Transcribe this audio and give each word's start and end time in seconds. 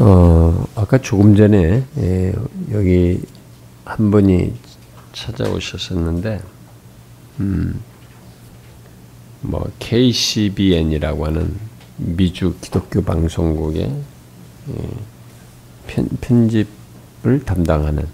어, 0.00 0.66
아까 0.74 0.98
조금 0.98 1.36
전에 1.36 1.84
예, 1.98 2.34
여기 2.72 3.20
한 3.84 4.10
분이 4.10 4.54
찾아오셨었는데, 5.12 6.40
음, 7.40 7.80
뭐 9.40 9.70
KCBN이라고 9.78 11.26
하는 11.26 11.54
미주 11.96 12.56
기독교 12.60 13.02
방송국의 13.02 13.82
예, 14.68 14.88
편, 15.86 16.08
편집을 16.20 17.44
담당하는 17.44 18.06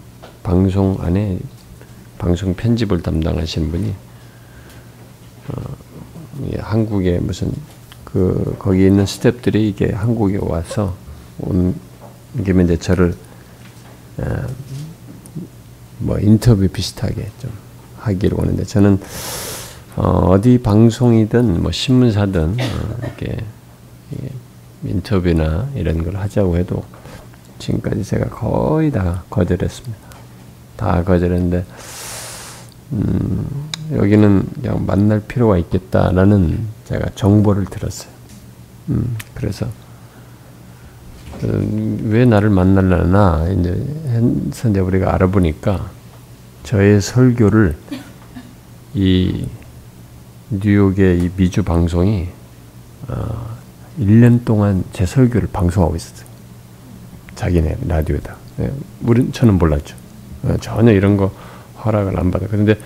방송 0.42 0.98
안에 1.00 1.38
방송 2.18 2.54
편집을 2.54 3.02
담당하신 3.02 3.70
분이 3.70 3.94
어, 5.48 5.62
예, 6.52 6.60
한국에 6.60 7.18
무슨 7.18 7.52
그 8.04 8.54
거기 8.58 8.86
있는 8.86 9.04
스탭들이 9.04 9.56
이게 9.56 9.92
한국에 9.92 10.38
와서 10.40 10.94
저를 12.78 13.14
어, 14.18 14.46
뭐 15.98 16.18
인터뷰 16.18 16.68
비슷하게 16.68 17.30
좀 17.38 17.50
하기를 17.98 18.36
원하는데 18.36 18.64
저는 18.64 19.00
어, 19.96 20.40
디 20.40 20.58
방송이든 20.58 21.62
뭐 21.62 21.72
신문사든 21.72 22.56
어, 22.60 22.96
이렇게, 23.02 23.44
인터뷰나 24.84 25.70
이런 25.74 26.04
걸 26.04 26.16
하자고 26.16 26.56
해도 26.56 26.84
지금까지 27.58 28.04
제가 28.04 28.28
거의 28.28 28.90
다 28.90 29.24
거절했습니다. 29.30 29.96
다 30.76 31.02
거절했는데 31.04 31.64
음, 32.92 33.70
여기는 33.92 34.48
그냥 34.60 34.86
만날 34.86 35.20
필요가 35.20 35.56
있겠다라는 35.58 36.66
제가 36.84 37.10
정보를 37.14 37.64
들었어요. 37.66 38.12
음, 38.90 39.16
그래서 39.34 39.66
음, 39.66 39.83
왜 42.04 42.24
나를 42.24 42.50
만날려나 42.50 43.46
이제 43.50 43.82
이제 44.70 44.80
우리가 44.80 45.14
알아보니까 45.14 45.90
저의 46.62 47.00
설교를 47.00 47.76
이 48.94 49.46
뉴욕의 50.50 51.18
이 51.20 51.30
미주 51.36 51.62
방송이 51.62 52.28
어, 53.08 53.56
1년 54.00 54.44
동안 54.44 54.84
제 54.92 55.04
설교를 55.04 55.48
방송하고 55.52 55.96
있었어요. 55.96 56.26
자기네 57.34 57.78
라디오다. 57.86 58.36
예, 58.60 58.72
우리 59.02 59.30
저는 59.32 59.54
몰랐죠. 59.54 59.96
어, 60.44 60.56
전혀 60.60 60.92
이런 60.92 61.16
거 61.16 61.32
허락을 61.84 62.18
안 62.18 62.30
받아. 62.30 62.46
그런데 62.48 62.78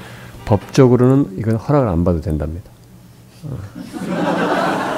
법적으로는 0.46 1.36
이건 1.38 1.56
허락을 1.56 1.88
안 1.88 2.04
받아도 2.04 2.22
된답니다. 2.22 2.70
어. 3.44 3.58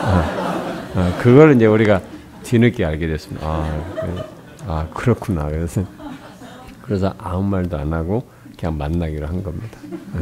어, 0.05 0.25
어, 0.95 1.19
그걸 1.21 1.57
이제 1.57 1.67
우리가 1.67 2.01
뒤늦게 2.51 2.85
알게 2.85 3.07
됐습니다. 3.07 3.47
아, 3.47 3.85
그, 3.95 4.23
아 4.67 4.89
그렇구나. 4.93 5.49
그래서 5.49 5.85
그래서 6.83 7.15
아무 7.19 7.45
말도 7.45 7.79
안 7.79 7.93
하고 7.93 8.27
그냥 8.59 8.77
만나기로 8.77 9.29
한 9.29 9.45
겁니다. 9.45 9.79
예. 10.17 10.19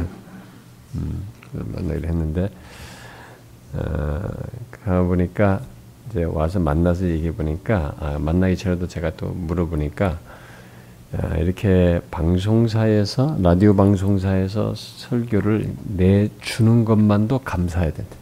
음, 0.95 1.23
만나기로 1.53 2.07
했는데 2.07 2.51
어, 3.73 4.21
가 4.85 5.01
보니까 5.01 5.61
이제 6.09 6.23
와서 6.23 6.59
만나서 6.59 7.05
얘기해 7.05 7.33
보니까 7.33 7.95
아, 7.99 8.19
만나기 8.19 8.55
전에도 8.57 8.87
제가 8.87 9.13
또 9.17 9.29
물어보니까 9.29 10.19
아, 11.17 11.37
이렇게 11.37 11.99
방송사에서 12.11 13.37
라디오 13.41 13.75
방송사에서 13.75 14.75
설교를 14.75 15.67
내주는 15.95 16.85
것만도 16.85 17.39
감사해야 17.39 17.91
된다. 17.91 18.15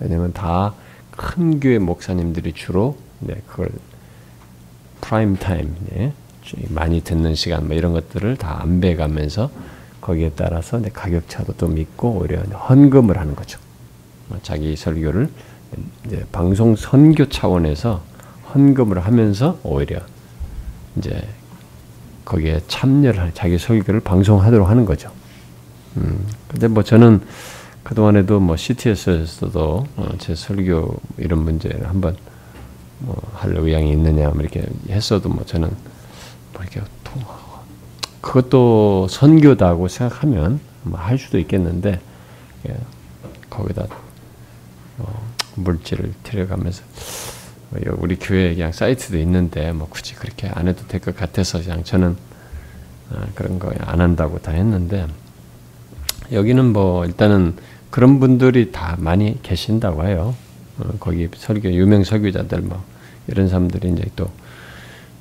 왜냐면 0.00 0.32
다 0.32 0.74
큰 1.16 1.60
교회 1.60 1.78
목사님들이 1.78 2.52
주로 2.52 2.96
네, 3.20 3.40
그걸 3.46 3.68
prime 5.00 5.36
time 5.36 5.74
예, 5.94 6.12
많이 6.68 7.00
듣는 7.00 7.34
시간 7.34 7.66
뭐 7.66 7.76
이런 7.76 7.92
것들을 7.92 8.36
다 8.36 8.60
안배하면서 8.62 9.50
거기에 10.00 10.32
따라서 10.36 10.80
가격 10.92 11.28
차도 11.28 11.56
좀 11.56 11.78
있고 11.78 12.18
오히려 12.20 12.40
헌금을 12.42 13.18
하는 13.18 13.34
거죠. 13.34 13.58
뭐 14.28 14.38
자기 14.42 14.76
설교를 14.76 15.28
이제 16.06 16.24
방송 16.32 16.76
선교 16.76 17.28
차원에서 17.28 18.02
헌금을 18.54 19.04
하면서 19.04 19.58
오히려 19.62 20.00
이제 20.96 21.22
거기에 22.24 22.60
참여를 22.66 23.32
자기 23.34 23.58
설교를 23.58 24.00
방송하도록 24.00 24.68
하는 24.68 24.84
거죠. 24.84 25.10
음, 25.96 26.26
근데 26.48 26.68
뭐 26.68 26.82
저는 26.82 27.20
그동안에도 27.82 28.40
뭐 28.40 28.56
CTS에서도 28.56 29.86
어, 29.96 30.08
제 30.18 30.34
설교 30.34 30.96
이런 31.18 31.44
문제를 31.44 31.88
한번 31.88 32.16
뭐 32.98 33.16
할 33.34 33.54
의향이 33.56 33.90
있느냐 33.92 34.28
뭐 34.30 34.40
이렇게 34.40 34.64
했어도 34.88 35.28
뭐 35.28 35.44
저는 35.44 35.68
뭐 36.52 36.62
이렇게 36.62 36.80
그것도 38.20 39.06
선교다고 39.08 39.88
생각하면 39.88 40.60
뭐 40.82 40.98
할 40.98 41.18
수도 41.18 41.38
있겠는데 41.38 42.00
예, 42.68 42.76
거기다 43.50 43.86
어, 44.98 45.32
물질을 45.56 46.12
들여가면서 46.22 46.82
뭐 47.70 47.80
우리 47.98 48.16
교회 48.16 48.54
그냥 48.54 48.72
사이트도 48.72 49.18
있는데 49.18 49.72
뭐 49.72 49.88
굳이 49.88 50.14
그렇게 50.14 50.48
안 50.48 50.68
해도 50.68 50.86
될 50.88 51.00
것 51.00 51.16
같아서 51.16 51.60
그냥 51.62 51.84
저는 51.84 52.16
어, 53.10 53.22
그런 53.34 53.58
거 53.58 53.72
안 53.80 54.00
한다고 54.00 54.38
다 54.40 54.52
했는데 54.52 55.06
여기는 56.32 56.72
뭐 56.72 57.04
일단은 57.04 57.56
그런 57.90 58.18
분들이 58.18 58.72
다 58.72 58.96
많이 58.98 59.40
계신다고 59.42 60.04
해요. 60.06 60.34
어, 60.78 60.92
거기 61.00 61.28
설교 61.34 61.72
유명 61.72 62.04
설교자들 62.04 62.60
뭐 62.60 62.82
이런 63.28 63.48
사람들이 63.48 63.92
이제 63.92 64.04
또 64.14 64.30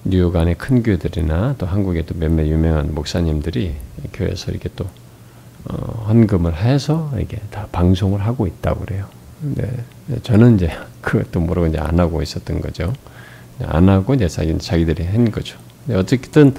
뉴욕 0.04 0.36
안에 0.36 0.54
큰 0.54 0.84
교회들이나 0.84 1.56
또 1.58 1.66
한국에 1.66 2.04
또 2.04 2.14
몇몇 2.18 2.46
유명한 2.46 2.94
목사님들이 2.94 3.76
교회에서 4.14 4.52
이렇게 4.52 4.70
또 4.76 4.86
어, 5.66 6.06
헌금을 6.08 6.56
해서 6.56 7.12
이게 7.20 7.40
다 7.50 7.68
방송을 7.72 8.22
하고 8.22 8.46
있다고 8.46 8.82
그래요. 8.82 9.08
네, 9.42 9.68
저는 10.24 10.56
이제 10.56 10.72
그것도 11.02 11.40
모르고 11.40 11.68
이제 11.68 11.80
안 11.80 12.00
하고 12.00 12.22
있었던 12.22 12.62
거죠. 12.62 12.94
안 13.64 13.90
하고 13.90 14.14
이제 14.14 14.28
자기, 14.28 14.58
자기들이 14.58 15.06
한 15.06 15.32
거죠. 15.32 15.58
어쨌든 15.92 16.54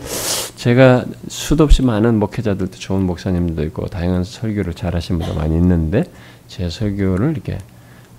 제가 0.57 1.05
수도 1.29 1.65
없이 1.65 1.83
많은 1.83 2.19
목회자들도 2.19 2.73
좋은 2.73 3.03
목사님도 3.03 3.63
있고 3.65 3.87
다양한 3.87 4.25
설교를 4.25 4.75
잘하신 4.75 5.19
분도 5.19 5.35
많이 5.35 5.55
있는데 5.57 6.05
제 6.49 6.69
설교를 6.71 7.33
이렇게 7.33 7.59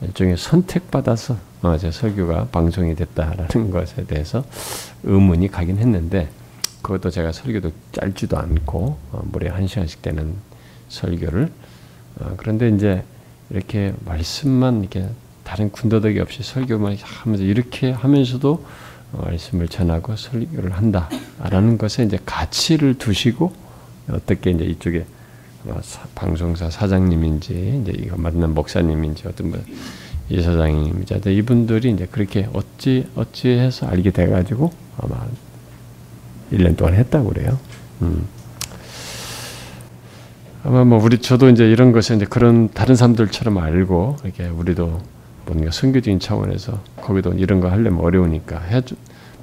일종의 0.01 0.37
선택받아서 0.37 1.37
어, 1.61 1.77
제 1.77 1.91
설교가 1.91 2.47
방송이 2.51 2.95
됐다라는 2.95 3.71
것에 3.71 4.05
대해서 4.05 4.43
의문이 5.03 5.49
가긴 5.49 5.77
했는데 5.77 6.29
그것도 6.81 7.09
제가 7.09 7.31
설교도 7.31 7.71
짧지도 7.93 8.37
않고 8.37 8.97
어, 9.11 9.21
무려 9.31 9.53
한 9.53 9.67
시간씩 9.67 10.01
되는 10.01 10.35
설교를 10.89 11.51
어, 12.19 12.33
그런데 12.37 12.69
이제 12.69 13.03
이렇게 13.49 13.93
말씀만 14.05 14.81
이렇게 14.81 15.07
다른 15.43 15.71
군더더기 15.71 16.19
없이 16.19 16.43
설교만 16.43 16.97
하면서 17.01 17.43
이렇게 17.43 17.91
하면서도 17.91 18.65
말씀을 19.13 19.67
전하고 19.67 20.15
설교를 20.15 20.73
한다라는 20.73 21.77
것에 21.77 22.03
이제 22.03 22.19
가치를 22.25 22.95
두시고 22.97 23.53
어떻게 24.09 24.51
이제 24.51 24.65
이쪽에 24.65 25.05
방송사 26.15 26.69
사장님인지 26.69 27.81
이제 27.81 27.93
이거 27.97 28.17
맞는 28.17 28.53
목사님인지 28.53 29.27
어떤 29.27 29.51
분 29.51 29.63
이사장님이자 30.29 31.19
이분들이 31.29 31.91
이제 31.91 32.07
그렇게 32.09 32.49
어찌 32.53 33.07
어찌해서 33.15 33.87
알게 33.87 34.11
돼가지고 34.11 34.71
아마 34.97 35.25
1년 36.51 36.75
동안 36.75 36.95
했다고 36.95 37.29
그래요. 37.29 37.57
음. 38.01 38.27
아마 40.63 40.83
뭐 40.83 41.01
우리 41.01 41.19
저도 41.19 41.49
이제 41.49 41.69
이런 41.69 41.91
것에 41.91 42.15
이제 42.15 42.25
그런 42.25 42.69
다른 42.73 42.95
사람들처럼 42.95 43.57
알고 43.57 44.17
이렇게 44.23 44.47
우리도 44.47 45.01
뭔가 45.45 45.71
선교적인 45.71 46.19
차원에서 46.19 46.81
거기도 46.97 47.33
이런 47.33 47.61
거 47.61 47.69
하려면 47.69 48.01
어려우니까 48.01 48.59
해주 48.59 48.95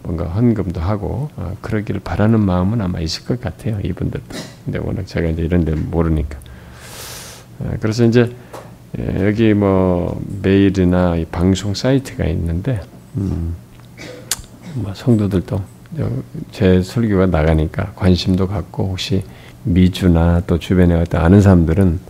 뭔가 0.04 0.26
헌금도 0.26 0.80
하고 0.80 1.30
어, 1.36 1.56
그러기를 1.60 2.00
바라는 2.00 2.40
마음은 2.40 2.80
아마 2.80 3.00
있을 3.00 3.24
것 3.24 3.40
같아요 3.40 3.80
이분들도. 3.82 4.24
근데 4.64 4.78
워낙 4.78 5.06
제가 5.06 5.28
이제 5.28 5.42
이런 5.42 5.64
데 5.64 5.74
모르니까. 5.74 6.38
어, 7.60 7.72
그래서 7.80 8.04
이제 8.04 8.30
예, 8.98 9.26
여기 9.26 9.54
뭐 9.54 10.22
메일이나 10.42 11.16
방송 11.32 11.74
사이트가 11.74 12.26
있는데 12.26 12.80
음, 13.16 13.56
뭐 14.74 14.92
성도들도 14.94 15.60
제 16.52 16.82
설교가 16.82 17.26
나가니까 17.26 17.92
관심도 17.96 18.46
갖고 18.46 18.88
혹시 18.88 19.24
미주나 19.64 20.42
또 20.46 20.58
주변에 20.58 20.94
어떤 20.94 21.22
아는 21.22 21.40
사람들은 21.40 22.00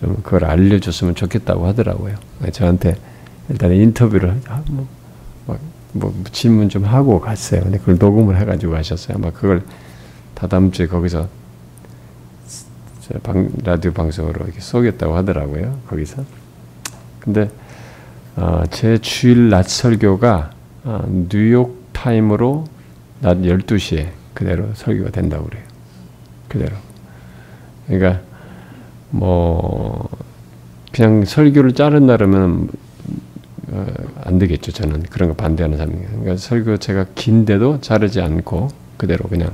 좀 0.00 0.16
그걸 0.22 0.44
알려줬으면 0.44 1.14
좋겠다고 1.14 1.66
하더라고요. 1.66 2.16
저한테 2.52 2.96
일단 3.48 3.72
인터뷰를 3.72 4.40
뭐, 4.68 4.86
막, 5.46 5.58
뭐 5.92 6.14
질문 6.32 6.68
좀 6.68 6.84
하고 6.84 7.20
갔어요. 7.20 7.62
근데 7.62 7.78
그걸 7.78 7.98
녹음을 7.98 8.38
해가지고 8.40 8.76
하셨어요. 8.76 9.16
아마 9.18 9.30
그걸 9.30 9.62
다다음 10.34 10.72
주에 10.72 10.86
거기서 10.86 11.28
방, 13.22 13.50
라디오 13.64 13.92
방송으로 13.92 14.44
이렇게 14.44 14.60
쏘겠다고 14.60 15.14
하더라고요. 15.16 15.78
거기서. 15.86 16.24
근데 17.20 17.50
어, 18.36 18.62
제 18.70 18.98
주일 18.98 19.50
낮 19.50 19.68
설교가 19.68 20.50
어, 20.84 21.26
뉴욕 21.28 21.82
타임으로 21.92 22.64
낮 23.20 23.38
12시에 23.38 24.08
그대로 24.34 24.68
설교가 24.74 25.10
된다고 25.10 25.44
그래요. 25.44 25.62
그대로. 26.48 26.76
그러니까 27.86 28.22
뭐 29.10 30.08
그냥 30.92 31.24
설교를 31.24 31.74
자른다면 31.74 32.68
어, 33.72 33.86
안 34.22 34.38
되겠죠. 34.38 34.72
저는 34.72 35.04
그런 35.04 35.28
거 35.30 35.34
반대하는 35.34 35.78
사람이에요. 35.78 36.08
그러니까 36.08 36.36
설교 36.36 36.76
제가 36.76 37.06
긴데도 37.14 37.80
자르지 37.80 38.20
않고 38.20 38.68
그대로 38.96 39.24
그냥 39.28 39.50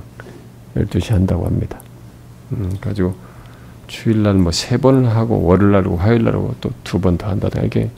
12시 0.77 1.13
한다고 1.13 1.47
합니다. 1.47 1.81
음, 2.53 2.77
가지고 2.81 3.15
주일날 3.87 4.35
뭐 4.35 4.53
세 4.53 4.77
번을 4.77 5.09
하고 5.09 5.43
월요일날 5.45 5.85
하고 5.85 5.97
화요일날 5.97 6.35
하고 6.35 6.55
또 6.61 6.71
두 6.85 6.99
번 7.01 7.17
더 7.17 7.29
한다든가 7.29 7.65
이게 7.67 7.91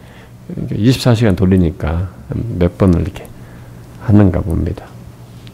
24시간 0.57 1.37
돌리니까 1.37 2.11
몇 2.59 2.77
번을 2.79 3.01
이렇게 3.03 3.27
하는가 4.01 4.41
봅니다. 4.41 4.87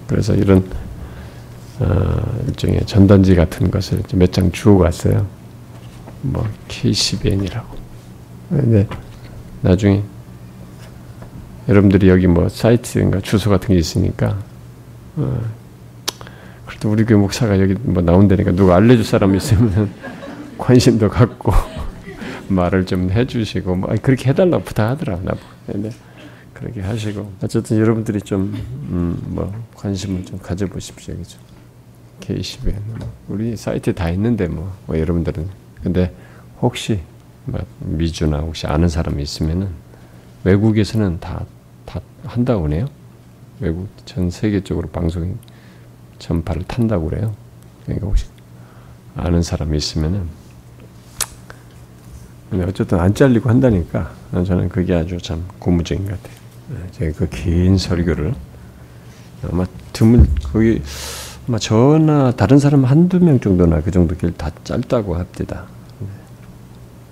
그래서 0.07 0.35
이런 0.35 0.65
어, 1.79 2.41
일종의 2.49 2.81
전단지 2.87 3.35
같은 3.35 3.71
것을 3.71 4.03
몇 4.15 4.33
장 4.33 4.51
주고 4.51 4.79
갔어요. 4.79 5.27
뭐 6.23 6.47
KCBN이라고. 6.69 7.77
근데 8.49 8.87
나중에 9.63 10.03
여러분들이 11.69 12.09
여기 12.09 12.27
뭐 12.27 12.49
사이트인가 12.49 13.21
주소 13.21 13.51
같은 13.51 13.69
게 13.69 13.77
있으니까. 13.77 14.39
어, 15.17 15.41
그래도 16.67 16.91
우리 16.91 17.05
교회 17.05 17.19
목사가 17.19 17.59
여기 17.61 17.75
뭐 17.75 18.03
나온다니까 18.03 18.53
누가 18.53 18.77
알려줄 18.77 19.05
사람 19.05 19.35
있으면 19.35 19.91
관심도 20.59 21.09
갖고 21.09 21.53
말을 22.49 22.87
좀 22.87 23.11
해주시고 23.11 23.77
뭐 23.77 23.95
그렇게 24.03 24.31
해달라고 24.31 24.65
부탁하더라 24.65 25.19
나보. 25.23 25.39
근데 25.67 25.91
그렇게 26.53 26.81
하시고. 26.81 27.33
어쨌든 27.43 27.79
여러분들이 27.79 28.21
좀뭐 28.21 28.51
음, 28.91 29.65
관심을 29.75 30.25
좀 30.25 30.39
가져보십시오, 30.39 31.17
그죠? 31.17 31.39
KCBN 32.21 32.83
뭐 32.99 33.13
우리 33.29 33.57
사이트에 33.57 33.93
다 33.93 34.09
있는데 34.11 34.47
뭐, 34.49 34.73
뭐 34.87 34.99
여러분들은. 34.99 35.49
근데 35.83 36.15
혹시 36.63 37.01
뭐 37.45 37.61
미주나 37.81 38.39
혹시 38.39 38.67
아는 38.67 38.89
사람이 38.89 39.23
있으면은 39.23 39.69
외국에서는 40.45 41.21
다 41.21 41.45
다 41.97 42.03
한다고 42.25 42.63
그래요. 42.63 42.87
외국 43.61 43.89
전 44.05 44.31
세계적으로 44.31 44.89
방송 44.89 45.39
전파를 46.19 46.63
탄다고 46.65 47.09
그래요. 47.09 47.35
그러니까 47.85 48.07
혹시 48.07 48.27
아는 49.17 49.43
사람이 49.43 49.77
있으면은 49.77 50.29
근데 52.51 52.65
어쨌든 52.65 53.01
안 53.01 53.15
잘리고 53.15 53.49
한다니까 53.51 54.13
저는 54.33 54.69
그게 54.69 54.95
아주 54.95 55.19
참 55.19 55.45
고무적인 55.59 56.05
것 56.07 56.23
같아요. 56.23 56.37
네, 56.69 56.77
제가 56.93 57.19
그 57.19 57.31
긴 57.31 57.77
설교를 57.79 58.35
아마 59.51 59.65
드물 59.93 60.27
거기 60.43 60.83
아마 61.49 61.59
저나 61.59 62.33
다른 62.33 62.59
사람 62.59 62.85
한두 62.85 63.19
명 63.21 63.41
정도나 63.41 63.81
그 63.81 63.91
정도 63.91 64.15
길 64.17 64.33
다 64.37 64.51
짧다고 64.65 65.17
합니다. 65.17 65.65
네. 66.01 66.07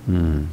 음. 0.09 0.49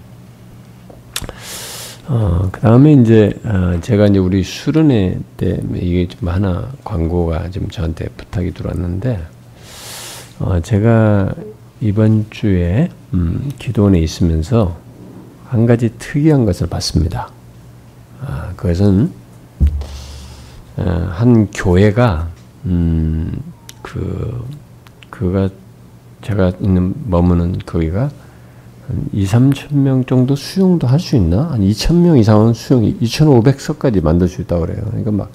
어, 2.07 2.49
그 2.51 2.59
다음에 2.61 2.93
이제, 2.93 3.31
어, 3.45 3.79
제가 3.79 4.07
이제 4.07 4.19
우리 4.19 4.43
수련회 4.43 5.19
때 5.37 5.61
이게 5.75 6.07
좀 6.07 6.27
하나 6.29 6.71
광고가 6.83 7.51
좀 7.51 7.69
저한테 7.69 8.09
부탁이 8.17 8.53
들어왔는데, 8.53 9.21
어, 10.39 10.59
제가 10.61 11.33
이번 11.79 12.25
주에, 12.29 12.89
음, 13.13 13.51
기도원에 13.59 13.99
있으면서 13.99 14.77
한 15.47 15.65
가지 15.65 15.89
특이한 15.97 16.45
것을 16.45 16.67
봤습니다. 16.67 17.29
아, 18.21 18.53
그것은 18.55 19.11
어, 20.77 21.07
한 21.11 21.51
교회가 21.51 22.29
음, 22.65 23.37
그 23.81 24.45
그가 25.09 25.49
제가 26.21 26.53
있는 26.61 26.93
머무는 27.05 27.59
거기가 27.65 28.09
한 28.91 29.05
2, 29.13 29.25
3천 29.25 29.75
명 29.77 30.03
정도 30.05 30.35
수용도 30.35 30.85
할 30.87 30.99
수 30.99 31.15
있나? 31.15 31.51
한 31.51 31.61
2천 31.61 31.95
명 32.01 32.17
이상은 32.17 32.53
수용, 32.53 32.83
2,500석까지 32.83 34.03
만들 34.03 34.27
수 34.27 34.41
있다고 34.41 34.65
그래요. 34.65 34.83
그러니까 34.87 35.11
막 35.11 35.31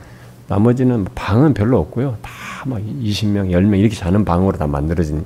나머지는 0.48 1.00
뭐 1.04 1.12
방은 1.14 1.54
별로 1.54 1.78
없고요. 1.80 2.16
다 2.22 2.30
막 2.66 2.80
20명, 2.80 3.50
10명 3.52 3.78
이렇게 3.78 3.94
자는 3.94 4.24
방으로 4.24 4.58
다 4.58 4.66
만들어진 4.66 5.24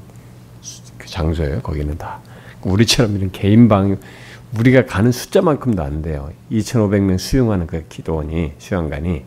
그 0.98 1.08
장소예요. 1.08 1.60
거기는 1.62 1.96
다. 1.96 2.20
우리처럼 2.62 3.16
이런 3.16 3.30
개인 3.32 3.66
방 3.66 3.96
우리가 4.58 4.84
가는 4.84 5.10
숫자만큼도 5.10 5.82
안 5.82 6.02
돼요. 6.02 6.30
2,500명 6.52 7.18
수용하는 7.18 7.66
그 7.66 7.86
기도원이 7.88 8.52
수양관이. 8.58 9.24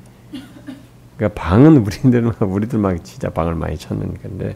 그러니까 1.17 1.41
방은 1.41 1.77
우리들만 1.77 2.33
우리들만 2.41 3.03
진짜 3.03 3.29
방을 3.31 3.55
많이 3.55 3.77
찾는 3.79 4.13
건데 4.21 4.55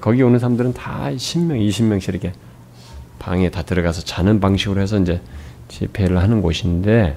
거기 0.00 0.22
오는 0.22 0.38
사람들은 0.38 0.72
다 0.72 1.10
10명, 1.10 1.60
20명씩 1.68 2.08
이렇게 2.10 2.32
방에 3.20 3.50
다 3.50 3.62
들어가서 3.62 4.02
자는 4.02 4.40
방식으로 4.40 4.80
해서 4.80 4.98
이제 4.98 5.20
집회를 5.68 6.18
하는 6.18 6.42
곳인데 6.42 7.16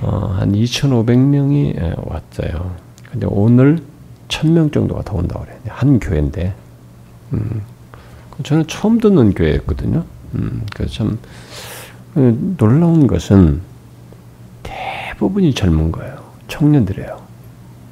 어, 0.00 0.34
한 0.36 0.52
2,500명이 0.52 1.76
예, 1.76 1.94
왔어요. 1.98 2.74
근데 3.12 3.26
오늘 3.30 3.78
1,000명 4.26 4.72
정도가 4.72 5.02
더 5.02 5.14
온다고 5.14 5.44
그래요. 5.44 5.58
한 5.68 6.00
교회인데. 6.00 6.54
음, 7.34 7.62
저는 8.42 8.66
처음 8.66 8.98
듣는 8.98 9.34
교회였거든요. 9.34 10.04
음, 10.34 10.62
그참 10.74 11.18
어, 12.16 12.36
놀라운 12.56 13.06
것은 13.06 13.60
대부분이 14.64 15.54
젊은 15.54 15.92
거예요. 15.92 16.18
청년들이에요. 16.48 17.22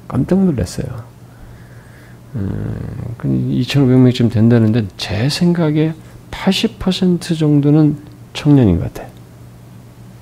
깜짝 0.07 0.43
놀랐어요. 0.43 0.87
음, 2.35 3.15
2,500명쯤 3.21 4.31
된다는데 4.31 4.87
제 4.97 5.29
생각에 5.29 5.93
80% 6.31 7.37
정도는 7.37 7.97
청년인 8.33 8.79
것 8.79 8.93
같아. 8.93 9.07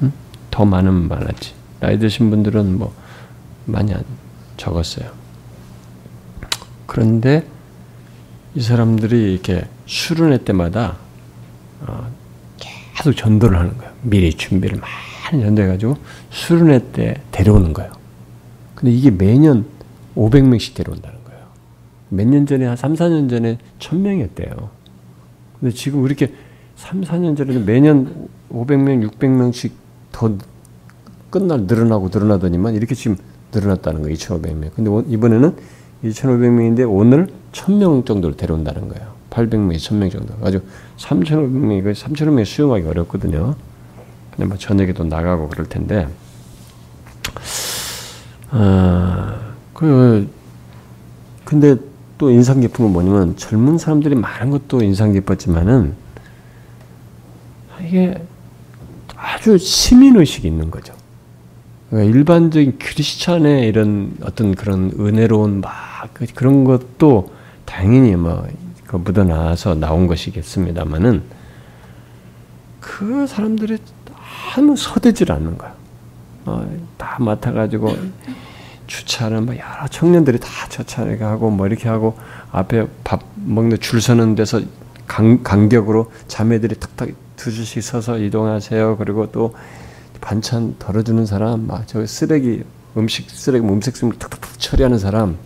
음? 0.01 0.11
더 0.51 0.65
많으면 0.65 1.07
많았지. 1.07 1.53
나이 1.79 1.97
드신 1.97 2.29
분들은 2.29 2.77
뭐 2.77 2.94
많이 3.65 3.94
안 3.94 4.03
적었어요. 4.57 5.09
그런데 6.85 7.45
이 8.56 8.61
사람들이 8.61 9.33
이렇게 9.33 9.65
수련회 9.85 10.44
때마다 10.44 10.97
어, 11.81 12.09
계속 12.57 13.13
전도를 13.13 13.57
하는 13.57 13.77
거예요. 13.77 13.94
미리 14.01 14.33
준비를 14.33 14.79
많이 14.79 15.44
전도해가지고 15.44 15.95
수련회 16.31 16.91
때 16.91 17.21
데려오는 17.31 17.71
거예요. 17.73 17.91
근데 18.75 18.91
이게 18.91 19.11
매년 19.11 19.66
500명씩 20.16 20.73
데려온다는 20.73 21.18
거예요. 21.25 21.44
몇 22.09 22.25
년 22.28 22.45
전에, 22.45 22.66
한 22.66 22.75
3, 22.75 22.95
4년 22.95 23.30
전에 23.30 23.57
1000명이었대요. 23.80 24.69
근데 25.59 25.73
지금 25.75 26.06
이렇게 26.06 26.33
3, 26.75 27.01
4년 27.01 27.35
전에는 27.37 27.66
매년 27.66 28.30
500명, 28.51 29.09
600명씩 29.11 29.71
더 30.11 30.31
끝날 31.30 31.61
늘어나고 31.61 32.09
늘어나더니만 32.11 32.75
이렇게 32.75 32.95
지금 32.95 33.18
늘어났다는 33.54 34.01
거예요. 34.01 34.16
2,500명. 34.16 34.71
근데 34.75 35.13
이번에는 35.13 35.56
2,500명인데 36.04 36.89
오늘 36.89 37.28
1,000명 37.51 38.06
정도를 38.06 38.37
데려온다는 38.37 38.87
거예요. 38.87 39.09
800명, 39.30 39.75
1000명 39.75 40.11
정도. 40.11 40.33
아주 40.42 40.61
3,500명이, 40.97 41.94
3,500명이 41.94 42.45
수용하기 42.45 42.87
어렵거든요. 42.87 43.56
근데 44.31 44.45
뭐 44.45 44.57
저녁에도 44.57 45.04
나가고 45.04 45.49
그럴 45.49 45.68
텐데, 45.68 46.07
아, 48.51 49.37
그, 49.73 50.28
근데 51.44 51.75
또 52.19 52.30
인상 52.30 52.59
깊은 52.59 52.83
건 52.83 52.94
뭐냐면 52.94 53.38
젊은 53.38 53.78
사람들이 53.78 54.14
많은 54.14 54.52
것도 54.52 54.83
인상 54.83 55.14
깊었지만은 55.14 55.95
이게 57.81 58.21
아주 59.16 59.57
시민의식이 59.57 60.45
있는 60.45 60.69
거죠. 60.69 60.94
그러니까 61.90 62.14
일반적인 62.14 62.78
크리스찬의 62.78 63.69
이런 63.69 64.16
어떤 64.21 64.54
그런 64.54 64.92
은혜로운 64.99 65.61
막 65.61 65.71
그, 66.14 66.26
그런 66.35 66.66
것도 66.66 67.31
당연히 67.64 68.16
뭐그 68.18 68.97
묻어나와서 68.97 69.76
나온 69.76 70.06
것이겠습니다만은 70.06 71.23
그 72.81 73.28
사람들이 73.28 73.78
아무 74.57 74.76
서대질 74.76 75.31
않는 75.31 75.57
거야. 75.57 75.73
어, 76.45 76.69
다 76.97 77.16
맡아가지고 77.19 77.95
주차는 78.90 79.46
뭐 79.46 79.56
여러 79.56 79.88
청년들이 79.88 80.40
다 80.40 80.48
주차를 80.68 81.22
하고 81.22 81.52
뭐 81.52 81.68
이렇게 81.68 81.88
하고 81.88 82.18
앞에 82.52 82.88
밥 83.04 83.22
먹는 83.36 83.80
줄 83.80 84.02
서는 84.02 84.34
데서 84.36 84.62
간, 85.08 85.44
간격으로 85.44 86.12
자매들이 86.28 86.80
탁탁 86.80 87.10
두 87.36 87.52
줄씩 87.52 87.84
서서 87.84 88.18
이동하세요. 88.18 88.98
그리고 88.98 89.31
또 89.31 89.56
반찬 90.22 90.76
덜어주는 90.80 91.26
사람, 91.26 91.68
막저 91.68 92.06
쓰레기 92.06 92.64
음식 92.98 93.30
쓰레기 93.30 93.66
음식 93.66 93.96
쓰레기 93.96 94.18
탁탁탁 94.18 94.60
처리하는 94.60 94.98
사람, 94.98 95.38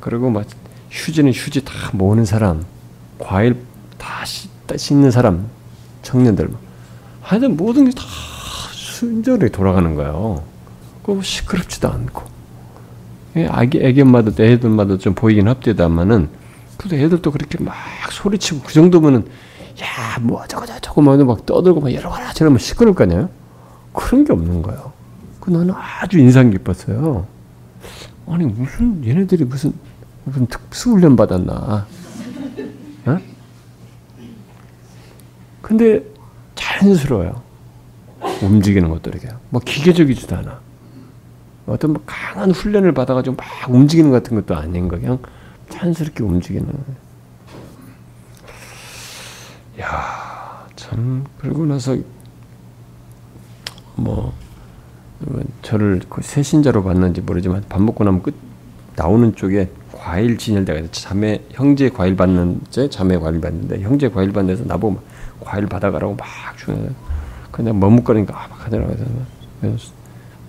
그리고 0.00 0.28
막 0.30 0.44
휴지는 0.90 1.32
휴지 1.32 1.64
다 1.64 1.72
모으는 1.92 2.24
사람, 2.24 2.64
과일 3.18 3.56
다 3.96 4.24
씻는 4.76 5.10
사람, 5.12 5.48
청년들. 6.02 6.50
하여튼 7.22 7.56
모든 7.56 7.84
게 7.86 7.92
다 7.92 8.02
순전히 8.72 9.50
돌아가는 9.50 9.94
거예요. 9.94 10.42
그 11.04 11.20
시끄럽지도 11.22 11.88
않고. 11.88 12.33
아기 13.48 13.78
애기 13.82 14.02
엄마도 14.02 14.30
애들마다 14.42 14.96
좀 14.98 15.14
보이긴 15.14 15.48
합디다만은 15.48 16.28
그래도 16.76 16.96
애들도 16.96 17.30
그렇게 17.32 17.62
막 17.62 17.74
소리치고 18.10 18.60
그 18.64 18.72
정도면은 18.72 19.24
야 19.80 20.20
뭐 20.20 20.46
저거 20.46 20.64
저거 20.80 21.02
막 21.02 21.44
떠들고 21.46 21.80
막 21.80 21.92
여러 21.92 22.08
가지 22.10 22.34
저러면 22.38 22.58
시끄러울 22.58 22.94
거 22.94 23.04
아니에요? 23.04 23.28
그런 23.92 24.24
게 24.24 24.32
없는 24.32 24.62
거예요. 24.62 24.92
그 25.40 25.50
나는 25.50 25.74
아주 25.74 26.18
인상 26.18 26.50
깊었어요. 26.50 27.26
아니 28.28 28.44
무슨 28.44 29.04
얘네들이 29.04 29.44
무슨 29.44 29.72
무슨 30.24 30.46
특수 30.46 30.92
훈련 30.92 31.16
받았나? 31.16 31.86
어? 33.06 33.18
근데 35.60 36.02
자연스러워요. 36.54 37.42
움직이는 38.42 38.88
것도 38.88 39.10
이렇게 39.10 39.28
뭐 39.50 39.60
기계적이지도 39.64 40.36
않아. 40.36 40.60
어떤 41.66 41.94
뭐 41.94 42.02
강한 42.04 42.50
훈련을 42.50 42.92
받아가지고 42.92 43.36
막 43.36 43.46
움직이는 43.70 44.10
같은 44.10 44.36
것도 44.36 44.54
아닌 44.54 44.88
거 44.88 44.98
그냥 44.98 45.18
자연스럽게 45.70 46.22
움직이는. 46.22 46.68
야, 49.80 50.66
참 50.76 51.24
그러고 51.38 51.64
나서 51.66 51.96
뭐 53.96 54.32
저를 55.62 56.00
그 56.08 56.22
새신자로 56.22 56.84
봤는지 56.84 57.20
모르지만 57.20 57.64
밥 57.68 57.80
먹고 57.82 58.04
나면 58.04 58.22
끝 58.22 58.34
나오는 58.96 59.34
쪽에 59.34 59.70
과일 59.92 60.36
진열대가 60.36 60.80
있어 60.80 60.90
자매 60.92 61.42
형제 61.50 61.88
과일 61.88 62.14
받는 62.14 62.60
제 62.70 62.90
자매 62.90 63.16
과일 63.18 63.40
받는데 63.40 63.80
형제 63.80 64.08
과일 64.08 64.32
받는 64.32 64.54
데서 64.54 64.68
나보고 64.68 64.94
막 64.94 65.04
과일 65.40 65.66
받아가라고 65.66 66.14
막 66.14 66.26
주는 66.56 66.94
그냥 67.50 67.78
머뭇거리니까 67.80 68.34
아, 68.36 68.48
막 68.48 68.66
하더라고요. 68.66 68.96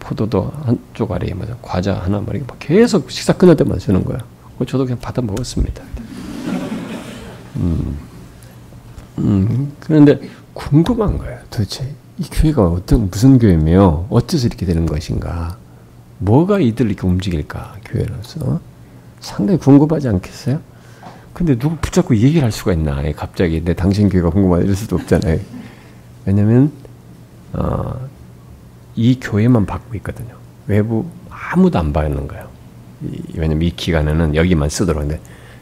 포도도 0.05 0.51
한쪽 0.63 1.11
아래에 1.11 1.33
맞아 1.33 1.55
과자 1.63 1.95
하나 1.95 2.21
말이 2.21 2.39
막 2.45 2.57
계속 2.59 3.09
식사 3.09 3.33
끝날 3.33 3.55
때마다 3.55 3.79
주는 3.79 4.03
거야. 4.05 4.19
저도 4.67 4.85
그냥 4.85 4.99
받아 4.99 5.21
먹었습니다. 5.21 5.83
음, 7.55 7.97
음 9.17 9.73
그런데 9.79 10.19
궁금한 10.53 11.17
거예요. 11.17 11.39
도대체 11.49 11.91
이 12.19 12.23
교회가 12.31 12.67
어떤 12.67 13.09
무슨 13.09 13.39
교회며 13.39 14.05
어째서 14.09 14.47
이렇게 14.47 14.65
되는 14.67 14.85
것인가? 14.85 15.57
뭐가 16.19 16.59
이들 16.59 16.85
이렇게 16.85 17.05
움직일까 17.07 17.77
교회로서 17.85 18.59
상당히 19.19 19.59
궁금하지 19.59 20.07
않겠어요? 20.07 20.59
근데 21.33 21.57
누구 21.57 21.75
붙잡고 21.77 22.15
얘기를 22.15 22.43
할 22.43 22.51
수가 22.51 22.73
있나? 22.73 23.01
갑자기 23.13 23.61
내 23.65 23.73
당신 23.73 24.07
교회가 24.07 24.29
궁금하다 24.29 24.63
이럴 24.63 24.75
수도 24.75 24.95
없잖아요. 24.97 25.39
왜냐면 26.25 26.71
어, 27.53 28.07
이 28.95 29.19
교회만 29.19 29.65
받고 29.65 29.95
있거든요. 29.95 30.35
외부 30.67 31.05
아무도 31.29 31.79
안 31.79 31.93
받는 31.93 32.27
거예요. 32.27 32.47
이, 33.03 33.21
왜냐면 33.35 33.63
이 33.63 33.71
기간에는 33.75 34.35
여기만 34.35 34.69
쓰도록 34.69 35.01
근데 35.01 35.19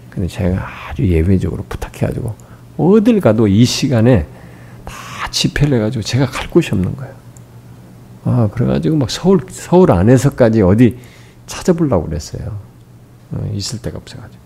근데 0.10 0.28
제가 0.28 0.68
아주 0.90 1.08
예외적으로 1.08 1.64
부탁해가지고 1.68 2.36
어딜 2.78 3.20
가도 3.20 3.48
이 3.48 3.66
시간에 3.66 4.28
다 4.86 4.94
집회를 5.32 5.78
해가지고 5.78 6.04
제가 6.04 6.28
갈 6.28 6.50
곳이 6.50 6.70
없는 6.74 6.96
거예요. 6.96 7.14
아 8.26 8.50
그래가지고 8.54 8.96
막 8.96 9.10
서울 9.10 9.42
서울 9.50 9.92
안에서까지 9.92 10.62
어디 10.62 10.98
찾아보려고 11.48 12.06
그랬어요. 12.08 12.60
어, 13.32 13.52
있을 13.54 13.82
데가 13.82 13.98
없어가지고 13.98 14.44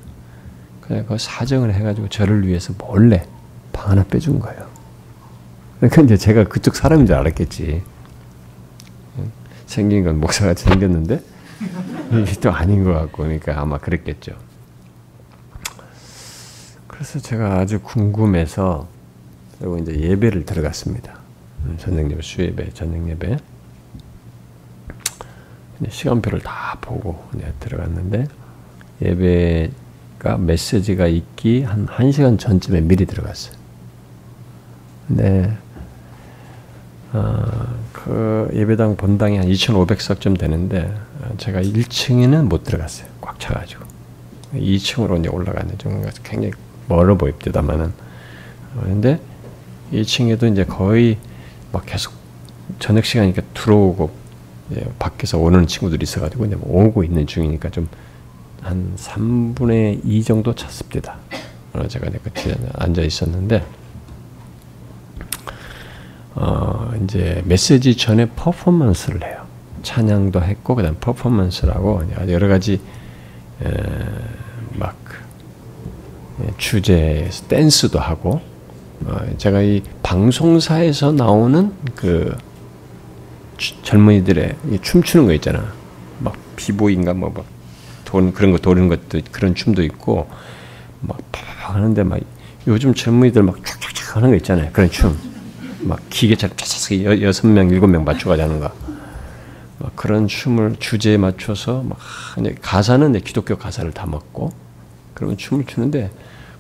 그냥 0.82 1.06
그 1.06 1.18
사정을 1.18 1.74
해가지고 1.74 2.08
저를 2.08 2.48
위해서 2.48 2.74
몰래 2.78 3.26
방 3.74 3.92
하나 3.92 4.04
빼준 4.04 4.40
거예요. 4.40 4.66
그러니까 5.80 6.02
이제 6.04 6.18
제가 6.18 6.46
그쪽 6.46 6.76
사람인 6.76 7.06
줄 7.06 7.16
알았겠지. 7.16 7.84
생긴 9.68 10.04
건 10.04 10.20
목사같이 10.20 10.64
생겼는데 10.66 11.22
이게 12.12 12.40
또 12.40 12.52
아닌 12.52 12.84
것 12.84 12.94
같고 12.94 13.24
그러니까 13.24 13.62
아마 13.62 13.78
그랬겠죠. 13.78 14.34
그래서 16.88 17.20
제가 17.20 17.60
아주 17.60 17.80
궁금해서 17.80 18.88
그리고 19.60 19.78
이제 19.78 20.00
예배를 20.00 20.46
들어갔습니다. 20.46 21.20
전녁 21.78 22.10
예배, 22.12 22.22
수예배, 22.22 22.70
전녁 22.74 23.08
예배. 23.10 23.38
시간표를 25.90 26.40
다 26.40 26.78
보고 26.82 27.24
들어갔는데 27.60 28.28
예배가 29.02 30.38
메시지가 30.40 31.08
있기 31.08 31.64
한 31.64 31.86
1시간 31.86 32.40
전쯤에 32.40 32.82
미리 32.82 33.06
들어갔어요. 33.06 33.56
네. 35.08 35.46
어, 35.46 35.67
그 37.94 38.50
예배당 38.54 38.96
본당이 38.96 39.38
한 39.38 39.48
2,500석쯤 39.48 40.38
되는데 40.38 40.94
어, 41.22 41.34
제가 41.38 41.62
1층에는 41.62 42.44
못 42.44 42.64
들어갔어요. 42.64 43.08
꽉 43.22 43.40
차가지고 43.40 43.86
2층으로 44.54 45.20
이제 45.20 45.30
올라가는 45.30 45.78
중 45.78 46.02
굉장히 46.24 46.54
멀어 46.88 47.16
보입니다만은 47.16 47.92
그런데 48.80 49.20
2층에도 49.92 50.52
이제 50.52 50.64
거의 50.64 51.18
막 51.72 51.86
계속 51.86 52.14
저녁 52.80 53.06
시간이니까 53.06 53.42
들어오고 53.54 54.12
밖에서 55.00 55.38
오는 55.38 55.66
친구들이 55.68 56.04
있어가지고 56.04 56.46
이제 56.46 56.56
뭐 56.56 56.86
오고 56.86 57.04
있는 57.04 57.26
중이니까 57.26 57.70
좀 57.70 57.88
한 58.68 58.94
3분의 58.98 60.02
2 60.04 60.24
정도 60.24 60.54
찼습니다. 60.54 61.18
어, 61.74 61.88
제가 61.88 62.10
그때 62.22 62.56
앉아 62.74 63.02
있었는데 63.02 63.64
어, 66.40 66.94
이제 67.04 67.42
메시지 67.46 67.98
전에 67.98 68.28
퍼포먼스를 68.36 69.24
해요. 69.24 69.42
찬양도 69.82 70.44
했고 70.44 70.76
그다음 70.76 70.96
퍼포먼스라고 71.00 72.04
여러 72.30 72.48
가지 72.48 72.80
에, 73.64 73.72
막 74.76 74.96
예, 76.44 76.54
주제 76.58 77.28
댄스도 77.48 77.98
하고 77.98 78.42
어, 79.06 79.20
제가 79.40 79.64
이 79.64 79.82
방송사에서 80.04 81.12
나오는 81.12 81.74
그 81.96 82.38
젊은이들의 83.82 84.58
춤추는 84.84 85.26
거 85.26 85.34
있잖아. 85.34 85.74
막 86.20 86.36
비보인가 86.56 87.16
뭐돈 87.16 88.34
그런 88.34 88.52
거 88.52 88.60
도는 88.60 88.90
것도 88.90 89.22
그런 89.32 89.56
춤도 89.56 89.82
있고 89.82 90.30
막 91.02 91.18
하는데 91.32 92.04
막 92.04 92.20
요즘 92.68 92.94
젊은이들 92.94 93.42
막 93.42 93.56
촥촥촥 93.64 94.16
하는 94.16 94.30
거 94.30 94.36
있잖아요. 94.36 94.70
그런 94.72 94.92
춤. 94.92 95.37
막 95.82 96.00
기계처럼 96.10 96.56
차차차 96.58 97.22
여섯 97.22 97.48
명 97.48 97.70
일곱 97.70 97.88
명 97.88 98.04
맞춰가지고 98.04 98.44
하는 98.48 98.60
거. 98.60 98.72
막 99.80 99.96
그런 99.96 100.28
춤을 100.28 100.78
주제에 100.80 101.18
맞춰서 101.18 101.84
막 101.84 101.98
가사는 102.62 103.12
이제 103.12 103.20
기독교 103.20 103.56
가사를 103.58 103.92
다 103.92 104.06
먹고 104.08 104.52
그런 105.14 105.38
춤을 105.38 105.66
추는데 105.66 106.12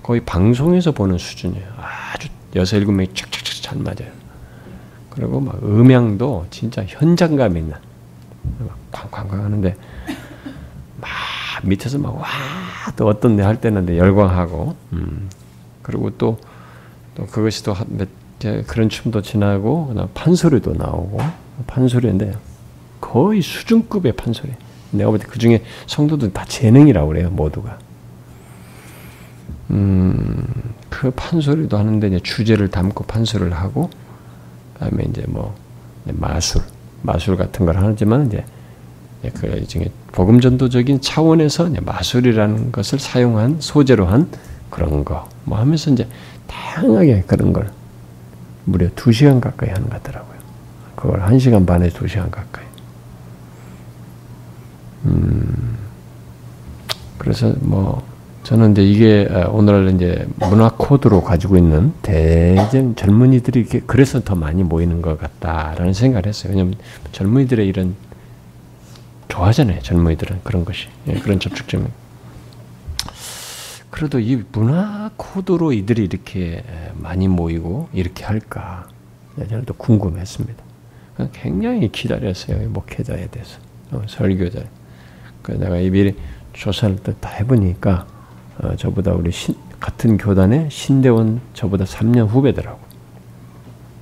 거의 0.03 0.21
방송에서 0.21 0.91
보는 0.91 1.17
수준이에요. 1.17 1.65
아주 2.13 2.27
여섯 2.55 2.77
일곱 2.77 2.91
명이 2.93 3.09
착착착 3.15 3.62
잘 3.63 3.77
맞아요. 3.79 4.12
그리고 5.09 5.39
막 5.39 5.57
음향도 5.63 6.45
진짜 6.51 6.83
현장감 6.88 7.57
있는 7.57 7.74
막 8.59 8.77
쾅쾅쾅 8.91 9.43
하는데 9.43 9.75
막 11.01 11.09
밑에서 11.63 11.97
막 11.97 12.15
와 12.15 12.25
또 12.95 13.07
어떤 13.07 13.36
데 13.36 13.43
할 13.43 13.59
때는 13.59 13.97
열광하고 13.97 14.75
음. 14.93 15.29
그리고 15.81 16.09
또 16.17 16.38
또 17.15 17.25
그것이 17.25 17.63
또 17.63 17.75
몇 17.88 18.07
그런 18.39 18.89
춤도 18.89 19.22
지나고 19.22 19.94
판소리도 20.13 20.74
나오고 20.74 21.20
판소리인데 21.67 22.34
거의 23.01 23.41
수준급의 23.41 24.13
판소리. 24.13 24.51
내가 24.91 25.10
볼 25.10 25.20
때 25.20 25.27
그 25.27 25.38
중에 25.39 25.63
성도들 25.88 26.34
다 26.34 26.46
재능이라고 26.46 27.08
그래요 27.10 27.29
모두가. 27.29 27.77
음, 29.72 30.46
그 30.89 31.12
판소리도 31.12 31.77
하는데 31.77 32.08
이제 32.08 32.20
주제를 32.22 32.70
담고 32.70 33.03
판소리를 33.06 33.51
하고 33.53 33.89
그다음에 34.75 35.03
이제 35.10 35.24
뭐 35.27 35.53
마술, 36.06 36.62
마술 37.01 37.36
같은 37.36 37.65
걸 37.65 37.75
하지만 37.77 38.27
이제 38.27 38.46
그 39.34 39.65
중에 39.67 39.89
복음 40.13 40.39
전도적인 40.39 41.01
차원에서 41.01 41.70
마술이라는 41.82 42.72
것을 42.72 43.00
사용한 43.00 43.58
소재로 43.60 44.06
한 44.06 44.29
그런 44.70 45.03
거 45.03 45.27
뭐 45.44 45.58
하면서 45.58 45.89
이제 45.91 46.08
다양하게 46.48 47.24
그런 47.27 47.53
걸 47.53 47.70
무려 48.67 48.89
2시간 48.89 49.39
가까이 49.39 49.69
하는 49.69 49.89
것 49.89 50.03
같더라고요. 50.03 50.38
그걸 50.95 51.21
1시간 51.21 51.65
반에 51.65 51.89
2시간 51.89 52.29
가까이. 52.29 52.65
음, 55.05 55.77
그래서 57.17 57.53
뭐, 57.62 58.03
저는 58.43 58.74
이제 58.74 58.83
이게 58.83 59.27
아, 59.31 59.47
오늘날 59.47 59.93
이제 59.95 60.27
문화 60.38 60.69
코드로 60.69 61.24
가지고 61.24 61.57
있는 61.57 61.93
대전 62.01 62.95
젊은이들이 62.95 63.59
이렇게 63.62 63.81
그래서 63.86 64.21
더 64.21 64.36
많이 64.36 64.63
모이는 64.63 65.01
것 65.01 65.17
같다라는 65.17 65.93
생각을 65.93 66.25
했어요. 66.27 66.51
왜냐면 66.51 66.75
젊은이들의 67.13 67.65
이런 67.67 67.95
좋아하잖아요. 69.29 69.81
젊은이들은 69.81 70.41
그런 70.43 70.65
것이. 70.65 70.88
예, 71.07 71.13
그런 71.13 71.39
접촉점이. 71.39 71.86
그래도 73.98 74.20
이 74.20 74.44
문화 74.51 75.10
코드로 75.18 75.74
이들이 75.74 76.04
이렇게 76.04 76.63
많이 76.94 77.27
모이고 77.27 77.89
이렇게 77.94 78.25
할까? 78.25 78.88
저는 79.50 79.66
또 79.66 79.74
궁금했습니다. 79.74 80.63
굉장히 81.34 81.92
기다렸어요. 81.92 82.70
목회자에 82.70 83.25
대해서. 83.25 83.58
어, 83.89 84.04
설교자. 84.08 84.62
그래서 85.42 85.63
내가 85.63 85.77
이 85.77 85.89
미리 85.89 86.16
조사를 86.54 86.98
다 87.20 87.30
해보니까 87.39 88.06
어, 88.60 88.75
저보다 88.75 89.13
우리 89.13 89.32
신, 89.32 89.56
같은 89.80 90.18
교단의 90.18 90.70
신대원 90.70 91.42
저보다 91.56 91.86
3년 91.86 92.27
후배더라고. 92.27 92.80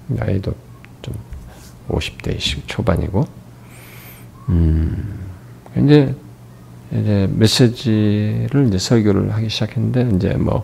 나이도 0.07 0.53
좀 1.03 1.13
50대 1.87 2.37
초반이고, 2.67 3.25
음, 4.49 5.19
이제 5.77 6.13
이제 7.01 7.29
메시지를 7.31 8.67
이제 8.67 8.77
설교를 8.77 9.33
하기 9.33 9.49
시작했는데 9.49 10.15
이제 10.15 10.33
뭐 10.35 10.63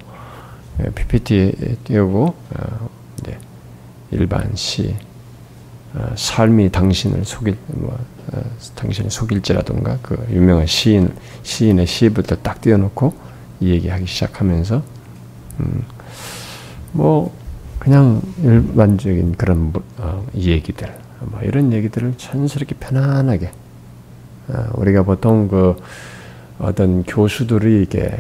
PPT 0.96 1.78
띄우고 1.84 2.26
어, 2.26 2.90
이제 3.20 3.38
일반 4.12 4.56
시 4.56 4.96
어, 5.94 6.14
삶이 6.16 6.72
당신을 6.72 7.26
속일 7.26 7.58
뭐 7.68 7.98
어, 8.34 8.42
당신을 8.76 9.12
속일지라든가 9.12 10.00
그 10.02 10.26
유명한 10.32 10.66
시인 10.66 11.14
시인의 11.44 11.86
시부터 11.86 12.38
딱 12.38 12.62
띄워놓고 12.62 13.14
이 13.60 13.70
얘기하기 13.70 14.06
시작하면서 14.06 14.82
음, 15.60 15.84
뭐 16.94 17.34
그냥 17.80 18.22
일반적인 18.44 19.34
그런 19.34 19.74
어, 19.98 20.26
얘기들 20.36 20.94
뭐 21.20 21.42
이런 21.42 21.74
얘기들을 21.74 22.14
천스럽게 22.18 22.76
편안하게 22.76 23.52
어, 24.48 24.70
우리가 24.76 25.04
보통 25.04 25.48
그 25.48 25.76
어떤 26.62 27.04
교수들이 27.04 27.84
이게 27.84 28.12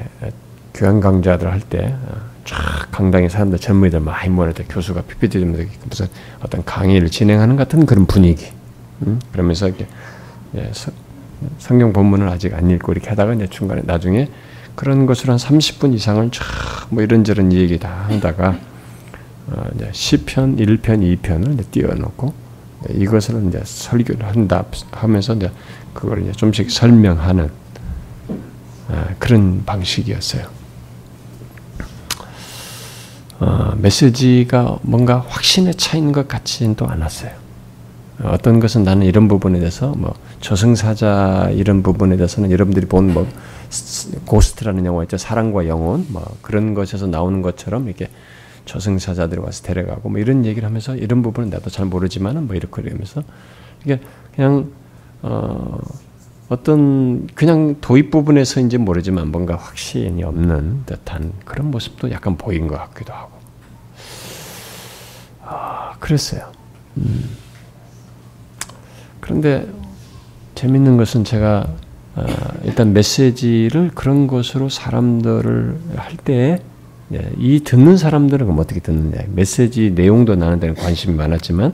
교양 0.73 0.99
강좌들 0.99 1.51
할 1.51 1.61
때 1.61 1.95
쫙 2.43 2.89
강당에 2.91 3.29
사람들 3.29 3.59
젊은이들 3.59 3.99
많이 3.99 4.29
모일 4.29 4.53
때 4.53 4.65
교수가 4.67 5.01
PPT 5.03 5.39
들면서 5.39 5.63
무슨 5.87 6.07
어떤 6.41 6.63
강의를 6.65 7.09
진행하는 7.09 7.55
같은 7.55 7.85
그런 7.85 8.05
분위기. 8.05 8.47
음? 9.05 9.19
그러면서 9.31 9.67
이렇게 9.67 9.87
예, 10.55 10.71
성경 11.59 11.93
본문을 11.93 12.27
아직 12.27 12.53
안 12.53 12.69
읽고 12.69 12.91
이렇게 12.91 13.09
하다가 13.09 13.33
이제 13.35 13.47
중간에 13.47 13.81
나중에 13.85 14.29
그런 14.75 15.05
것을 15.05 15.29
한 15.29 15.37
30분 15.37 15.93
이상을 15.93 16.29
쫙뭐 16.31 17.01
이런저런 17.01 17.53
얘기 17.53 17.77
다 17.77 18.05
하다가 18.09 18.57
어, 19.47 19.65
이제 19.75 19.89
시편 19.91 20.57
1편, 20.57 21.21
2편을 21.21 21.53
이제 21.53 21.63
띄워놓고 21.71 22.33
이것을 22.89 23.47
이제 23.47 23.61
설교를 23.63 24.27
한다 24.27 24.65
하면서 24.91 25.35
이제 25.35 25.51
그걸 25.93 26.23
이제 26.23 26.31
좀씩 26.31 26.71
설명하는 26.71 27.45
어, 27.45 27.60
그런 29.19 29.63
방식이었어요. 29.65 30.45
어, 33.39 33.73
메시지가 33.77 34.79
뭔가 34.83 35.25
확신에 35.27 35.73
차 35.73 35.97
있는 35.97 36.11
것 36.11 36.27
같지는 36.27 36.75
또 36.75 36.87
않았어요. 36.87 37.31
어떤 38.23 38.59
것은 38.59 38.83
나는 38.83 39.07
이런 39.07 39.27
부분에 39.27 39.57
대해서 39.57 39.93
뭐 39.97 40.13
저승사자 40.41 41.49
이런 41.53 41.81
부분에 41.81 42.17
대해서는 42.17 42.51
여러분들이 42.51 42.85
본 42.85 43.13
뭐 43.13 43.27
고스트라는 44.25 44.85
영화 44.85 45.03
있죠 45.03 45.17
사랑과 45.17 45.67
영혼 45.67 46.05
뭐 46.09 46.23
그런 46.41 46.73
것에서 46.73 47.07
나오는 47.07 47.41
것처럼 47.41 47.87
이렇게 47.87 48.09
저승사자들이 48.65 49.39
와서 49.41 49.63
데려가고 49.63 50.09
뭐 50.09 50.19
이런 50.19 50.45
얘기를 50.45 50.67
하면서 50.67 50.95
이런 50.95 51.23
부분은 51.23 51.49
나도 51.49 51.69
잘 51.69 51.85
모르지만은 51.85 52.47
뭐 52.47 52.55
이렇게 52.55 52.81
그러면서 52.81 53.23
이게 53.83 53.99
그냥 54.35 54.71
어 55.21 55.79
어떤 56.51 57.27
그냥 57.27 57.77
도입 57.79 58.11
부분에서인지 58.11 58.77
모르지만 58.77 59.31
뭔가 59.31 59.55
확신이 59.55 60.21
없는 60.21 60.83
듯한 60.85 61.31
그런 61.45 61.71
모습도 61.71 62.11
약간 62.11 62.35
보인 62.35 62.67
것 62.67 62.75
같기도 62.75 63.13
하고. 63.13 63.31
아, 65.45 65.93
그랬어요. 65.97 66.51
음. 66.97 67.29
그런데 69.21 69.65
재밌는 70.55 70.97
것은 70.97 71.23
제가 71.23 71.73
어, 72.15 72.25
일단 72.65 72.91
메시지를 72.91 73.91
그런 73.95 74.27
것으로 74.27 74.67
사람들을 74.67 75.79
할 75.95 76.17
때이 76.17 76.57
예, 77.13 77.59
듣는 77.59 77.95
사람들은 77.95 78.45
그럼 78.45 78.59
어떻게 78.59 78.81
듣느냐. 78.81 79.23
메시지 79.33 79.91
내용도 79.91 80.35
나는 80.35 80.59
데는 80.59 80.75
관심이 80.75 81.15
많았지만 81.15 81.73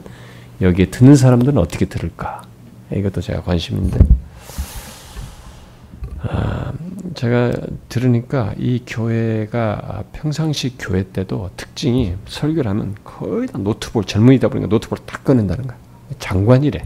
여기에 0.62 0.92
듣는 0.92 1.16
사람들은 1.16 1.58
어떻게 1.58 1.86
들을까. 1.86 2.44
이것도 2.94 3.22
제가 3.22 3.42
관심인데 3.42 4.27
아, 6.30 6.74
제가 7.16 7.54
들으니까 7.90 8.54
이 8.58 8.82
교회가 8.86 10.04
평상시 10.13 10.76
교회 10.78 11.04
때도 11.04 11.50
특징이 11.58 12.16
설교를 12.28 12.70
하면 12.70 12.96
거의 13.04 13.48
다 13.48 13.58
노트북 13.58 14.08
젊은이다 14.08 14.50
보니까 14.50 14.68
노트북을 14.68 15.06
딱 15.06 15.24
꺼낸다는 15.24 15.68
거야. 15.68 15.78
장관이래. 16.20 16.86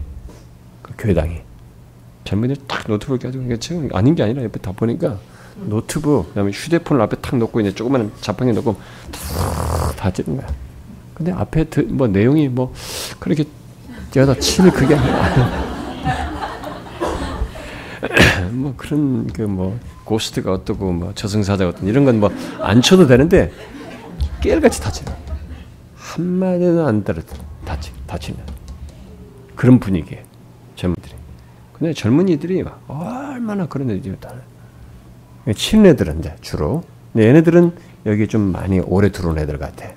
그 0.82 0.92
교회당이. 0.98 1.40
젊은이들 2.24 2.64
딱 2.68 2.84
노트북을 2.86 3.18
가지고 3.18 3.44
그러니까 3.44 3.60
지금 3.60 3.88
아닌 3.92 4.14
게 4.14 4.22
아니라 4.22 4.42
옆에 4.44 4.58
다 4.60 4.72
보니까 4.72 5.18
노트북 5.56 6.28
그다음에 6.28 6.50
휴대폰을 6.52 7.02
앞에 7.02 7.16
탁 7.20 7.36
놓고 7.36 7.60
이제 7.60 7.74
조그마한 7.74 8.12
자판기 8.20 8.52
놓고 8.54 8.76
다 9.96 10.10
찍는 10.10 10.38
거야. 10.38 10.48
근데 11.14 11.32
앞에 11.32 11.66
뭐 11.88 12.06
내용이 12.06 12.48
뭐 12.48 12.72
그렇게 13.18 13.44
여기다 14.14 14.38
칠 14.40 14.70
그게 14.70 14.94
아니라 14.94 15.72
뭐 18.52 18.74
그런 18.76 19.26
그 19.28 19.42
뭐 19.42 19.78
ghost가 20.04 20.52
어떻고 20.52 20.92
뭐 20.92 21.12
저승사자 21.14 21.68
어떤 21.68 21.88
이런 21.88 22.04
건 22.04 22.16
뭐 22.20 22.30
안 22.60 22.82
쳐도 22.82 23.06
되는데 23.06 23.50
깨알같이 24.40 24.80
다치는 24.80 25.12
한 25.96 26.24
마디도 26.24 26.86
안 26.86 27.04
들어 27.04 27.20
다치 27.64 27.92
다치는 28.06 28.38
그런 29.56 29.78
분위기에 29.78 30.24
젊은들이. 30.76 31.14
근데 31.72 31.92
젊은이들이 31.92 32.64
얼마나 32.88 33.66
그런 33.66 33.90
애들이 33.90 34.14
다 34.20 34.32
치는 35.54 35.90
애들은 35.90 36.20
이제 36.20 36.34
주로. 36.40 36.82
근데 37.12 37.28
얘네들은 37.28 37.72
여기 38.06 38.26
좀 38.26 38.40
많이 38.52 38.80
오래 38.80 39.10
들어온 39.10 39.38
애들 39.38 39.58
같아. 39.58 39.88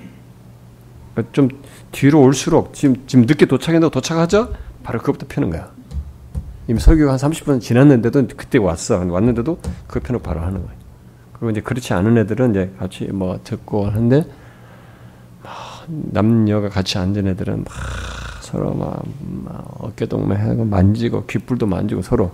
좀 1.31 1.47
뒤로 1.91 2.21
올수록 2.21 2.73
지금 2.73 3.03
지금 3.07 3.25
늦게 3.25 3.45
도착했는데 3.45 3.91
도착하죠? 3.91 4.53
바로 4.83 4.99
그것부터 4.99 5.25
펴는 5.27 5.49
거야. 5.49 5.71
이미 6.67 6.79
설교가 6.79 7.13
한 7.13 7.19
30분 7.19 7.61
지났는데도 7.61 8.27
그때 8.35 8.57
왔어. 8.57 8.97
왔는데도 8.97 9.59
그 9.87 9.99
편을 9.99 10.21
바로 10.21 10.41
하는 10.41 10.63
거예요. 10.65 10.85
그리고 11.33 11.51
이제 11.51 11.61
그렇지 11.61 11.93
않은 11.93 12.17
애들은 12.17 12.51
이제 12.51 12.73
같이 12.79 13.05
뭐 13.05 13.39
듣고 13.43 13.85
하는데 13.87 14.25
남녀가 15.87 16.69
같이 16.69 16.97
앉은 16.97 17.27
애들은 17.27 17.63
막 17.63 17.73
서로 18.41 18.73
막, 18.73 19.03
막 19.19 19.65
어깨 19.79 20.05
동무하고 20.05 20.65
만지고 20.65 21.25
귓불도 21.25 21.67
만지고 21.67 22.01
서로 22.01 22.31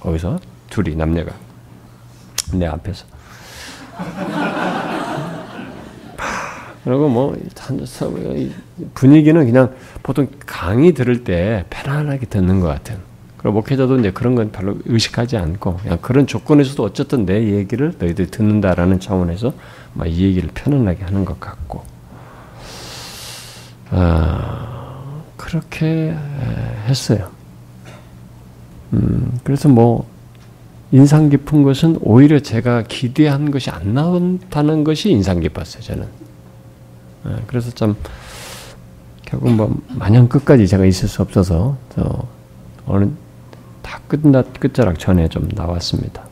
거기서 0.00 0.38
둘이 0.70 0.94
남녀가 0.96 1.32
내 2.52 2.66
앞에서 2.66 3.06
그리고 6.84 7.08
뭐 7.08 7.36
분위기는 8.94 9.44
그냥 9.44 9.74
보통 10.02 10.28
강의 10.46 10.92
들을 10.92 11.24
때 11.24 11.64
편안하게 11.70 12.26
듣는 12.26 12.60
것 12.60 12.68
같은 12.68 12.98
그리고 13.44 13.56
목회자도 13.56 13.98
이제 13.98 14.10
그런 14.10 14.34
건 14.34 14.50
별로 14.52 14.78
의식하지 14.86 15.36
않고 15.36 15.76
그냥 15.76 15.98
그런 16.00 16.26
조건에서도 16.26 16.82
어쨌든 16.82 17.26
내 17.26 17.44
얘기를 17.52 17.92
너희들이 17.98 18.30
듣는다라는 18.30 19.00
차원에서 19.00 19.52
막 19.92 20.06
이 20.06 20.22
얘기를 20.22 20.48
편안하게 20.54 21.04
하는 21.04 21.26
것 21.26 21.38
같고 21.38 21.82
아, 23.90 25.20
그렇게 25.36 26.16
했어요. 26.88 27.28
음, 28.94 29.38
그래서 29.44 29.68
뭐 29.68 30.08
인상 30.90 31.28
깊은 31.28 31.64
것은 31.64 31.98
오히려 32.00 32.40
제가 32.40 32.84
기대한 32.88 33.50
것이 33.50 33.68
안 33.68 33.92
나온다는 33.92 34.84
것이 34.84 35.10
인상 35.10 35.40
깊었어요. 35.40 35.82
저는. 35.82 36.08
아, 37.24 37.38
그래서 37.46 37.70
참 37.72 37.94
결국 39.26 39.52
뭐 39.52 39.82
마냥 39.88 40.28
끝까지 40.28 40.66
제가 40.66 40.86
있을 40.86 41.08
수 41.08 41.20
없어서 41.20 41.76
저 41.94 42.26
어느 42.86 43.10
다 43.84 44.00
끝나 44.08 44.42
끝자락 44.42 44.98
전에 44.98 45.28
좀 45.28 45.48
나왔습니다. 45.54 46.26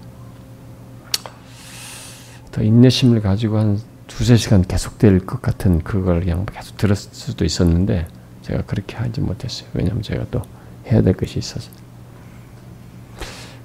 더 2.51 2.62
인내심을 2.62 3.21
가지고 3.21 3.59
한 3.59 3.79
두세 4.09 4.37
시간 4.37 4.62
계속될 4.62 5.27
것 5.27 5.41
같은 5.41 5.83
그걸 5.85 6.21
그냥 6.21 6.45
계속 6.47 6.77
들었을 6.77 7.11
수도 7.12 7.45
있었는데 7.45 8.09
제가 8.43 8.62
그렇게 8.62 8.97
하지 8.97 9.21
못했어요. 9.21 9.69
왜냐하면 9.75 10.03
제가 10.03 10.27
또 10.31 10.43
해야 10.87 11.03
될 11.03 11.15
것이 11.15 11.38
있어서. 11.38 11.71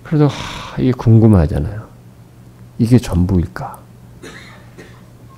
그래도 0.04 0.28
하, 0.28 0.82
이게 0.82 0.92
궁금하잖아요. 0.92 1.88
이게 2.78 2.98
전부일까? 2.98 3.80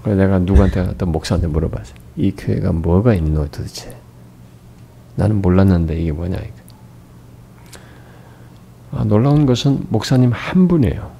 그래서 0.04 0.22
내가 0.22 0.40
누구한테 0.40 0.82
어떤 0.82 1.12
목사한테 1.12 1.48
물어봤어요. 1.48 1.96
이 2.18 2.32
교회가 2.32 2.72
뭐가 2.74 3.14
있노 3.14 3.48
도대체? 3.48 3.96
나는 5.16 5.42
몰랐는데 5.42 6.00
이게 6.00 6.12
뭐냐. 6.12 6.38
아, 8.91 9.04
놀라운 9.04 9.45
것은 9.45 9.86
목사님 9.89 10.32
한 10.34 10.67
분이에요. 10.67 11.12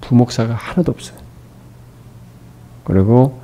부목사가 0.00 0.54
하나도 0.54 0.92
없어요. 0.92 1.18
그리고 2.84 3.40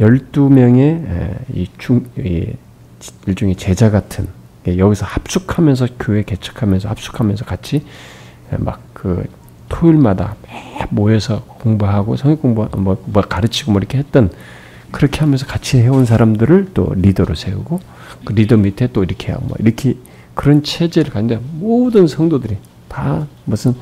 12명의 0.00 1.38
이 1.52 1.68
중, 1.78 2.06
이 2.18 2.52
일종의 3.26 3.56
제자 3.56 3.90
같은 3.90 4.28
여기서 4.66 5.06
합숙하면서 5.06 5.88
교회 5.98 6.22
개척하면서 6.22 6.88
합숙하면서 6.88 7.44
같이 7.44 7.84
막 8.58 8.88
그 8.98 9.24
토요일마다 9.68 10.34
모여서 10.90 11.42
공부하고 11.44 12.16
성역 12.16 12.42
공부 12.42 12.68
뭐, 12.76 13.00
뭐 13.06 13.22
가르치고 13.22 13.72
뭐 13.72 13.78
이렇게 13.78 13.98
했던 13.98 14.30
그렇게 14.90 15.20
하면서 15.20 15.46
같이 15.46 15.78
해온 15.78 16.04
사람들을 16.04 16.70
또 16.74 16.92
리더로 16.96 17.34
세우고 17.36 17.80
그 18.24 18.32
리더 18.32 18.56
밑에 18.56 18.88
또 18.92 19.04
이렇게 19.04 19.32
뭐 19.32 19.56
이렇게 19.60 19.96
그런 20.34 20.64
체제를 20.64 21.12
가는데 21.12 21.40
모든 21.52 22.08
성도들이 22.08 22.56
다 22.88 23.26
무슨 23.44 23.74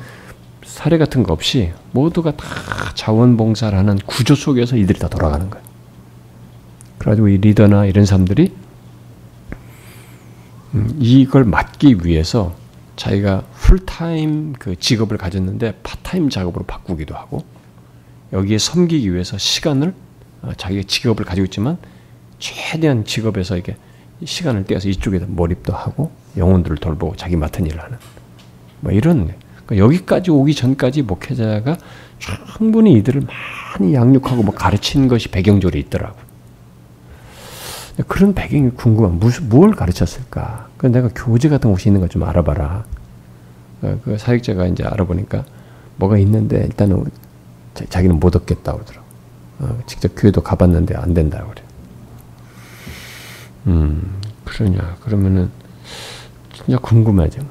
사례 0.65 0.97
같은 0.97 1.23
거 1.23 1.33
없이 1.33 1.71
모두가 1.91 2.35
다 2.35 2.45
자원봉사를 2.93 3.77
하는 3.77 3.97
구조 4.05 4.35
속에서 4.35 4.75
이들이 4.75 4.99
다 4.99 5.07
돌아가는 5.07 5.49
거예요. 5.49 5.65
그래가지고 6.97 7.29
이 7.29 7.37
리더나 7.37 7.85
이런 7.85 8.05
사람들이 8.05 8.53
음, 10.73 10.95
이걸 10.99 11.45
맡기 11.45 11.97
위해서 12.03 12.55
자기가 12.97 13.43
풀타임 13.53 14.53
그 14.53 14.75
직업을 14.75 15.17
가졌는데 15.17 15.79
파트타임 15.83 16.29
작업으로 16.29 16.65
바꾸기도 16.65 17.15
하고 17.15 17.45
여기에 18.33 18.57
섬기기 18.57 19.13
위해서 19.13 19.37
시간을 19.37 19.93
어, 20.41 20.51
자기의 20.57 20.85
직업을 20.85 21.23
가지고 21.23 21.45
있지만 21.45 21.77
최대한 22.39 23.05
직업에서 23.05 23.57
이게 23.57 23.77
시간을 24.23 24.65
떼어서 24.65 24.89
이쪽에다 24.89 25.27
몰입도 25.29 25.73
하고 25.73 26.11
영혼들을 26.35 26.77
돌보고 26.77 27.15
자기 27.15 27.35
맡은 27.35 27.65
일을 27.65 27.81
하는 27.81 27.97
뭐 28.81 28.91
이런 28.91 29.33
그러니까 29.65 29.77
여기까지 29.77 30.31
오기 30.31 30.55
전까지 30.55 31.01
목회자가 31.03 31.77
충분히 32.19 32.93
이들을 32.93 33.21
많이 33.21 33.93
양육하고 33.93 34.43
뭐 34.43 34.53
가르치는 34.53 35.07
것이 35.07 35.29
배경으로 35.29 35.79
있더라고. 35.79 36.17
그런 38.07 38.33
배경이 38.33 38.69
궁금한 38.71 39.19
무슨 39.19 39.49
뭘 39.49 39.71
가르쳤을까? 39.71 40.69
그 40.77 40.87
내가 40.87 41.09
교재 41.15 41.49
같은 41.49 41.71
곳이 41.71 41.89
있는 41.89 42.01
거좀 42.01 42.23
알아봐라. 42.23 42.85
어, 43.81 43.99
그 44.03 44.17
사역자가 44.17 44.67
이제 44.67 44.83
알아보니까 44.83 45.43
뭐가 45.97 46.17
있는데 46.19 46.63
일단은 46.63 47.05
자 47.89 48.01
기는 48.01 48.19
못 48.19 48.35
얻겠다 48.35 48.73
그러더라고. 48.73 49.07
어, 49.59 49.79
직접 49.87 50.11
교회도 50.15 50.41
가봤는데 50.41 50.95
안 50.95 51.13
된다 51.13 51.43
그래. 51.49 51.63
음, 53.67 54.19
그러냐? 54.45 54.97
그러면은 55.01 55.49
진짜 56.53 56.77
궁금하죠. 56.79 57.41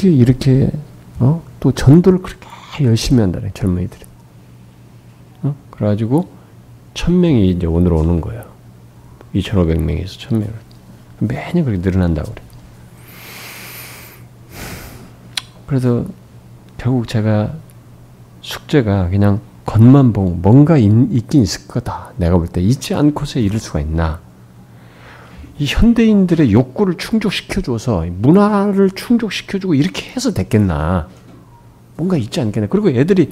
어떻게 0.00 0.10
이렇게 0.10 0.70
어? 1.18 1.42
또 1.60 1.72
전도를 1.72 2.22
그렇게 2.22 2.84
열심히 2.84 3.20
한다네 3.20 3.50
젊은이들이. 3.52 4.00
어? 5.42 5.54
그래가지고 5.70 6.28
천 6.94 7.20
명이 7.20 7.50
이제 7.50 7.66
오늘 7.66 7.92
오는 7.92 8.20
거예요. 8.22 8.44
2,500명에서 9.34 10.06
1,000명. 10.06 10.48
매년 11.18 11.64
그렇게 11.66 11.82
늘어난다고 11.82 12.32
그래. 12.32 12.42
그래서 15.66 16.06
결국 16.78 17.06
제가 17.06 17.54
숙제가 18.40 19.10
그냥 19.10 19.40
겉만 19.66 20.14
보고 20.14 20.30
뭔가 20.30 20.78
있, 20.78 20.88
긴 21.28 21.42
있을 21.42 21.68
거다. 21.68 22.12
내가 22.16 22.38
볼 22.38 22.48
때 22.48 22.62
있지 22.62 22.94
않고서 22.94 23.38
이럴 23.38 23.60
수가 23.60 23.80
있나. 23.80 24.20
이 25.60 25.66
현대인들의 25.66 26.52
욕구를 26.52 26.94
충족시켜줘서 26.96 28.06
문화를 28.08 28.90
충족시켜주고 28.92 29.74
이렇게 29.74 30.10
해서 30.10 30.32
됐겠나. 30.32 31.06
뭔가 31.98 32.16
있지 32.16 32.40
않겠나. 32.40 32.66
그리고 32.70 32.88
애들이 32.88 33.30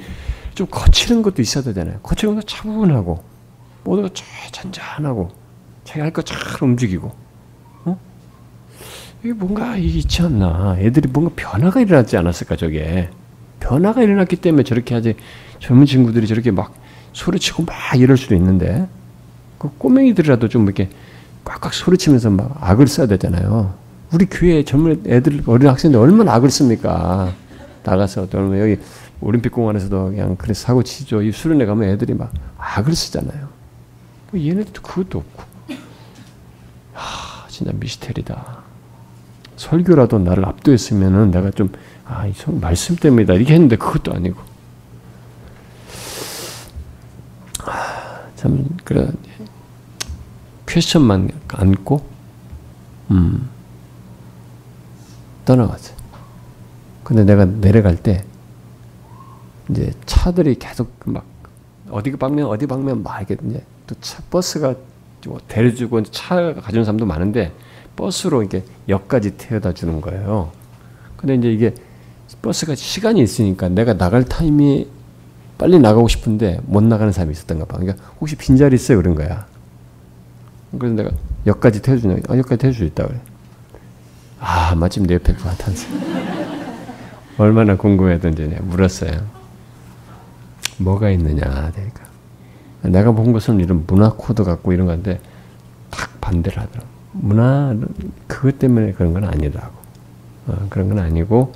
좀 0.54 0.66
거치는 0.70 1.22
것도 1.22 1.40
있어야 1.40 1.64
되잖아요. 1.64 2.00
거치는 2.02 2.34
것도 2.34 2.44
차분하고 2.46 3.24
모두가 3.84 4.10
잔잔하고 4.52 5.30
자기 5.84 6.00
할 6.00 6.12
거 6.12 6.20
잘 6.20 6.38
움직이고 6.60 7.10
어? 7.86 7.98
이게 9.24 9.32
뭔가 9.32 9.78
있지 9.78 10.20
않나. 10.20 10.76
애들이 10.80 11.08
뭔가 11.10 11.32
변화가 11.34 11.80
일어났지 11.80 12.18
않았을까 12.18 12.56
저게. 12.56 13.08
변화가 13.60 14.02
일어났기 14.02 14.36
때문에 14.36 14.64
저렇게 14.64 14.94
하지 14.94 15.14
젊은 15.60 15.86
친구들이 15.86 16.26
저렇게 16.26 16.50
막 16.50 16.74
소리치고 17.14 17.62
막 17.64 17.74
이럴 17.96 18.18
수도 18.18 18.34
있는데 18.34 18.86
그 19.56 19.70
꼬맹이들이라도 19.78 20.48
좀 20.48 20.64
이렇게 20.64 20.90
꽉꽉 21.48 21.72
소리치면서 21.72 22.30
막 22.30 22.58
악을 22.60 22.86
써야 22.86 23.06
되잖아요. 23.06 23.74
우리 24.12 24.26
교회 24.26 24.62
젊은 24.62 25.02
애들 25.06 25.42
어린 25.46 25.68
학생들 25.68 25.98
얼마나 25.98 26.34
악을 26.34 26.50
씁니까? 26.50 27.32
나가서 27.84 28.28
또 28.28 28.60
여기 28.60 28.78
올림픽 29.20 29.50
공원에서도 29.50 30.10
그냥 30.10 30.36
그래 30.36 30.52
사고 30.52 30.82
치죠. 30.82 31.22
이 31.22 31.32
수련회 31.32 31.64
가면 31.64 31.88
애들이 31.88 32.12
막 32.14 32.32
악을 32.58 32.94
쓰잖아요. 32.94 33.48
뭐 34.30 34.40
얘네도 34.40 34.82
그것도 34.82 35.18
없고. 35.18 35.42
하, 36.92 37.48
진짜 37.48 37.72
미스테리다. 37.74 38.58
설교라도 39.56 40.18
나를 40.18 40.44
압도했으면은 40.44 41.30
내가 41.30 41.50
좀 41.50 41.72
아, 42.04 42.26
이 42.26 42.32
말씀 42.60 42.94
때문이다. 42.96 43.34
이렇게 43.34 43.54
했는데 43.54 43.76
그것도 43.76 44.14
아니고. 44.14 44.40
아, 47.64 48.20
참, 48.36 48.66
그래. 48.84 49.08
퀘스천만 50.68 51.30
안고, 51.48 52.02
음, 53.10 53.48
떠나가죠. 55.44 55.94
근데 57.02 57.24
내가 57.24 57.46
내려갈 57.46 57.96
때, 57.96 58.22
이제 59.70 59.92
차들이 60.04 60.56
계속 60.56 60.92
막, 61.06 61.24
어디 61.90 62.12
방면, 62.12 62.46
어디 62.46 62.66
방면 62.66 63.02
막 63.02 63.18
이렇게 63.18 63.36
이제 63.48 63.64
또 63.86 63.94
차, 64.00 64.22
버스가 64.30 64.74
뭐 65.26 65.40
데려주고 65.48 66.02
차 66.04 66.52
가져온 66.54 66.84
사람도 66.84 67.06
많은데, 67.06 67.52
버스로 67.96 68.42
이렇게 68.42 68.62
역까지 68.88 69.38
태워다 69.38 69.72
주는 69.72 70.00
거예요. 70.00 70.52
근데 71.16 71.34
이제 71.34 71.50
이게 71.50 71.74
버스가 72.42 72.74
시간이 72.74 73.20
있으니까 73.22 73.68
내가 73.68 73.94
나갈 73.94 74.24
타임이 74.24 74.86
빨리 75.56 75.80
나가고 75.80 76.06
싶은데 76.06 76.60
못 76.62 76.84
나가는 76.84 77.10
사람이 77.10 77.32
있었던가 77.32 77.64
봐. 77.64 77.78
그러니까 77.78 78.02
혹시 78.20 78.36
빈자리 78.36 78.76
있어요? 78.76 78.98
그런 78.98 79.16
거야. 79.16 79.46
그래서 80.76 80.94
내가 80.94 81.10
역까지 81.46 81.82
태워주냐. 81.82 82.16
아, 82.28 82.36
역까지 82.36 82.58
태워줄 82.58 82.74
수 82.74 82.84
있다. 82.84 83.06
그래. 83.06 83.20
아, 84.40 84.74
마침 84.74 85.06
내 85.06 85.14
옆에 85.14 85.32
나타났어. 85.32 85.86
얼마나 87.38 87.76
궁금했던지 87.76 88.42
물었어요. 88.62 89.20
뭐가 90.78 91.10
있느냐. 91.10 91.42
그러니까. 91.72 92.08
내가 92.82 93.12
본 93.12 93.32
것은 93.32 93.60
이런 93.60 93.84
문화 93.86 94.12
코드 94.12 94.44
갖고 94.44 94.72
이런 94.72 94.86
건데 94.86 95.20
딱 95.90 96.20
반대를 96.20 96.58
하더라고. 96.58 96.88
문화, 97.12 97.74
그것 98.26 98.58
때문에 98.58 98.92
그런 98.92 99.12
건 99.12 99.24
아니라고. 99.24 99.78
어, 100.46 100.66
그런 100.70 100.88
건 100.88 100.98
아니고, 100.98 101.52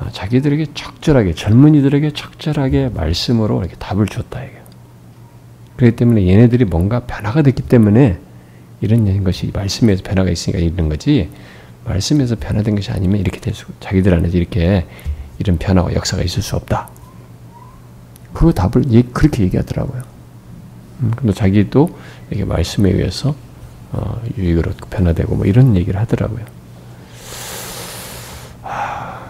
어, 0.00 0.08
자기들에게 0.12 0.66
적절하게 0.74 1.34
젊은이들에게 1.34 2.12
적절하게 2.12 2.90
말씀으로 2.90 3.60
이렇게 3.60 3.76
답을 3.76 4.06
줬다 4.06 4.42
이게. 4.42 4.59
그렇기 5.80 5.96
때문에 5.96 6.26
얘네들이 6.28 6.66
뭔가 6.66 7.00
변화가 7.00 7.40
됐기 7.40 7.62
때문에 7.62 8.18
이런 8.82 9.24
것이 9.24 9.50
말씀에서 9.54 10.02
변화가 10.02 10.28
있으니까 10.28 10.62
이런 10.62 10.90
거지 10.90 11.30
말씀에서 11.86 12.36
변화된 12.38 12.74
것이 12.74 12.90
아니면 12.90 13.18
이렇게 13.18 13.40
될 13.40 13.54
수, 13.54 13.64
자기들 13.80 14.12
안에서 14.12 14.36
이렇게 14.36 14.84
이런 15.38 15.56
변화와 15.56 15.94
역사가 15.94 16.22
있을 16.22 16.42
수 16.42 16.54
없다. 16.56 16.90
그 18.34 18.52
답을 18.52 18.92
예, 18.92 19.00
그렇게 19.00 19.42
얘기하더라고요. 19.44 20.02
음, 21.00 21.12
근데 21.16 21.32
자기도 21.32 21.88
이게 22.30 22.44
말씀에 22.44 22.90
의해서 22.90 23.34
어, 23.92 24.20
유익으로 24.36 24.72
변화되고 24.90 25.34
뭐 25.34 25.46
이런 25.46 25.76
얘기를 25.76 25.98
하더라고요. 25.98 26.44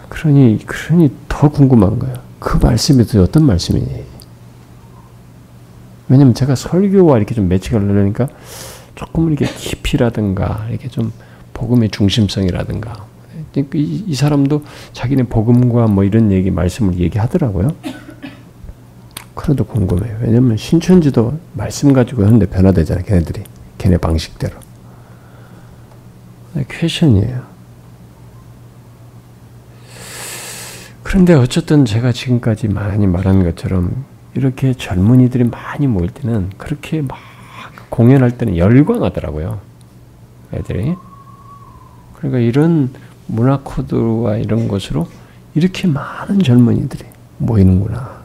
그러니, 0.08 0.58
그러니 0.66 1.12
더 1.28 1.48
궁금한 1.48 2.00
거예요. 2.00 2.16
그 2.40 2.58
말씀이 2.58 3.04
도 3.04 3.22
어떤 3.22 3.44
말씀이니? 3.46 4.09
왜냐면 6.10 6.34
제가 6.34 6.56
설교와 6.56 7.16
이렇게 7.16 7.34
좀 7.34 7.48
매치가 7.48 7.78
되려니까 7.78 8.28
조금 8.96 9.28
이렇게 9.28 9.46
깊이라든가, 9.46 10.66
이렇게 10.68 10.88
좀 10.88 11.12
복음의 11.54 11.90
중심성이라든가. 11.90 13.06
이, 13.54 14.04
이 14.06 14.14
사람도 14.14 14.64
자기네 14.92 15.24
복음과 15.24 15.86
뭐 15.86 16.04
이런 16.04 16.32
얘기, 16.32 16.50
말씀을 16.50 16.98
얘기하더라고요. 16.98 17.74
그래도 19.34 19.64
궁금해요. 19.64 20.18
왜냐면 20.20 20.56
신천지도 20.56 21.38
말씀 21.54 21.92
가지고 21.92 22.26
하는데 22.26 22.44
변화되잖아요. 22.44 23.04
걔네들이. 23.04 23.44
걔네 23.78 23.96
방식대로. 23.98 24.56
퀘션이에요. 26.68 27.42
그런데 31.04 31.34
어쨌든 31.34 31.84
제가 31.84 32.12
지금까지 32.12 32.68
많이 32.68 33.06
말한 33.06 33.44
것처럼 33.44 34.04
이렇게 34.34 34.74
젊은이들이 34.74 35.44
많이 35.44 35.86
모일 35.86 36.10
때는 36.10 36.50
그렇게 36.56 37.02
막 37.02 37.18
공연할 37.88 38.38
때는 38.38 38.56
열광하더라고요. 38.56 39.60
애들이. 40.52 40.94
그러니까 42.14 42.38
이런 42.38 42.90
문화 43.26 43.60
코드와 43.62 44.36
이런 44.36 44.68
것으로 44.68 45.08
이렇게 45.54 45.88
많은 45.88 46.40
젊은이들이 46.40 47.04
모이는구나. 47.38 48.20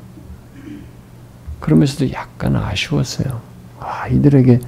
그러면서도 1.60 2.12
약간 2.12 2.56
아쉬웠어요. 2.56 3.42
아, 3.80 4.08
이들에게 4.08 4.60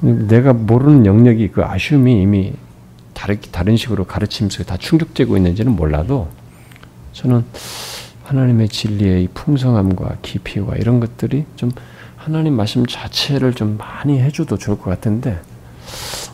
내가 0.00 0.52
모르는 0.52 1.06
영역이 1.06 1.48
그 1.48 1.64
아쉬움이 1.64 2.22
이미 2.22 2.52
다른 3.14 3.38
다른 3.50 3.76
식으로 3.76 4.04
가르치면서 4.04 4.64
다 4.64 4.76
충족되고 4.76 5.36
있는지는 5.36 5.74
몰라도 5.74 6.28
저는 7.12 7.44
하나님의 8.28 8.68
진리의 8.68 9.28
풍성함과 9.32 10.16
깊이와 10.20 10.76
이런 10.76 11.00
것들이 11.00 11.46
좀 11.56 11.70
하나님 12.16 12.54
말씀 12.54 12.84
자체를 12.84 13.54
좀 13.54 13.78
많이 13.78 14.20
해줘도 14.20 14.58
좋을 14.58 14.76
것 14.76 14.90
같은데 14.90 15.40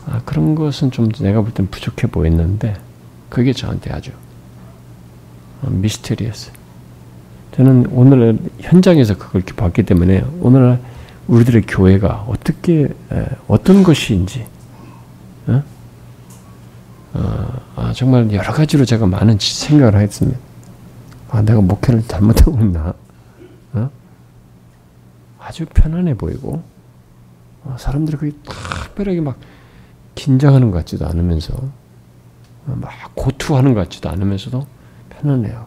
아, 0.05 0.21
그런 0.25 0.55
것은 0.55 0.91
좀 0.91 1.09
내가 1.09 1.41
볼 1.41 1.53
땐 1.53 1.67
부족해 1.71 2.07
보였는데 2.07 2.75
그게 3.29 3.53
저한테 3.53 3.93
아주 3.93 4.11
미스테리였어요. 5.61 6.53
저는 7.55 7.87
오늘 7.91 8.39
현장에서 8.59 9.17
그걸 9.17 9.41
봤기 9.41 9.83
때문에 9.83 10.25
오늘 10.41 10.77
우리들의 11.27 11.61
교회가 11.65 12.25
어떻게 12.27 12.89
어떤 13.47 13.83
것인지 13.83 14.45
어? 15.47 15.63
어, 17.13 17.61
아, 17.77 17.93
정말 17.95 18.29
여러 18.33 18.51
가지로 18.51 18.83
제가 18.83 19.05
많은 19.07 19.37
생각을 19.39 20.01
했습니다. 20.01 20.37
아, 21.35 21.41
내가 21.41 21.59
목회를 21.59 22.01
잘못하고 22.07 22.57
있나? 22.61 22.93
어? 23.73 23.89
아주 25.37 25.65
편안해 25.65 26.15
보이고 26.15 26.63
어, 27.65 27.75
사람들이 27.77 28.15
그게 28.15 28.37
특별하게 28.85 29.19
막 29.19 29.37
긴장하는 30.15 30.71
것 30.71 30.77
같지도 30.77 31.05
않으면서 31.05 31.53
어, 31.55 32.77
막 32.79 32.89
고투하는 33.15 33.73
것 33.73 33.81
같지도 33.81 34.09
않으면서도 34.09 34.65
편안해요. 35.09 35.65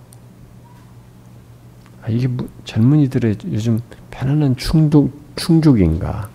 아, 2.03 2.09
이게 2.09 2.29
뭐, 2.29 2.49
젊은이들의 2.65 3.37
요즘 3.53 3.81
편안한 4.11 4.57
충족, 4.57 5.13
충족인가? 5.37 6.31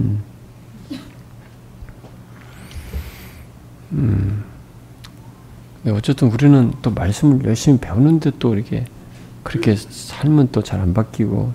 음. 0.00 0.04
음. 0.04 0.27
어쨌든 5.90 6.28
우리는 6.32 6.72
또 6.82 6.90
말씀을 6.90 7.44
열심히 7.44 7.78
배우는데 7.78 8.32
또 8.38 8.54
이렇게 8.54 8.84
그렇게 9.42 9.76
삶은 9.76 10.48
또 10.52 10.62
잘 10.62 10.80
안 10.80 10.92
바뀌고 10.94 11.52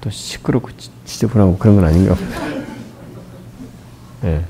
또 0.00 0.10
시끄럽고 0.10 0.70
지저분하고 1.04 1.58
그런 1.58 1.76
건 1.76 1.84
아닌가 1.84 2.14
봅니다. 2.14 2.40
네. 4.22 4.44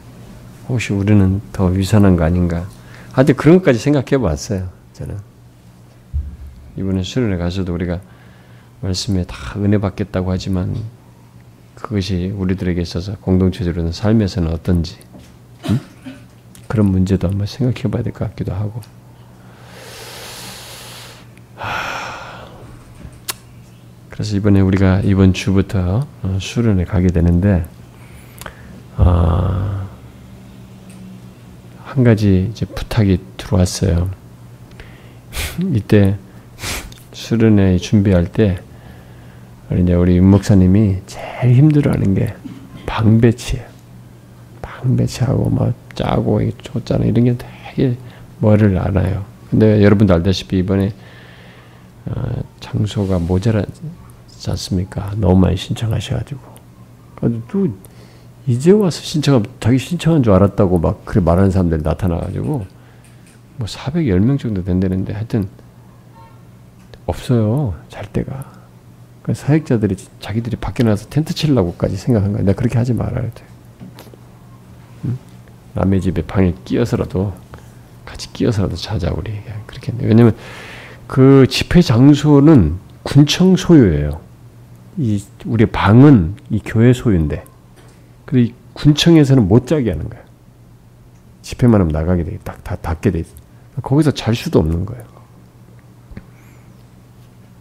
혹시 0.68 0.92
우리는 0.92 1.40
더 1.52 1.66
위선한 1.66 2.16
거 2.16 2.24
아닌가? 2.24 2.66
하여튼 3.12 3.34
그런 3.36 3.58
것까지 3.58 3.78
생각해 3.78 4.18
봤어요. 4.22 4.68
저는. 4.92 5.16
이번에 6.76 7.02
수련회 7.02 7.36
가서도 7.38 7.72
우리가 7.74 8.00
말씀에 8.82 9.24
다 9.24 9.58
은혜 9.58 9.78
받겠다고 9.78 10.30
하지만 10.30 10.76
그것이 11.74 12.32
우리들에게 12.36 12.80
있어서 12.80 13.16
공동체적으로는 13.16 13.92
삶에서는 13.92 14.52
어떤지 14.52 14.96
응? 15.70 15.80
그런 16.68 16.86
문제도 16.86 17.26
한번 17.26 17.46
생각해 17.46 17.90
봐야 17.90 18.02
될 18.02 18.12
것 18.12 18.28
같기도 18.28 18.52
하고 18.54 18.80
그래서 24.18 24.34
이번에 24.34 24.60
우리가 24.60 25.02
이번 25.04 25.32
주부터 25.32 26.04
어, 26.24 26.38
수련회 26.40 26.82
가게 26.86 27.06
되는데 27.06 27.64
어, 28.96 29.86
한 31.84 32.02
가지 32.02 32.48
이제 32.50 32.66
부탁이 32.66 33.20
들어왔어요. 33.36 34.10
이때 35.72 36.16
수련회 37.12 37.78
준비할 37.78 38.26
때 38.26 38.58
이제 39.80 39.94
우리 39.94 40.16
윤 40.16 40.28
목사님이 40.28 40.96
제일 41.06 41.54
힘들어하는 41.54 42.16
게 42.16 42.34
방배치예요. 42.86 43.64
방배치하고 44.60 45.48
막 45.48 45.74
짜고 45.94 46.40
줬잖아 46.60 47.04
이런 47.04 47.24
게 47.24 47.36
되게 47.38 47.96
뭐를 48.38 48.78
알아요. 48.78 49.24
근데 49.48 49.80
여러분도 49.84 50.12
알다시피 50.12 50.58
이번에 50.58 50.92
어, 52.06 52.42
장소가 52.58 53.20
모자라지 53.20 54.50
않습니까? 54.50 55.12
너무 55.16 55.36
많이 55.40 55.56
신청하셔가지고 55.56 56.40
또 57.48 57.68
이제 58.46 58.70
와서 58.70 59.02
신청하면 59.02 59.48
자기 59.58 59.78
신청한 59.78 60.22
줄 60.22 60.32
알았다고 60.32 60.78
막 60.78 61.04
그렇게 61.04 61.24
말하는 61.24 61.50
사람들이 61.50 61.82
나타나가지고 61.82 62.66
뭐 63.56 63.66
410명 63.66 64.38
정도 64.38 64.62
된다는데 64.62 65.12
하여튼 65.12 65.48
없어요. 67.06 67.74
잘 67.88 68.06
때가. 68.06 68.58
그 69.22 69.34
사역자들이 69.34 69.96
자기들이 70.20 70.56
밖에 70.56 70.84
나가서 70.84 71.08
텐트 71.08 71.34
치려고까지 71.34 71.96
생각한 71.96 72.32
거야. 72.32 72.42
내가 72.42 72.56
그렇게 72.56 72.78
하지 72.78 72.94
말아야 72.94 73.22
돼. 73.22 73.44
응? 75.06 75.18
남의 75.74 76.00
집에 76.00 76.22
방에 76.22 76.54
끼어서라도 76.64 77.32
같이 78.06 78.32
끼어서라도 78.32 78.76
자자 78.76 79.12
우리 79.14 79.32
그렇게 79.66 79.92
왜냐면 79.98 80.34
그 81.08 81.46
집회 81.50 81.82
장소는 81.82 82.76
군청 83.02 83.56
소유예요. 83.56 84.27
이 84.98 85.22
우리 85.46 85.64
방은 85.64 86.34
이 86.50 86.60
교회 86.64 86.92
소유인데 86.92 87.44
그리고 88.26 88.54
군청에서는 88.74 89.46
못 89.48 89.66
자게 89.66 89.90
하는 89.90 90.08
거야. 90.10 90.20
집회만 91.42 91.80
하면 91.80 91.92
나가게 91.92 92.24
돼. 92.24 92.38
딱다 92.44 92.76
닫게 92.76 93.12
돼. 93.12 93.22
거기서 93.82 94.10
잘 94.10 94.34
수도 94.34 94.58
없는 94.58 94.84
거예요. 94.84 95.04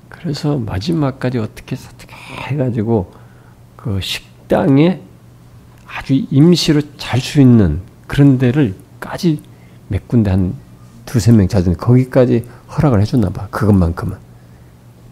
그래서 0.09 0.57
마지막까지 0.57 1.37
어떻게 1.37 1.75
어떻게 1.75 2.15
해가지고 2.15 3.13
그 3.75 4.01
식당에 4.01 5.01
아주 5.87 6.13
임시로 6.13 6.81
잘 6.97 7.21
수 7.21 7.39
있는 7.39 7.81
그런 8.07 8.37
데를까지 8.39 9.41
몇 9.87 10.07
군데 10.07 10.31
한 10.31 10.55
두세 11.05 11.31
명 11.31 11.47
찾은 11.47 11.77
거기까지 11.77 12.45
허락을 12.75 12.99
해줬나 13.01 13.29
봐. 13.29 13.47
그것만큼은. 13.51 14.26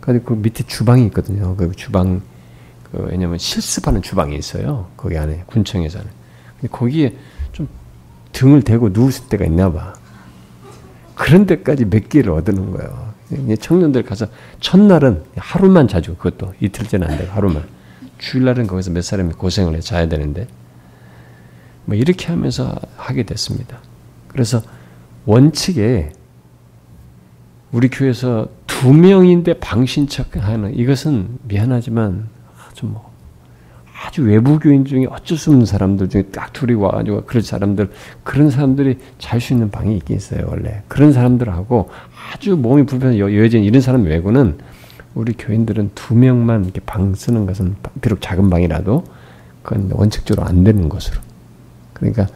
근데 0.06 0.24
그 0.24 0.34
밑에 0.34 0.64
주방이 0.64 1.06
있거든요. 1.08 1.56
그 1.56 1.72
주방 1.72 2.22
그 2.92 3.08
왜냐면 3.10 3.38
실습하는 3.38 4.02
주방이 4.02 4.36
있어요. 4.38 4.88
거기 4.96 5.18
안에 5.18 5.44
군청에서는. 5.48 6.08
근데 6.60 6.68
거기에 6.72 7.16
좀 7.52 7.68
등을 8.32 8.62
대고 8.62 8.90
누울 8.90 9.12
때가 9.30 9.46
있나 9.46 9.72
봐. 9.72 9.94
그런 11.16 11.46
데까지 11.46 11.86
몇 11.86 12.10
개를 12.10 12.32
얻는 12.32 12.72
거예요. 12.72 13.14
청년들 13.60 14.04
가서 14.04 14.28
첫날은 14.60 15.24
하루만 15.36 15.88
자주 15.88 16.16
그것도 16.16 16.54
이틀째는 16.60 17.10
안 17.10 17.18
되고 17.18 17.32
하루만 17.32 17.64
주일날은 18.20 18.68
거기서 18.68 18.92
몇 18.92 19.02
사람이 19.04 19.34
고생을 19.34 19.76
해 19.76 19.80
자야 19.80 20.08
되는데 20.08 20.48
뭐 21.86 21.96
이렇게 21.96 22.28
하면서 22.28 22.76
하게 22.98 23.24
됐습니다. 23.24 23.80
그래서 24.28 24.62
원칙에 25.26 26.12
우리 27.72 27.90
교회에서 27.90 28.48
두 28.82 28.94
명인데 28.94 29.54
방신척하는 29.60 30.78
이것은 30.78 31.40
미안하지만 31.44 32.28
아주 32.68 32.86
뭐 32.86 33.10
아주 34.04 34.22
외부 34.24 34.60
교인 34.60 34.84
중에 34.84 35.06
어쩔 35.10 35.38
수 35.38 35.50
없는 35.50 35.66
사람들 35.66 36.10
중에 36.10 36.24
딱 36.24 36.52
둘이 36.52 36.74
와가지고 36.74 37.24
그런 37.24 37.42
사람들 37.42 37.90
그런 38.24 38.52
사람들이 38.52 39.00
잘 39.18 39.40
수 39.40 39.54
있는 39.54 39.72
방이 39.72 39.96
있긴 39.96 40.18
있어요 40.18 40.46
원래. 40.50 40.84
그런 40.90 41.14
사람들하고 41.14 41.90
아주 42.34 42.58
몸이 42.58 42.86
불편한 42.86 43.18
여여진 43.18 43.64
이런 43.64 43.82
사람 43.82 44.04
외고는 44.04 44.58
우리 45.14 45.32
교인들은 45.34 45.92
두 45.96 46.14
명만 46.14 46.66
이렇게 46.66 46.82
방 46.82 47.16
쓰는 47.16 47.46
것은 47.46 47.78
비록 48.02 48.20
작은 48.20 48.50
방이라도 48.50 49.06
그건 49.64 49.90
원칙적으로 49.94 50.46
안 50.46 50.66
되는 50.66 50.90
것으로. 50.90 51.22
그러니까 51.94 52.28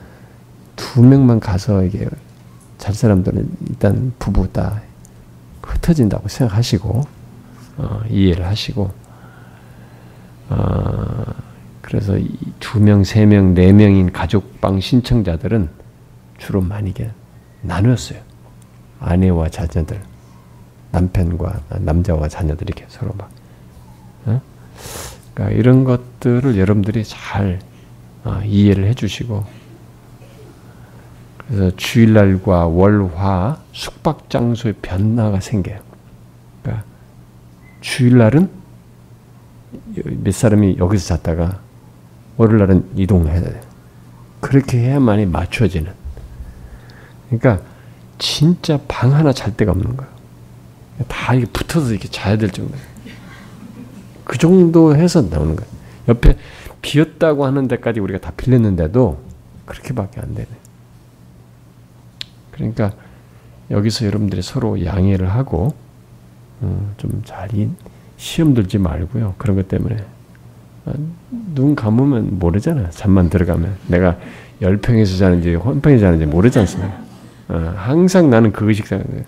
두 0.77 1.03
명만 1.03 1.41
가서 1.41 1.83
이게 1.83 2.07
잘 2.77 2.95
사람들은 2.95 3.49
일단 3.67 4.13
부부 4.19 4.53
다 4.53 4.81
흩어진다고 5.79 6.27
생각하시고 6.27 7.03
어, 7.77 8.01
이해를 8.09 8.45
하시고 8.45 8.91
어, 10.49 11.25
그래서 11.81 12.17
두 12.59 12.79
명, 12.79 13.03
세 13.03 13.25
명, 13.25 13.53
네 13.53 13.71
명인 13.71 14.11
가족방 14.11 14.79
신청자들은 14.79 15.69
주로 16.37 16.61
많이 16.61 16.93
나누었어요. 17.61 18.19
아내와 18.99 19.49
자녀들, 19.49 19.99
남편과 20.91 21.61
남자와 21.79 22.27
자녀들 22.27 22.67
이렇게 22.67 22.85
서로 22.89 23.13
막. 23.17 23.29
어? 24.25 24.41
그러니까 25.33 25.57
이런 25.57 25.83
것들을 25.83 26.57
여러분들이 26.57 27.03
잘 27.05 27.59
어, 28.23 28.41
이해를 28.45 28.85
해주시고 28.87 29.45
그래서 31.49 31.75
주일날과 31.75 32.67
월화 32.67 33.57
숙박 33.73 34.29
장소의 34.29 34.75
변화가 34.83 35.39
생겨요. 35.39 35.79
그러니까 36.61 36.85
주일날은 37.81 38.49
몇 39.95 40.33
사람이 40.33 40.77
여기서 40.77 41.17
잤다가 41.17 41.59
월요일날은 42.37 42.91
이동해야 42.95 43.41
돼. 43.41 43.61
그렇게 44.39 44.77
해야만이 44.77 45.25
맞춰지는. 45.25 45.91
그러니까 47.29 47.65
진짜 48.19 48.79
방 48.87 49.13
하나 49.13 49.33
잘 49.33 49.57
데가 49.57 49.71
없는 49.71 49.97
거예요. 49.97 50.11
다 51.07 51.33
이렇게 51.33 51.51
붙어서 51.51 51.91
이렇게 51.91 52.07
자야 52.09 52.37
될 52.37 52.51
정도예요. 52.51 52.83
그 54.23 54.37
정도 54.37 54.95
해서 54.95 55.21
나오는 55.23 55.55
거예요. 55.55 55.71
옆에 56.09 56.37
비었다고 56.81 57.45
하는 57.45 57.67
데까지 57.67 57.99
우리가 57.99 58.19
다 58.19 58.31
빌렸는데도 58.37 59.19
그렇게밖에 59.65 60.21
안 60.21 60.35
되네. 60.35 60.47
그러니까 62.59 62.91
여기서 63.71 64.05
여러분들이 64.05 64.41
서로 64.41 64.83
양해를 64.83 65.29
하고 65.31 65.73
어, 66.61 66.93
좀잘 66.97 67.49
시험 68.17 68.53
들지 68.53 68.77
말고요. 68.77 69.35
그런 69.37 69.55
것 69.55 69.67
때문에 69.67 69.97
아, 70.85 70.93
눈 71.55 71.75
감으면 71.75 72.37
모르잖아. 72.37 72.89
잠만 72.89 73.29
들어가면 73.29 73.77
내가 73.87 74.17
열평에서 74.61 75.17
자는지 75.17 75.55
혼평에서 75.55 76.01
자는지 76.01 76.25
모르지 76.25 76.59
않습니까? 76.59 77.01
어, 77.47 77.73
항상 77.77 78.29
나는 78.29 78.51
그 78.51 78.67
의식 78.67 78.87
생각에 78.87 79.23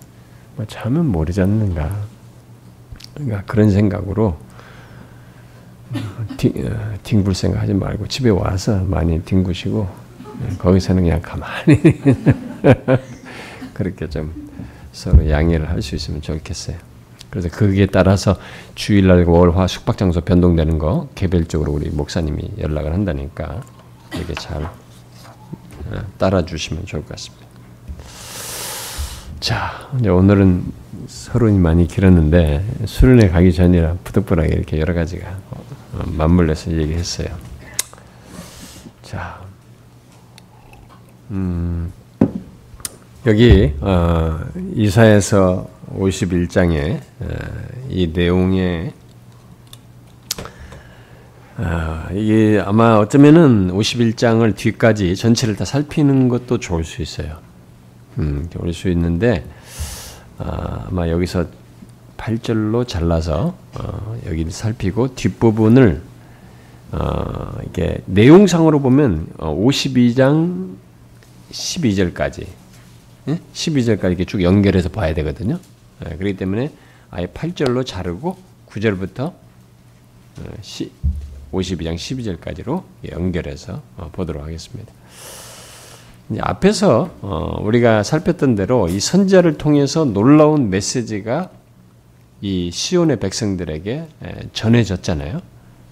뭐 0.58 0.65
자면 0.67 1.08
모르지 1.08 1.41
않는가. 1.41 1.89
그러니까 3.13 3.44
그런 3.46 3.72
생각으로 3.72 4.38
딩, 6.38 6.54
어, 6.65 6.94
딩굴 7.04 7.34
생각하지 7.34 7.74
말고 7.74 8.08
집에 8.08 8.30
와서 8.30 8.84
많이 8.86 9.22
뒹구시고 9.24 9.88
네, 10.41 10.58
거기서는 10.58 11.04
그냥 11.04 11.22
가만히 11.22 11.80
그렇게 13.82 14.08
좀 14.08 14.50
서로 14.91 15.28
양해를 15.28 15.70
할 15.70 15.82
수 15.82 15.96
있으면 15.96 16.22
좋겠어요. 16.22 16.78
그래서 17.32 17.50
거기에 17.50 17.88
따라서 17.88 18.38
주일날 18.76 19.24
월화 19.24 19.65
숙박 19.65 19.98
장소 19.98 20.22
변동되는 20.22 20.78
거 20.78 21.08
개별적으로 21.15 21.72
우리 21.72 21.89
목사님이 21.89 22.52
연락을 22.60 22.94
한다니까 22.94 23.62
이렇게 24.13 24.34
잘 24.36 24.63
어, 24.63 24.70
따라 26.20 26.46
주시면 26.46 26.86
좋을 26.86 27.02
것 27.04 27.10
같습니다. 27.15 27.48
자, 29.39 29.89
이제 30.00 30.10
오늘은 30.10 30.63
서론이 31.08 31.58
많이 31.58 31.88
길었는데 31.88 32.63
수련회 32.86 33.30
가기 33.30 33.54
전이라 33.54 33.96
부득불하게 34.04 34.54
이렇게 34.54 34.80
여러 34.80 34.94
가지가 34.94 35.28
어, 35.52 36.04
맞물려서 36.06 36.74
얘기했어요. 36.74 37.30
자, 39.02 39.41
음, 41.32 41.91
여기 43.27 43.71
어, 43.81 44.39
이사에서 44.73 45.69
51장에 45.95 46.99
어, 47.19 47.27
이 47.88 48.07
내용에 48.12 48.93
아, 51.57 52.10
이게 52.13 52.60
아마 52.65 52.95
어쩌면은 52.95 53.71
51장을 53.71 54.55
뒤까지 54.55 55.15
전체를 55.15 55.55
다 55.55 55.65
살피는 55.65 56.29
것도 56.29 56.57
좋을 56.57 56.84
수 56.84 57.03
있어요. 57.03 57.38
음, 58.17 58.47
좋을 58.49 58.73
수 58.73 58.89
있는데 58.89 59.45
아, 60.39 60.88
아마 60.89 61.07
여기서 61.07 61.45
8절로 62.17 62.88
잘라서 62.88 63.53
어, 63.75 64.19
여기를 64.25 64.51
살피고 64.51 65.13
뒷부분을 65.13 66.01
어, 66.93 67.51
이게 67.67 68.01
내용상으로 68.07 68.79
보면 68.79 69.27
52장 69.38 70.71
12절까지 71.51 72.61
12절까지 73.27 74.05
이렇게 74.05 74.25
쭉 74.25 74.41
연결해서 74.41 74.89
봐야 74.89 75.13
되거든요. 75.13 75.60
예, 76.05 76.15
그렇기 76.15 76.38
때문에 76.38 76.71
아예 77.12 77.27
8절로 77.27 77.86
자르고 77.86 78.38
9절부터 78.69 79.34
52장 81.51 81.93
어, 81.93 81.95
12절까지로 81.95 82.84
연결해서 83.12 83.81
어, 83.97 84.10
보도록 84.12 84.43
하겠습니다. 84.43 84.91
앞에서 86.39 87.13
어, 87.21 87.60
우리가 87.62 88.03
살폈던 88.03 88.55
대로 88.55 88.88
이 88.88 88.99
선자를 88.99 89.57
통해서 89.57 90.05
놀라운 90.05 90.69
메시지가 90.69 91.49
이 92.39 92.71
시온의 92.71 93.19
백성들에게 93.19 94.07
전해졌잖아요. 94.53 95.41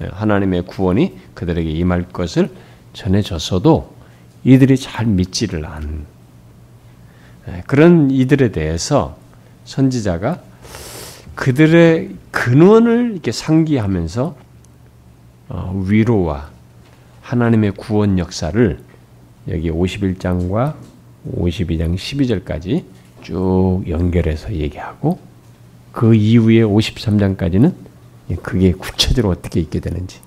예, 0.01 0.05
하나님의 0.05 0.63
구원이 0.63 1.17
그들에게 1.33 1.69
임할 1.69 2.07
것을 2.09 2.49
전해졌어도 2.93 3.93
이들이 4.45 4.77
잘 4.77 5.05
믿지를 5.05 5.65
않. 5.65 6.05
그런 7.67 8.11
이들에 8.11 8.51
대해서 8.51 9.17
선지자가 9.65 10.41
그들의 11.35 12.15
근원을 12.31 13.11
이렇게 13.13 13.31
상기하면서 13.31 14.35
어, 15.49 15.83
위로와 15.85 16.49
하나님의 17.21 17.71
구원 17.71 18.19
역사를 18.19 18.79
여기 19.47 19.71
51장과 19.71 20.75
52장 21.31 21.95
12절까지 21.95 22.83
쭉 23.21 23.83
연결해서 23.87 24.53
얘기하고 24.53 25.19
그 25.91 26.13
이후에 26.13 26.61
53장까지는 26.61 27.73
그게 28.43 28.71
구체적으로 28.73 29.31
어떻게 29.31 29.59
있게 29.59 29.79
되는지 29.79 30.19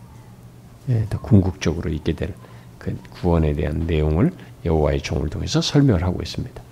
예, 0.88 1.06
더 1.08 1.20
궁극적으로 1.20 1.90
있게 1.90 2.14
될그 2.14 2.96
구원에 3.10 3.54
대한 3.54 3.86
내용을 3.86 4.32
여호와의 4.64 5.02
종을 5.02 5.28
통해서 5.28 5.60
설명을 5.60 6.02
하고 6.02 6.20
있습니다. 6.22 6.62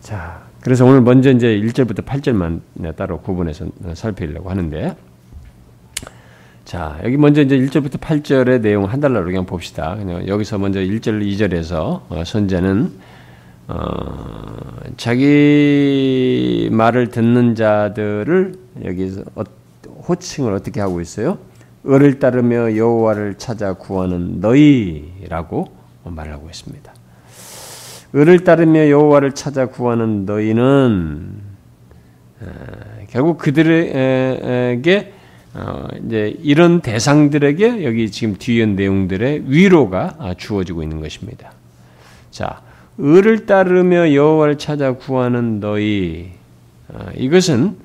자, 0.00 0.42
그래서 0.60 0.84
오늘 0.84 1.00
먼저 1.00 1.30
이제 1.30 1.60
1절부터 1.60 2.04
8절만 2.04 2.96
따로 2.96 3.20
구분해서 3.20 3.66
살피려고 3.94 4.50
하는데, 4.50 4.96
자, 6.64 6.98
여기 7.04 7.16
먼저 7.16 7.42
이제 7.42 7.58
1절부터 7.58 7.98
8절의 7.98 8.60
내용 8.60 8.84
한 8.84 9.00
달러로 9.00 9.26
그냥 9.26 9.44
봅시다. 9.44 9.94
그냥 9.96 10.26
여기서 10.26 10.58
먼저 10.58 10.80
1절, 10.80 11.22
2절에서 11.22 12.02
어, 12.08 12.22
선제는 12.24 12.92
어, 13.68 13.76
자기 14.96 16.68
말을 16.72 17.08
듣는 17.08 17.54
자들을 17.54 18.54
여기서 18.84 19.22
어, 19.34 19.42
호칭을 20.08 20.52
어떻게 20.52 20.80
하고 20.80 21.00
있어요? 21.00 21.38
을을 21.86 22.18
따르며 22.18 22.76
여호와를 22.76 23.34
찾아 23.38 23.74
구하는 23.74 24.40
너희라고 24.40 25.66
말하고 26.04 26.48
있습니다. 26.48 26.91
을을 28.14 28.44
따르며 28.44 28.90
여호와를 28.90 29.32
찾아 29.32 29.66
구하는 29.66 30.26
너희는 30.26 31.52
결국 33.10 33.38
그들에게 33.38 35.12
어, 35.54 35.86
이제 36.06 36.34
이런 36.42 36.80
대상들에게 36.80 37.84
여기 37.84 38.10
지금 38.10 38.36
뒤에 38.38 38.64
내용들의 38.64 39.44
위로가 39.46 40.14
아, 40.18 40.34
주어지고 40.34 40.82
있는 40.82 41.00
것입니다. 41.00 41.52
자, 42.30 42.62
을을 42.98 43.44
따르며 43.44 44.14
여호와를 44.14 44.56
찾아 44.56 44.92
구하는 44.92 45.60
너희 45.60 46.30
어, 46.88 47.06
이것은 47.16 47.76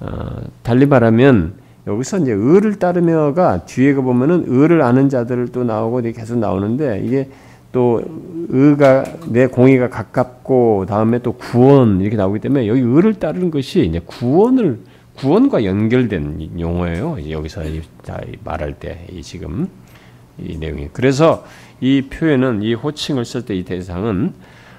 어, 0.00 0.42
달리 0.62 0.84
말하면 0.84 1.54
여기서 1.86 2.18
이제 2.18 2.32
을을 2.32 2.78
따르며가 2.78 3.64
뒤에 3.64 3.94
가 3.94 4.02
보면은 4.02 4.44
을을 4.46 4.82
아는 4.82 5.08
자들을 5.08 5.48
또 5.48 5.64
나오고 5.64 6.02
계속 6.02 6.38
나오는데 6.38 7.00
이게 7.04 7.30
또 7.78 8.02
의가 8.48 9.04
내 9.28 9.46
공의가 9.46 9.88
가깝고 9.88 10.86
다음에 10.88 11.20
또 11.20 11.34
구원 11.34 12.00
이렇게 12.00 12.16
나오기 12.16 12.40
때문에 12.40 12.66
여기 12.66 12.80
의를 12.80 13.14
따르는 13.14 13.52
것이 13.52 13.86
이제 13.86 14.00
구원을 14.04 14.80
구원과 15.14 15.64
연결된 15.64 16.58
용어예요. 16.58 17.30
여기서 17.30 17.62
말할 18.42 18.72
때 18.80 19.06
이 19.12 19.22
지금 19.22 19.68
이 20.38 20.56
내용이 20.56 20.88
그래서 20.92 21.44
이 21.80 22.02
표현은 22.10 22.62
이 22.62 22.74
호칭을 22.74 23.24
쓸 23.24 23.44
때 23.44 23.54
이 23.54 23.64
대상은 23.64 24.34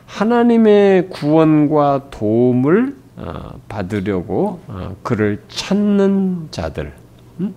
하나님의 0.06 1.08
구원과 1.08 2.08
도움을 2.12 2.98
어, 3.16 3.52
받으려고 3.70 4.60
어, 4.68 4.96
그를 5.04 5.42
찾는 5.48 6.50
자들, 6.52 6.92
음? 7.40 7.54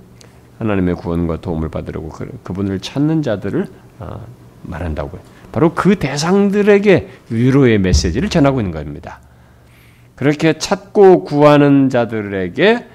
하나님의 0.61 0.95
구원과 0.95 1.41
도움을 1.41 1.69
받으려고 1.69 2.11
그, 2.11 2.31
그분을 2.45 2.79
찾는 2.79 3.23
자들을 3.23 3.67
어, 3.99 4.21
말한다고요. 4.63 5.32
바로 5.53 5.75
그 5.75 5.99
대상들에게 5.99 7.09
위로의 7.31 7.79
메시지를 7.79 8.31
전하고 8.31 8.61
있는 8.61 8.73
겁니다. 8.73 9.21
그렇게 10.17 10.59
찾고 10.59 11.25
구하는 11.25 11.89
자들에게 11.91 12.87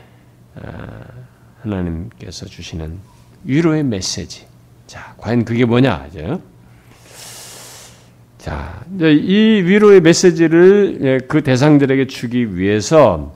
하나님께서 1.61 2.45
주시는 2.47 2.97
위로의 3.43 3.83
메시지. 3.83 4.45
자, 4.87 5.13
과연 5.17 5.45
그게 5.45 5.65
뭐냐? 5.65 6.07
자, 8.37 8.81
이 8.99 9.61
위로의 9.65 10.01
메시지를 10.01 10.99
예, 11.01 11.17
그 11.27 11.43
대상들에게 11.43 12.07
주기 12.07 12.55
위해서 12.55 13.35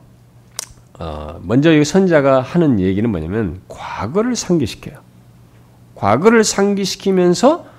어, 0.97 1.39
먼저 1.43 1.73
이 1.73 1.83
선자가 1.83 2.41
하는 2.41 2.79
얘기는 2.79 3.09
뭐냐면 3.09 3.59
과거를 3.67 4.35
상기시켜요. 4.35 4.99
과거를 5.95 6.43
상기시키면서 6.43 7.70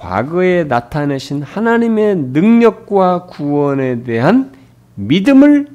과거에 0.00 0.64
나타내신 0.64 1.42
하나님의 1.42 2.16
능력과 2.16 3.26
구원에 3.26 4.02
대한 4.02 4.50
믿음을 4.94 5.68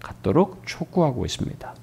갖도록 0.00 0.62
촉구하고 0.64 1.26
있습니다. 1.26 1.74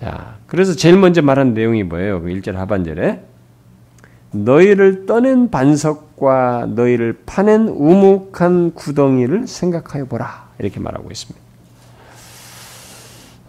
자, 0.00 0.34
그래서 0.48 0.74
제일 0.74 0.98
먼저 0.98 1.22
말한 1.22 1.54
내용이 1.54 1.84
뭐예요? 1.84 2.22
그 2.22 2.28
1절 2.28 2.54
하반절에 2.54 3.22
너희를 4.32 5.06
떠낸 5.06 5.48
반석과 5.48 6.70
너희를 6.74 7.22
파낸 7.24 7.68
우묵한 7.68 8.74
구덩이를 8.74 9.46
생각하여 9.46 10.06
보라. 10.06 10.48
이렇게 10.58 10.80
말하고 10.80 11.08
있습니다. 11.08 11.46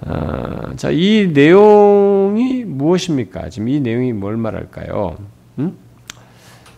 아, 0.02 0.74
자, 0.76 0.92
이 0.92 1.32
내용이 1.34 2.66
무엇입니까? 2.66 3.50
지금 3.50 3.68
이 3.68 3.80
내용이 3.80 4.14
뭘 4.14 4.38
말할까요? 4.38 5.18
음? 5.58 5.87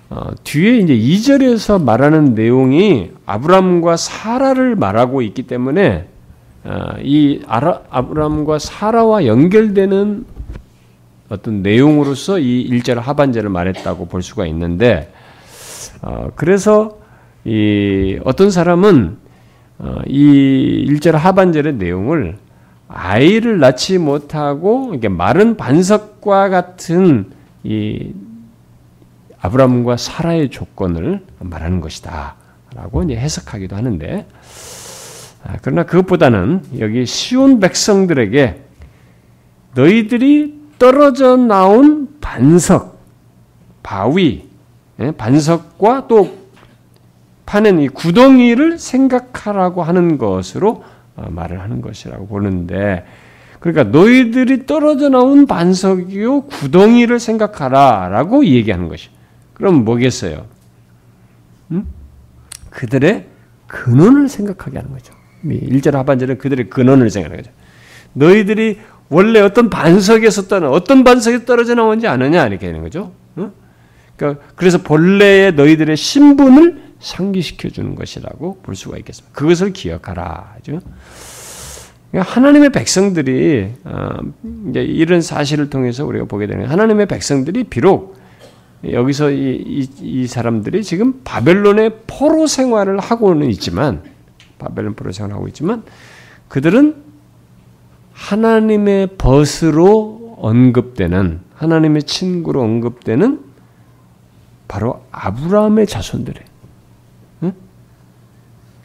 어, 0.10 0.32
뒤에 0.44 0.78
이제 0.78 0.96
2절에서 0.96 1.84
말하는 1.84 2.34
내용이 2.34 3.12
아브람과 3.26 3.96
사라를 3.96 4.76
말하고 4.76 5.22
있기 5.22 5.44
때문에 5.44 6.08
어, 6.64 6.96
이 7.02 7.42
아라, 7.48 7.82
아브람과 7.90 8.58
사라와 8.60 9.26
연결되는 9.28 10.26
어떤 11.30 11.62
내용으로서 11.62 12.40
이 12.40 12.68
1절 12.72 12.96
하반절을 12.96 13.50
말했다고 13.52 14.08
볼 14.08 14.24
수가 14.24 14.48
있는데 14.48 15.14
어, 16.02 16.30
그래서 16.36 16.98
이 17.46 18.20
어떤 18.26 18.50
사람은 18.50 19.18
어, 19.78 19.96
이 20.08 20.88
1절 20.90 21.12
하반절의 21.12 21.76
내용을 21.76 22.38
아이를 22.88 23.60
낳지 23.60 24.00
못하고 24.00 24.94
이게 24.96 25.08
마른 25.08 25.56
반석과 25.56 26.50
같은 26.50 27.28
이 27.64 28.12
아브라함과 29.42 29.98
사라의 29.98 30.50
조건을 30.50 31.26
말하는 31.40 31.82
것이다 31.82 32.36
라고 32.76 33.04
이제 33.04 33.16
해석하기도 33.16 33.76
하는데 33.76 34.28
아, 35.44 35.56
그러나 35.62 35.84
그것보다는 35.84 36.64
여기 36.80 37.06
시온 37.06 37.60
백성들에게 37.60 38.62
너희들이 39.76 40.60
떨어져 40.78 41.38
나온 41.38 42.10
반석, 42.20 43.00
바위, 43.84 44.48
예, 45.00 45.12
반석과 45.12 46.08
또 46.08 46.38
파는 47.46 47.80
이 47.80 47.88
구덩이를 47.88 48.78
생각하라고 48.78 49.84
하는 49.84 50.18
것으로 50.18 50.84
어, 51.16 51.28
말을 51.30 51.62
하는 51.62 51.82
것이라고 51.82 52.28
보는데 52.28 53.06
그러니까 53.60 53.84
너희들이 53.86 54.66
떨어져 54.66 55.10
나온 55.10 55.48
반석이요 55.48 56.42
구덩이를 56.42 57.20
생각하라라고 57.20 58.46
얘기하는 58.46 58.88
것이. 58.88 59.10
그럼 59.60 59.84
뭐겠어요? 59.84 60.46
음? 61.72 61.86
그들의 62.72 63.28
근원을 63.68 64.30
생각하게 64.30 64.78
하는 64.78 64.92
거죠. 64.92 65.14
1절 65.46 65.92
하반절은 65.92 66.38
그들의 66.38 66.70
근원을 66.70 67.10
생각하는 67.10 67.44
거죠. 67.44 67.56
너희들이 68.14 68.80
원래 69.10 69.42
어떤 69.42 69.70
반석에서 69.70 70.48
떠나 70.48 70.70
어떤 70.70 71.04
반석에 71.04 71.46
떨어져 71.46 71.76
나온지 71.76 72.08
아느냐 72.08 72.48
이렇게 72.48 72.68
하는 72.68 72.82
거죠. 72.82 73.12
어? 73.36 73.52
그러니까 74.16 74.44
그래서 74.56 74.80
본래의 74.80 75.54
너희들의 75.54 75.96
신분을 75.96 76.90
상기시켜 77.00 77.70
주는 77.70 77.96
것이라고 77.96 78.60
볼 78.62 78.76
수가 78.76 78.98
있겠습니다. 78.98 79.34
그것을 79.34 79.74
기억하라. 79.74 80.56
그러니까 80.64 82.32
하나님의 82.32 82.72
백성들이 82.72 83.74
어, 83.84 84.10
이제 84.70 84.82
이런 84.82 85.22
사실을 85.22 85.70
통해서 85.70 86.06
우리가 86.06 86.26
보게 86.26 86.48
되는 86.48 86.66
하나님의 86.66 87.08
백성들이 87.08 87.66
비록 87.66 88.19
여기서 88.84 89.32
이, 89.32 89.56
이, 89.66 89.90
이 90.02 90.28
사람들이 90.28 90.84
지금 90.84 91.22
바벨론의 91.24 92.02
포로 92.08 92.48
생활을 92.48 93.00
하고는 93.00 93.50
있지만 93.52 94.04
바벨론 94.58 94.94
포로 94.94 95.12
생활을 95.12 95.36
하고 95.36 95.48
있지만 95.48 95.84
그들은 96.48 96.96
하나님의 98.14 99.18
벗으로 99.18 100.38
언급되는 100.40 101.42
하나님의 101.56 102.04
친구로 102.04 102.62
언급되는 102.62 103.42
바로 104.68 105.04
아브라함의 105.12 105.88
자손들이에요. 105.88 106.48
응? 107.44 107.54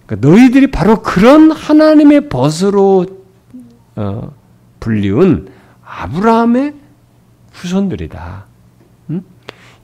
그러니까 0.06 0.28
너희들이 0.28 0.70
바로 0.70 1.02
그런 1.02 1.52
하나님의 1.52 2.28
벗으로 2.28 3.06
어, 3.96 4.32
불리운 4.80 5.50
아브라함의 5.84 6.74
후손들이다. 7.52 8.46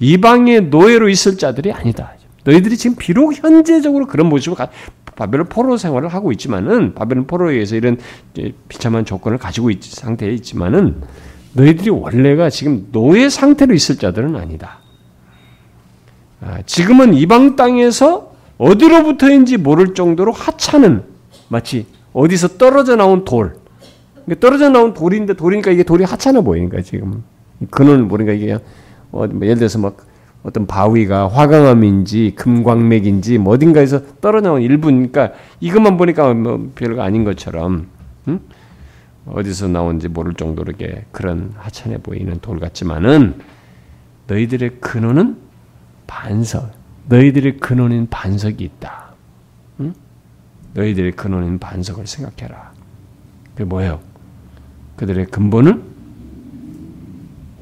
응? 0.01 0.07
이방의 0.07 0.63
노예로 0.67 1.09
있을 1.09 1.37
자들이 1.39 1.73
아니다. 1.73 2.15
너희들이 2.45 2.77
지금 2.77 2.97
비록 2.97 3.35
현재적으로 3.35 4.07
그런 4.07 4.29
모습으로 4.29 4.67
바벨론 5.15 5.47
포로 5.49 5.77
생활을 5.77 6.09
하고 6.09 6.33
있지만은 6.33 6.95
바벨론 6.95 7.27
포로에 7.27 7.55
의해서 7.55 7.77
이런 7.77 7.99
비참한 8.69 9.05
조건을 9.05 9.39
가지고 9.39 9.71
있, 9.71 9.83
상태에 9.83 10.31
있지만은 10.33 11.03
너희들이 11.53 11.91
원래가 11.91 12.49
지금 12.49 12.89
노예 12.93 13.29
상태로 13.29 13.75
있을 13.75 13.97
자들은 13.97 14.37
아니다. 14.37 14.79
아, 16.41 16.63
지금은 16.65 17.13
이방 17.13 17.57
땅에서 17.57 18.33
어디로부터인지 18.57 19.59
모를 19.59 19.95
정도로 19.95 20.33
하찮은 20.33 21.03
마치 21.49 21.87
어디서 22.13 22.57
떨어져 22.57 22.97
나온 22.97 23.25
돌. 23.25 23.57
떨어져 24.39 24.69
나온 24.69 24.95
돌인데 24.95 25.35
돌이니까 25.35 25.71
이게 25.71 25.83
돌이 25.83 26.05
하찮아 26.05 26.41
보이니까 26.41 26.83
지금 26.83 27.25
근원을 27.71 28.05
모르니까 28.05 28.33
이게 28.33 28.59
어, 29.13 29.27
뭐 29.27 29.47
예를 29.47 29.57
들어서 29.57 29.79
막 29.79 29.97
어떤 30.43 30.67
바위가 30.67 31.29
화강암인지 31.29 32.35
금광맥인지 32.37 33.39
뭐 33.39 33.55
어딘가에서 33.55 34.03
떨어나온 34.21 34.63
일부니까 34.63 35.33
이것만 35.61 35.97
보니까 35.97 36.33
뭐 36.33 36.71
별거 36.75 37.03
아닌 37.03 37.25
것처럼 37.25 37.89
응? 38.29 38.41
어디서 39.27 39.69
나온지 39.69 40.09
모를 40.09 40.35
정도로 40.35 40.73
게 40.73 41.05
그런 41.13 41.53
하찮아 41.57 41.99
보이는 41.99 42.39
돌 42.41 42.59
같지만은 42.59 43.35
너희들의 44.27 44.81
근원은 44.81 45.37
반석, 46.07 46.71
너희들의 47.09 47.59
근원인 47.59 48.09
반석이 48.09 48.65
있다. 48.65 49.13
응? 49.81 49.93
너희들의 50.75 51.13
근원인 51.13 51.59
반석을 51.59 52.07
생각해라. 52.07 52.73
그게 53.53 53.65
뭐예요? 53.65 54.01
그들의 54.97 55.27
근본은 55.27 55.83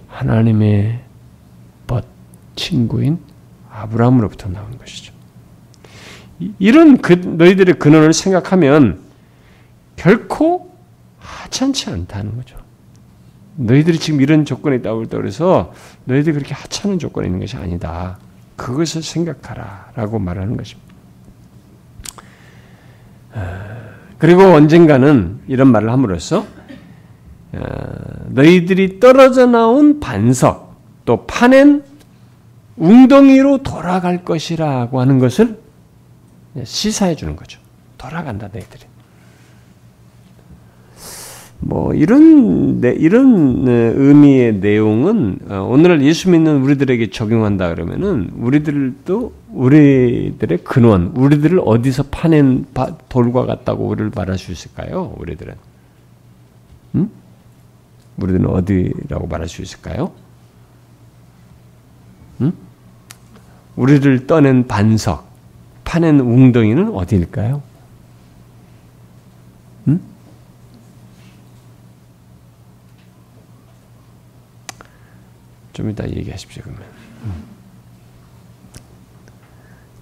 하나님의 0.08 1.07
친구인 2.58 3.18
아브라함으로부터 3.70 4.50
나온 4.50 4.76
것이죠. 4.76 5.14
이런 6.58 6.98
그, 6.98 7.12
너희들의 7.12 7.78
근원을 7.78 8.12
생각하면 8.12 9.00
결코 9.96 10.76
하찮지 11.18 11.90
않다는 11.90 12.36
거죠. 12.36 12.56
너희들이 13.56 13.98
지금 13.98 14.20
이런 14.20 14.44
조건에 14.44 14.76
있다고 14.76 15.04
그래서 15.08 15.72
너희들이 16.04 16.34
그렇게 16.34 16.54
하찮은 16.54 16.98
조건에 16.98 17.26
있는 17.26 17.40
것이 17.40 17.56
아니다. 17.56 18.18
그것을 18.56 19.02
생각하라. 19.02 19.92
라고 19.94 20.18
말하는 20.18 20.56
것입니다. 20.56 20.88
아, 23.34 23.78
그리고 24.18 24.42
언젠가는 24.42 25.40
이런 25.48 25.68
말을 25.72 25.90
함으로써 25.90 26.46
아, 27.52 27.60
너희들이 28.28 29.00
떨어져 29.00 29.46
나온 29.46 29.98
반석, 30.00 30.76
또 31.04 31.26
파낸 31.26 31.82
웅덩이로 32.78 33.62
돌아갈 33.62 34.24
것이라고 34.24 35.00
하는 35.00 35.18
것을 35.18 35.60
시사해 36.64 37.14
주는 37.16 37.36
거죠. 37.36 37.60
돌아간다, 37.96 38.48
너희들이. 38.52 38.84
뭐 41.60 41.92
이런 41.92 42.80
이런 42.82 43.66
의미의 43.66 44.54
내용은 44.60 45.40
어, 45.48 45.66
오늘날 45.68 46.02
예수 46.02 46.30
믿는 46.30 46.62
우리들에게 46.62 47.10
적용한다 47.10 47.68
그러면은 47.70 48.30
우리들도 48.36 49.32
우리들의 49.50 50.58
근원, 50.62 51.12
우리들을 51.16 51.60
어디서 51.64 52.04
파낸 52.10 52.64
돌과 53.08 53.44
같다고 53.46 53.86
우리를 53.88 54.12
말할 54.14 54.38
수 54.38 54.52
있을까요? 54.52 55.14
우리들은, 55.18 55.54
음? 56.94 57.10
우리들은 58.18 58.46
어디라고 58.46 59.26
말할 59.26 59.48
수 59.48 59.60
있을까요? 59.60 60.12
음? 62.40 62.52
우리를 63.78 64.26
떠낸 64.26 64.66
반석, 64.66 65.30
파낸 65.84 66.18
웅덩이는 66.18 66.92
어디일까요? 66.92 67.62
음? 69.86 70.02
좀 75.72 75.90
이따 75.90 76.08
얘기하십시오, 76.08 76.64
그러면. 76.64 76.82
음. 77.22 77.44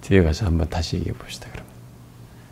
뒤에 0.01 0.23
가서 0.23 0.47
한번 0.47 0.67
다시 0.69 0.95
얘기해 0.95 1.13
봅시다, 1.13 1.47
그러면. 1.51 1.71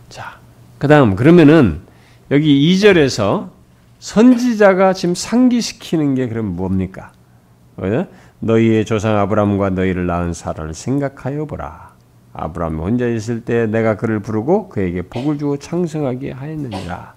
자, 0.10 0.40
그 0.78 0.88
다음, 0.88 1.16
그러면은, 1.16 1.82
여기 2.30 2.72
2절에서 2.76 3.50
선지자가 3.98 4.94
지금 4.94 5.16
상기시키는 5.16 6.14
게 6.14 6.28
그럼 6.28 6.56
뭡니까? 6.56 7.14
너희의 8.40 8.86
조상 8.86 9.18
아브라함과 9.18 9.72
너희를 9.72 10.06
낳은 10.06 10.34
사라를 10.34 10.74
생각하여 10.74 11.46
보라. 11.46 11.94
아브라함이 12.34 12.78
혼자 12.78 13.08
있을 13.08 13.46
때 13.46 13.66
내가 13.66 13.96
그를 13.96 14.20
부르고 14.20 14.70
그에게 14.70 15.02
복을 15.02 15.38
주고 15.38 15.58
창성하게 15.58 16.32
하였느니라. 16.32 17.14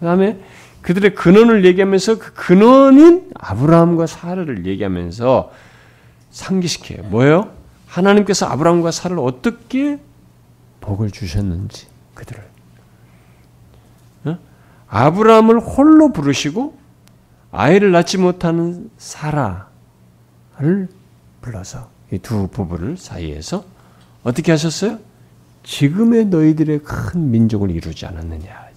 그 0.00 0.06
다음에 0.06 0.40
그들의 0.80 1.14
근원을 1.14 1.64
얘기하면서 1.64 2.18
그 2.18 2.32
근원인 2.32 3.30
아브라함과 3.34 4.06
사라를 4.06 4.64
얘기하면서 4.66 5.52
상기시켜요. 6.30 7.08
뭐예요? 7.08 7.52
하나님께서 7.86 8.46
아브라함과 8.46 8.90
사라를 8.90 9.22
어떻게 9.22 9.98
복을 10.80 11.10
주셨는지 11.10 11.86
그들을. 12.14 12.42
어? 14.24 14.38
아브라함을 14.88 15.60
홀로 15.60 16.12
부르시고 16.12 16.78
아이를 17.50 17.90
낳지 17.90 18.18
못하는 18.18 18.90
사라 18.96 19.67
를 20.58 20.88
불러서 21.40 21.88
이 22.12 22.18
두 22.18 22.48
부부를 22.48 22.96
사이에서 22.96 23.64
어떻게 24.24 24.50
하셨어요? 24.52 24.98
지금의 25.62 26.26
너희들의 26.26 26.80
큰 26.82 27.30
민족을 27.30 27.70
이루지 27.70 28.06
않았느냐. 28.06 28.68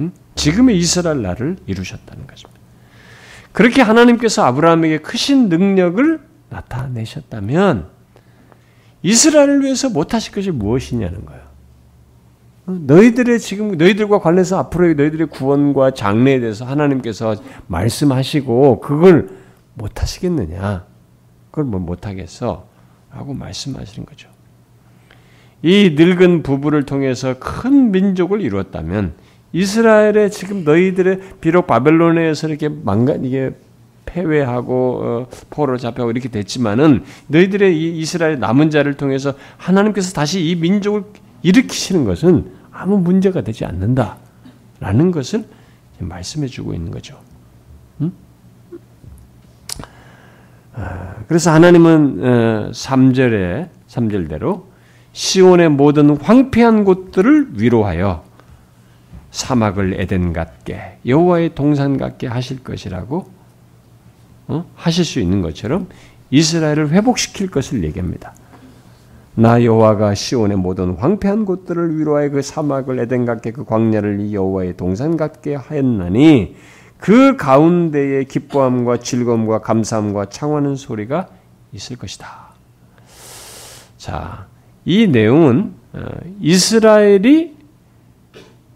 응? 0.00 0.12
지금의 0.34 0.76
이스라엘 0.78 1.22
나를 1.22 1.56
이루셨다는 1.66 2.26
것입니다. 2.26 2.60
그렇게 3.52 3.80
하나님께서 3.80 4.44
아브라함에게 4.44 4.98
크신 4.98 5.48
능력을 5.48 6.20
나타내셨다면 6.50 7.86
이스라엘을 9.02 9.62
위해서 9.62 9.88
못하실 9.88 10.34
것이 10.34 10.50
무엇이냐는 10.50 11.24
거예요. 11.24 11.42
너희들의 12.66 13.38
지금 13.40 13.78
너희들과 13.78 14.18
관련해서 14.18 14.58
앞으로의 14.58 14.96
너희들의 14.96 15.28
구원과 15.28 15.92
장래에 15.92 16.40
대해서 16.40 16.66
하나님께서 16.66 17.36
말씀하시고 17.68 18.80
그걸 18.80 19.30
못 19.76 20.00
하시겠느냐? 20.00 20.84
그걸 21.50 21.64
뭐 21.64 21.78
못하겠어? 21.78 22.66
라고 23.12 23.34
말씀하시는 23.34 24.04
거죠. 24.06 24.28
이 25.62 25.94
늙은 25.96 26.42
부부를 26.42 26.84
통해서 26.84 27.38
큰 27.38 27.90
민족을 27.92 28.40
이루었다면 28.40 29.14
이스라엘의 29.52 30.30
지금 30.30 30.64
너희들의 30.64 31.20
비록 31.40 31.66
바벨론에서 31.66 32.48
이렇게 32.48 32.68
망간 32.68 33.24
이게 33.24 33.54
패배하고 34.04 35.00
어, 35.02 35.28
포로 35.50 35.76
잡혀고 35.78 36.10
이렇게 36.10 36.28
됐지만은 36.28 37.04
너희들의 37.28 37.76
이 37.76 37.98
이스라엘 37.98 38.38
남은 38.38 38.70
자를 38.70 38.94
통해서 38.94 39.34
하나님께서 39.56 40.12
다시 40.12 40.46
이 40.46 40.54
민족을 40.56 41.04
일으키시는 41.42 42.04
것은 42.04 42.52
아무 42.70 42.98
문제가 42.98 43.42
되지 43.42 43.64
않는다라는 43.64 45.10
것을 45.12 45.44
말씀해 45.98 46.46
주고 46.46 46.74
있는 46.74 46.90
거죠. 46.90 47.18
음? 48.00 48.12
아, 50.65 50.65
그래서 51.26 51.50
하나님은 51.52 52.70
3절에 52.72 53.64
어, 53.64 53.68
3절대로 53.88 54.62
시온의 55.12 55.70
모든 55.70 56.16
황폐한 56.16 56.84
곳들을 56.84 57.48
위로하여 57.54 58.24
사막을 59.30 60.00
에덴 60.00 60.32
같게 60.32 60.98
여호와의 61.06 61.54
동산 61.54 61.96
같게 61.96 62.26
하실 62.26 62.62
것이라고 62.62 63.30
어? 64.48 64.64
하실 64.74 65.04
수 65.04 65.18
있는 65.20 65.42
것처럼 65.42 65.88
이스라엘을 66.30 66.90
회복시킬 66.90 67.50
것을 67.50 67.82
얘기합니다. 67.84 68.34
나 69.34 69.62
여호와가 69.62 70.14
시온의 70.14 70.56
모든 70.56 70.94
황폐한 70.94 71.44
곳들을 71.44 71.98
위로하여 71.98 72.30
그 72.30 72.42
사막을 72.42 72.98
에덴 73.00 73.24
같게 73.24 73.50
그 73.52 73.64
광야를 73.64 74.20
이 74.20 74.34
여호와의 74.34 74.76
동산 74.76 75.16
같게 75.16 75.54
하였나니 75.54 76.56
그 76.98 77.36
가운데에 77.36 78.24
기뻐함과 78.24 78.98
즐거움과 78.98 79.60
감사함과 79.60 80.26
창하는 80.26 80.76
소리가 80.76 81.28
있을 81.72 81.96
것이다. 81.96 82.46
자, 83.98 84.46
이 84.84 85.06
내용은 85.06 85.74
어, 85.92 86.04
이스라엘이 86.40 87.54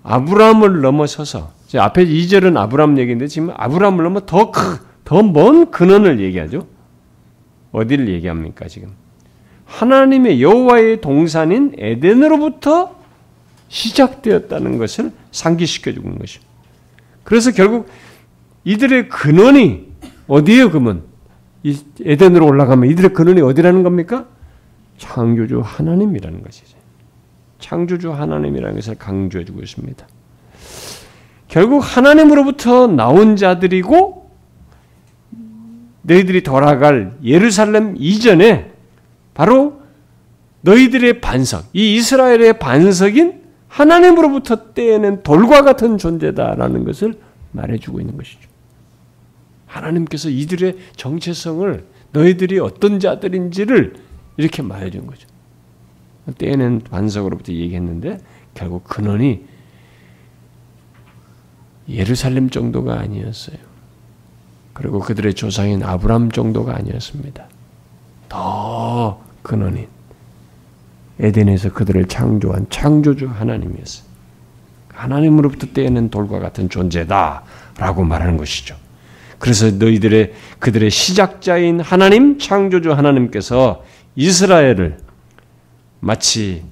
아브라함을 0.02 0.80
넘어서서 0.80 1.52
앞에 1.76 2.04
2절은 2.04 2.56
아브라함 2.56 2.98
얘기인데 2.98 3.26
지금 3.26 3.52
아브라함을 3.56 4.04
넘어 4.04 4.26
더 4.26 4.50
더 5.10 5.22
먼 5.24 5.72
근원을 5.72 6.20
얘기하죠. 6.20 6.68
어디를 7.72 8.08
얘기합니까 8.10 8.68
지금? 8.68 8.92
하나님의 9.64 10.40
여호와의 10.40 11.00
동산인 11.00 11.74
에덴으로부터 11.76 12.94
시작되었다는 13.68 14.78
것을 14.78 15.10
상기시켜 15.32 15.92
주는 15.92 16.16
것이죠. 16.16 16.42
그래서 17.24 17.50
결국 17.50 17.88
이들의 18.64 19.08
근원이 19.08 19.88
어디에요, 20.28 20.70
그러면? 20.70 21.02
에덴으로 22.04 22.46
올라가면 22.46 22.90
이들의 22.90 23.12
근원이 23.12 23.40
어디라는 23.40 23.82
겁니까? 23.82 24.26
창조주 24.98 25.60
하나님이라는 25.64 26.42
것이죠. 26.42 26.78
창조주 27.58 28.12
하나님이라는 28.12 28.74
것을 28.76 28.94
강조해 28.96 29.44
주고 29.44 29.60
있습니다. 29.60 30.06
결국 31.48 31.80
하나님으로부터 31.80 32.86
나온 32.86 33.36
자들이고 33.36 34.30
너희들이 36.02 36.42
돌아갈 36.42 37.16
예루살렘 37.22 37.94
이전에 37.98 38.72
바로 39.34 39.80
너희들의 40.62 41.20
반석, 41.20 41.64
이 41.72 41.96
이스라엘의 41.96 42.58
반석인 42.58 43.40
하나님으로부터 43.68 44.72
떼어낸 44.74 45.22
돌과 45.22 45.62
같은 45.62 45.98
존재다라는 45.98 46.84
것을 46.84 47.14
말해주고 47.52 48.00
있는 48.00 48.16
것이죠. 48.16 48.49
하나님께서 49.70 50.28
이들의 50.28 50.78
정체성을 50.96 51.86
너희들이 52.12 52.58
어떤 52.58 52.98
자들인지를 52.98 53.94
이렇게 54.36 54.62
말해준 54.62 55.06
거죠. 55.06 55.28
떼어낸 56.38 56.80
반석으로부터 56.80 57.52
얘기했는데 57.52 58.18
결국 58.54 58.84
근원이 58.84 59.44
예루살렘 61.88 62.50
정도가 62.50 62.98
아니었어요. 62.98 63.56
그리고 64.72 65.00
그들의 65.00 65.34
조상인 65.34 65.82
아브람 65.82 66.30
정도가 66.30 66.76
아니었습니다. 66.76 67.46
더 68.28 69.20
근원인 69.42 69.88
에덴에서 71.18 71.72
그들을 71.72 72.06
창조한 72.06 72.66
창조주 72.70 73.26
하나님이었어요. 73.26 74.08
하나님으로부터 74.88 75.66
떼어낸 75.72 76.10
돌과 76.10 76.38
같은 76.38 76.68
존재다라고 76.68 78.04
말하는 78.04 78.36
것이죠. 78.36 78.76
그래서 79.40 79.70
너희들의 79.70 80.34
그들의 80.58 80.90
시작자인 80.90 81.80
하나님 81.80 82.38
창조주 82.38 82.92
하나님께서 82.92 83.82
이스라엘을 84.14 84.98
마치 85.98 86.62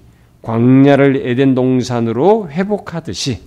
광야를 0.42 1.26
에덴 1.26 1.54
동산으로 1.54 2.50
회복하듯이 2.50 3.40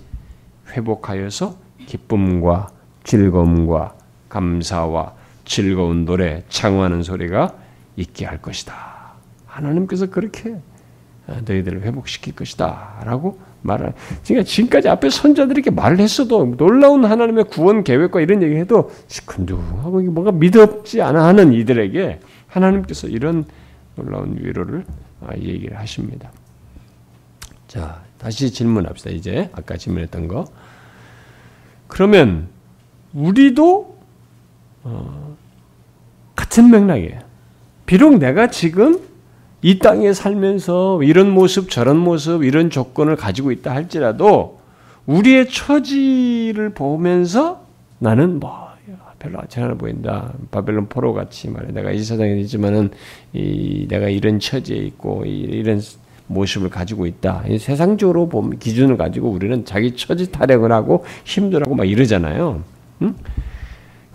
회복하여서 0.72 1.56
기쁨과 1.86 2.70
즐거움과 3.04 3.94
감사와 4.28 5.14
즐거운 5.44 6.04
노래, 6.04 6.42
창화하는 6.48 7.04
소리가 7.04 7.54
있게 7.96 8.26
할 8.26 8.42
것이다. 8.42 8.74
하나님께서 9.46 10.06
그렇게 10.06 10.56
너희들을 11.26 11.82
회복시킬 11.82 12.34
것이다. 12.34 13.02
라고 13.04 13.38
말을, 13.62 13.92
그러니까 14.24 14.44
지금까지 14.44 14.88
앞에 14.88 15.10
선자들이 15.10 15.60
이렇게 15.60 15.70
말을 15.70 15.98
했어도 16.00 16.54
놀라운 16.56 17.04
하나님의 17.04 17.44
구원 17.44 17.84
계획과 17.84 18.20
이런 18.20 18.42
얘기 18.42 18.56
해도 18.56 18.90
시큰둥하고 19.06 20.02
뭔가 20.02 20.32
믿었지 20.32 21.00
않아 21.00 21.24
하는 21.24 21.52
이들에게 21.52 22.20
하나님께서 22.48 23.08
이런 23.08 23.44
놀라운 23.94 24.36
위로를 24.40 24.84
아, 25.20 25.34
얘기를 25.36 25.78
하십니다. 25.78 26.30
자, 27.68 28.02
다시 28.18 28.52
질문합시다. 28.52 29.10
이제 29.10 29.50
아까 29.52 29.76
질문했던 29.76 30.28
거. 30.28 30.44
그러면 31.86 32.48
우리도 33.14 33.98
어, 34.84 35.36
같은 36.34 36.70
맥락이에요. 36.70 37.20
비록 37.86 38.18
내가 38.18 38.48
지금 38.48 39.00
이 39.62 39.78
땅에 39.78 40.12
살면서 40.12 41.02
이런 41.02 41.30
모습, 41.30 41.70
저런 41.70 41.96
모습, 41.96 42.44
이런 42.44 42.68
조건을 42.68 43.16
가지고 43.16 43.52
있다 43.52 43.72
할지라도 43.72 44.58
우리의 45.06 45.48
처지를 45.48 46.70
보면서 46.70 47.64
나는 47.98 48.40
뭐 48.40 48.72
별로 49.18 49.38
아치않아 49.40 49.74
보인다. 49.74 50.32
바벨론 50.50 50.88
포로 50.88 51.14
같이 51.14 51.48
말해. 51.48 51.72
내가 51.72 51.92
이 51.92 52.02
세상에 52.02 52.40
있지만은 52.40 52.90
이 53.32 53.86
내가 53.88 54.08
이런 54.08 54.40
처지에 54.40 54.76
있고 54.78 55.24
이 55.26 55.62
런 55.62 55.80
모습을 56.26 56.70
가지고 56.70 57.06
있다. 57.06 57.44
세상적으로 57.58 58.28
보면 58.28 58.58
기준을 58.58 58.96
가지고 58.96 59.30
우리는 59.30 59.64
자기 59.64 59.94
처지 59.96 60.32
타령을 60.32 60.72
하고 60.72 61.04
힘들하고 61.24 61.74
막 61.74 61.84
이러잖아요. 61.84 62.62
응? 63.02 63.14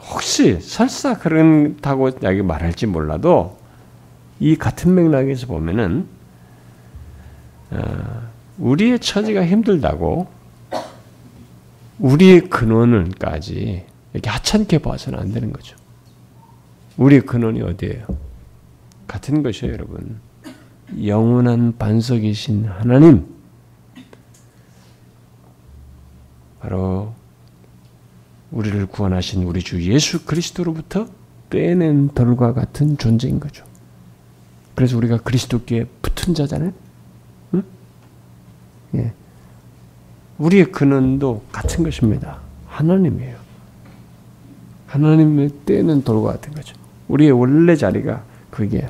혹시 0.09 0.59
설사 0.59 1.17
그렇다고 1.17 2.11
여기 2.23 2.41
말할지 2.41 2.85
몰라도 2.87 3.56
이 4.39 4.55
같은 4.55 4.93
맥락에서 4.93 5.47
보면은 5.47 6.07
어, 7.71 8.21
우리의 8.57 8.99
처지가 8.99 9.45
힘들다고 9.45 10.27
우리의 11.99 12.49
근원을까지 12.49 13.85
이렇게 14.13 14.29
하찮게 14.29 14.79
봐서는 14.79 15.19
안 15.19 15.31
되는 15.31 15.51
거죠. 15.51 15.75
우리의 16.97 17.21
근원이 17.21 17.61
어디예요? 17.61 18.05
같은 19.07 19.43
것이에요, 19.43 19.73
여러분. 19.73 20.19
영원한 21.03 21.77
반석이신 21.77 22.65
하나님. 22.65 23.25
바로 26.59 27.13
우리를 28.51 28.85
구원하신 28.87 29.43
우리 29.43 29.61
주 29.61 29.81
예수 29.83 30.25
그리스도로부터 30.25 31.07
빼낸 31.49 32.09
돌과 32.09 32.53
같은 32.53 32.97
존재인 32.97 33.39
거죠. 33.39 33.65
그래서 34.77 34.95
우리가 34.95 35.17
그리스도께 35.17 35.87
붙은 36.03 36.35
자잖아요. 36.35 36.71
응? 37.55 37.63
예. 38.93 39.11
우리의 40.37 40.71
근원도 40.71 41.45
같은 41.51 41.83
것입니다. 41.83 42.37
하나님이에요. 42.67 43.37
하나님의 44.85 45.49
때는 45.65 46.03
돌과 46.03 46.33
같은 46.33 46.53
거죠. 46.53 46.75
우리의 47.07 47.31
원래 47.31 47.75
자리가 47.75 48.21
그게요. 48.51 48.87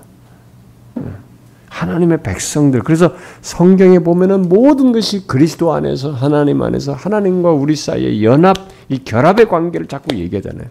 하나님의 1.70 2.22
백성들. 2.22 2.82
그래서 2.82 3.16
성경에 3.42 4.00
보면은 4.00 4.50
모든 4.50 4.92
것이 4.92 5.26
그리스도 5.26 5.72
안에서 5.72 6.12
하나님 6.12 6.64
안에서 6.64 6.92
하나님과 6.92 7.52
우리 7.52 7.78
사이의 7.78 8.26
연합, 8.26 8.58
이 8.90 9.06
결합의 9.06 9.48
관계를 9.48 9.88
자꾸 9.88 10.18
얘기하잖아요. 10.18 10.68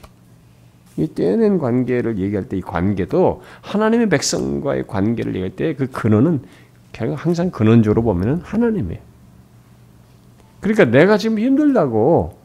이 0.97 1.07
떼어낸 1.15 1.59
관계를 1.59 2.19
얘기할 2.19 2.49
때 2.49 2.57
이 2.57 2.61
관계도 2.61 3.43
하나님의 3.61 4.09
백성과의 4.09 4.87
관계를 4.87 5.35
얘기할 5.35 5.51
때 5.51 5.75
그 5.75 5.87
근원은 5.91 6.43
결국 6.93 7.15
항상 7.17 7.51
근원적으로 7.51 8.03
보면은 8.03 8.41
하나님이에요. 8.43 9.01
그러니까 10.61 10.87
내가 10.87 11.19
지금 11.19 11.39
힘들다고 11.39 12.39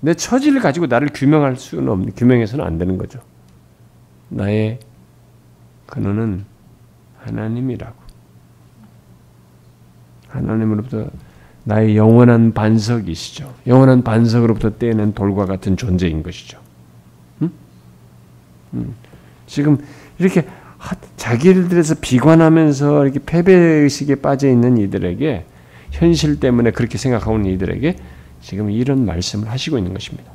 내 0.00 0.14
처지를 0.14 0.60
가지고 0.60 0.86
나를 0.86 1.08
규명할 1.12 1.56
수는 1.56 1.88
없는 1.90 2.12
규명해서는 2.14 2.64
안 2.64 2.78
되는 2.78 2.96
거죠. 2.96 3.20
나의 4.30 4.80
근원은 5.86 6.44
하나님이라고. 7.18 7.94
하나님으로부터 10.28 11.06
나의 11.64 11.96
영원한 11.96 12.52
반석이시죠. 12.52 13.52
영원한 13.66 14.02
반석으로부터 14.02 14.78
떼는 14.78 15.12
돌과 15.12 15.44
같은 15.44 15.76
존재인 15.76 16.22
것이죠. 16.22 16.61
응? 18.74 18.80
응. 18.80 18.94
지금 19.46 19.78
이렇게 20.18 20.46
자기들에서 21.16 21.96
비관하면서 22.00 23.04
이렇게 23.04 23.20
패배의식에 23.24 24.16
빠져 24.16 24.48
있는 24.48 24.78
이들에게 24.78 25.44
현실 25.90 26.40
때문에 26.40 26.72
그렇게 26.72 26.98
생각하고 26.98 27.36
있는 27.36 27.52
이들에게 27.52 27.96
지금 28.40 28.70
이런 28.70 29.06
말씀을 29.06 29.48
하시고 29.48 29.78
있는 29.78 29.92
것입니다. 29.92 30.30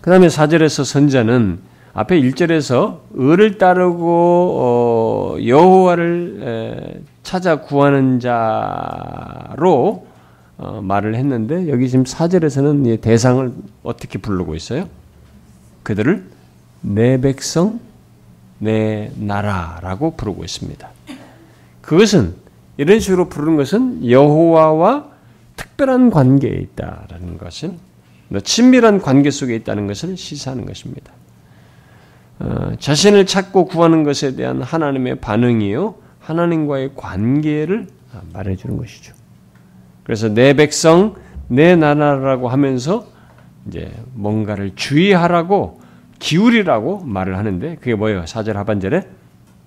그 0.00 0.10
다음에 0.10 0.26
4절에서 0.26 0.84
선자는 0.84 1.58
앞에 1.92 2.20
1절에서 2.20 3.00
을을 3.18 3.58
따르고 3.58 4.56
어, 4.60 5.36
여호와를 5.44 7.02
찾아 7.22 7.60
구하는 7.60 8.20
자로 8.20 10.06
어, 10.58 10.80
말을 10.82 11.14
했는데 11.14 11.68
여기 11.68 11.88
지금 11.88 12.04
4절에서는 12.04 13.00
대상을 13.00 13.52
어떻게 13.82 14.18
부르고 14.18 14.54
있어요? 14.54 14.88
그들을 15.82 16.35
내 16.86 17.20
백성, 17.20 17.80
내 18.58 19.10
나라라고 19.16 20.16
부르고 20.16 20.44
있습니다. 20.44 20.88
그것은 21.80 22.34
이런 22.76 23.00
식으로 23.00 23.28
부르는 23.28 23.56
것은 23.56 24.08
여호와와 24.08 25.08
특별한 25.56 26.10
관계에 26.10 26.52
있다라는 26.52 27.38
것은 27.38 27.78
친밀한 28.44 29.00
관계 29.00 29.30
속에 29.30 29.54
있다는 29.56 29.86
것을 29.88 30.16
시사하는 30.16 30.64
것입니다. 30.64 31.12
어, 32.38 32.72
자신을 32.78 33.26
찾고 33.26 33.66
구하는 33.66 34.04
것에 34.04 34.36
대한 34.36 34.62
하나님의 34.62 35.20
반응이요, 35.20 35.94
하나님과의 36.20 36.92
관계를 36.94 37.88
말해주는 38.32 38.76
것이죠. 38.76 39.14
그래서 40.04 40.28
내 40.28 40.54
백성, 40.54 41.16
내 41.48 41.74
나라라고 41.74 42.48
하면서 42.48 43.06
이제 43.66 43.90
뭔가를 44.12 44.72
주의하라고 44.76 45.85
기울이라고 46.18 47.04
말을 47.04 47.36
하는데 47.38 47.76
그게 47.76 47.94
뭐예요? 47.94 48.24
4절 48.24 48.54
하반절에 48.54 49.08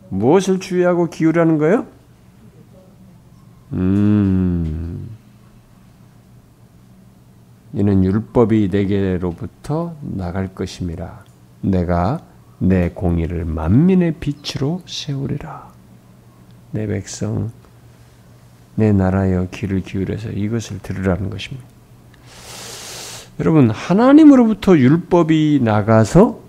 무엇을 0.10 0.60
주의하고 0.60 1.10
기울이라는 1.10 1.58
거예요? 1.58 1.88
음, 3.74 5.10
이는 7.74 8.04
율법이 8.04 8.70
내게로부터 8.72 9.96
나갈 10.02 10.54
것임이라. 10.56 11.24
내가 11.62 12.22
내 12.58 12.90
공의를 12.90 13.46
만민의 13.46 14.16
빛으로 14.20 14.82
세우리라. 14.86 15.70
내 16.72 16.88
백성, 16.88 17.52
내 18.76 18.92
나라여 18.92 19.50
귀를 19.52 19.82
기울여서 19.82 20.32
이것을 20.32 20.80
들으라는 20.80 21.30
것입니다. 21.30 21.69
여러분, 23.40 23.70
하나님으로부터 23.70 24.78
율법이 24.78 25.62
나가서 25.64 26.40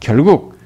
결국 0.00 0.56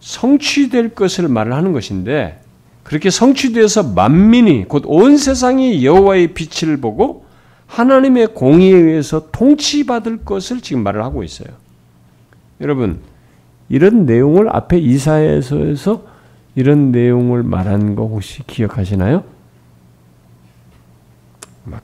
성취될 0.00 0.94
것을 0.94 1.28
말을 1.28 1.54
하는 1.54 1.72
것인데, 1.72 2.40
그렇게 2.82 3.10
성취되어서 3.10 3.84
만민이 3.94 4.68
곧 4.68 4.84
온 4.86 5.16
세상이 5.16 5.84
여호와의 5.86 6.34
빛을 6.34 6.76
보고 6.78 7.24
하나님의 7.66 8.34
공의에 8.34 8.76
의해서 8.76 9.30
통치받을 9.30 10.24
것을 10.24 10.60
지금 10.60 10.82
말을 10.82 11.02
하고 11.02 11.22
있어요. 11.22 11.48
여러분, 12.60 13.00
이런 13.70 14.04
내용을 14.04 14.54
앞에 14.54 14.78
이사에서에서 14.78 16.04
이런 16.54 16.92
내용을 16.92 17.42
말한 17.42 17.94
거 17.94 18.06
혹시 18.06 18.42
기억하시나요? 18.46 19.24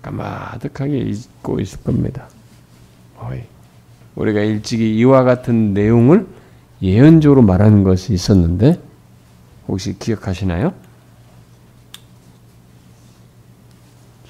까마득하게 0.02 0.98
잊고 0.98 1.60
있을 1.60 1.82
겁니다. 1.82 2.28
우리가 4.18 4.40
일찍이 4.40 4.96
이와 4.98 5.22
같은 5.22 5.74
내용을 5.74 6.26
예언적으로 6.82 7.42
말하는 7.42 7.84
것이 7.84 8.12
있었는데 8.12 8.80
혹시 9.68 9.98
기억하시나요? 9.98 10.72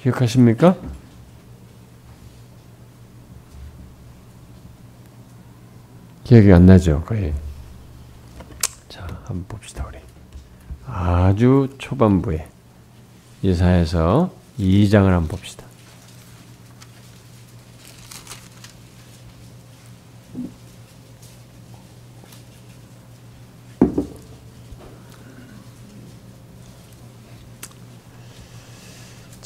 기억하십니까? 0.01 0.75
기억이 6.23 6.53
안 6.53 6.67
나죠, 6.67 7.03
거의. 7.05 7.33
자, 8.87 9.01
한번 9.23 9.45
봅시다, 9.47 9.85
우리. 9.87 9.97
아주 10.85 11.69
초반부에 11.79 12.47
예사에서 13.43 14.31
2장을 14.59 15.05
한번 15.05 15.27
봅시다. 15.27 15.68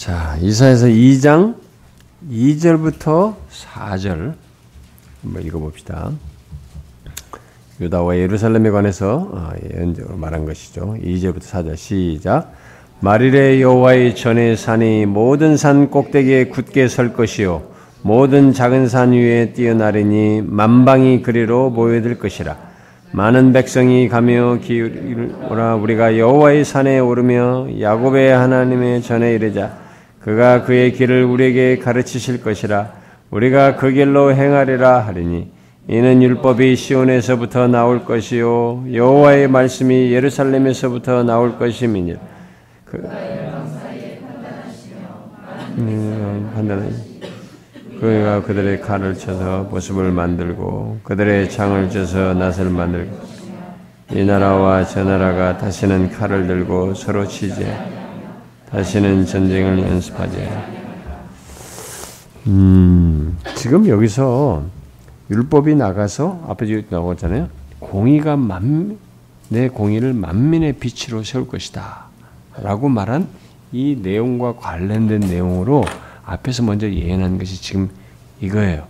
자, 0.03 0.35
이사에서 0.41 0.87
2장 0.87 1.55
2절부터 2.29 3.35
4절 3.49 4.33
한번 5.21 5.43
읽어봅시다. 5.43 6.11
유다와 7.79 8.17
예루살렘에 8.17 8.69
관해서 8.69 9.29
어, 9.31 9.51
예언적으로 9.63 10.17
말한 10.17 10.43
것이죠. 10.43 10.97
2절부터 11.01 11.43
4절 11.43 11.77
시작. 11.77 12.51
마릴의 12.99 13.61
여호와의 13.61 14.17
전의 14.17 14.57
산이 14.57 15.05
모든 15.05 15.55
산 15.55 15.89
꼭대기에 15.89 16.47
굳게 16.47 16.89
설 16.89 17.13
것이요 17.13 17.63
모든 18.01 18.51
작은 18.51 18.89
산 18.89 19.13
위에 19.13 19.53
뛰어나르니 19.53 20.41
만방이 20.41 21.21
그리로 21.21 21.69
모여들 21.69 22.19
것이라. 22.19 22.57
많은 23.13 23.53
백성이 23.53 24.09
가며 24.09 24.57
기울이라 24.57 25.75
우리가 25.75 26.17
여호와의 26.17 26.65
산에 26.65 26.99
오르며 26.99 27.79
야곱의 27.79 28.33
하나님의 28.33 29.01
전에 29.01 29.33
이르자 29.35 29.81
그가 30.24 30.63
그의 30.63 30.93
길을 30.93 31.26
우리에게 31.26 31.80
가르치실 31.80 32.41
것이라 32.41 32.93
우리가 33.30 33.76
그 33.76 33.91
길로 33.91 34.34
행하리라 34.34 34.99
하리니 34.99 35.51
이는 35.88 36.24
율법이 36.24 36.78
시온에서부터 36.78 37.67
나올 37.67 38.05
것이요 38.05 38.86
여호와의 38.93 39.49
말씀이 39.49 40.13
예루살렘에서부터 40.13 41.24
나올 41.24 41.57
것임이니 41.57 42.15
그 42.86 42.97
음, 45.78 46.49
그가 47.99 48.43
그들의 48.43 48.82
칼을 48.82 49.15
쳐서 49.15 49.63
모습을 49.63 50.11
만들고 50.11 50.99
그들의 51.03 51.49
창을 51.49 51.89
쳐서 51.89 52.34
낫을 52.34 52.69
만들고 52.69 53.17
이 54.11 54.24
나라와 54.24 54.86
저 54.86 55.03
나라가 55.03 55.57
다시는 55.57 56.11
칼을 56.11 56.47
들고 56.47 56.93
서로 56.93 57.28
치지 57.28 57.65
다시는 58.74 59.28
전쟁을 59.28 59.84
연습하지 59.84 60.49
음, 62.47 63.38
지금 63.55 63.88
여기서 63.88 64.63
율법이 65.30 65.76
나가서 65.76 66.43
앞에 66.47 66.84
나오잖아요. 66.89 67.49
공의가 67.78 68.36
만, 68.36 68.97
내 69.49 69.69
공의를 69.69 70.13
만민의 70.13 70.74
빛으로 70.74 71.24
세울 71.24 71.47
것이다. 71.47 72.05
라고 72.63 72.89
말한 72.89 73.28
이 73.71 73.95
내용과 74.01 74.55
관련된 74.55 75.19
내용으로 75.19 75.86
앞에서 76.26 76.63
먼저 76.63 76.89
예언한 76.89 77.38
것이 77.38 77.61
지금 77.61 77.91
이거예요. 78.41 78.88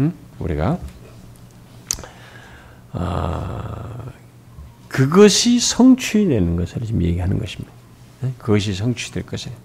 응? 0.00 0.12
우리가 0.40 0.78
아, 2.92 4.12
그것이 4.88 5.58
성취되는 5.58 6.56
것을 6.56 6.82
지금 6.82 7.02
얘기하는 7.02 7.38
것입니다. 7.38 7.71
그것이 8.38 8.74
성취될 8.74 9.24
것이에요. 9.24 9.56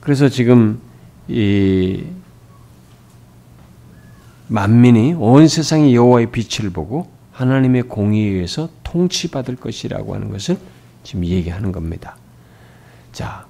그래서 0.00 0.28
지금 0.28 0.80
이 1.28 2.04
만민이 4.48 5.14
온 5.14 5.48
세상이 5.48 5.94
여호와의 5.94 6.30
빛을 6.30 6.70
보고 6.70 7.10
하나님의 7.32 7.84
공의에 7.84 8.30
의해서 8.30 8.68
통치받을 8.84 9.56
것이라고 9.56 10.14
하는 10.14 10.30
것을 10.30 10.56
지금 11.02 11.24
얘기하는 11.24 11.72
겁니다. 11.72 12.16
자, 13.12 13.46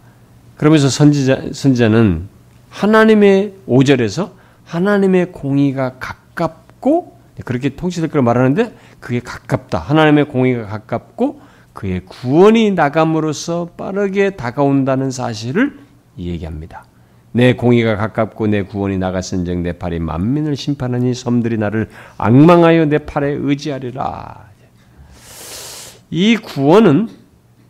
그러면서 0.57 0.89
선지자, 0.89 1.53
선지자는 1.53 2.29
하나님의 2.71 3.55
5절에서 3.69 4.33
하나님의 4.65 5.33
공의가 5.33 5.99
가깝고 5.99 7.19
그렇게 7.45 7.71
통치될 7.71 8.11
걸 8.11 8.23
말하는데 8.23 8.75
그게 9.01 9.21
가깝다. 9.21 9.79
하나님의 9.79 10.29
공의가 10.29 10.67
가깝고 10.67 11.41
그의 11.75 12.01
구원이 12.07 12.70
나감으로써 12.70 13.70
빠르게 13.77 14.31
다가온다는 14.31 15.11
사실을 15.11 15.79
얘기합니다. 16.16 16.87
내 17.33 17.55
공의가 17.55 17.97
가깝고 17.97 18.47
내 18.47 18.62
구원이 18.62 18.97
나갔은즉 18.99 19.59
내 19.59 19.72
팔이 19.72 19.99
만민을 19.99 20.55
심판하니 20.55 21.14
섬들이 21.14 21.59
나를 21.59 21.91
악망하여 22.16 22.87
내 22.87 22.99
팔에 22.99 23.33
의지하리라. 23.33 24.51
이 26.11 26.37
구원은 26.37 27.09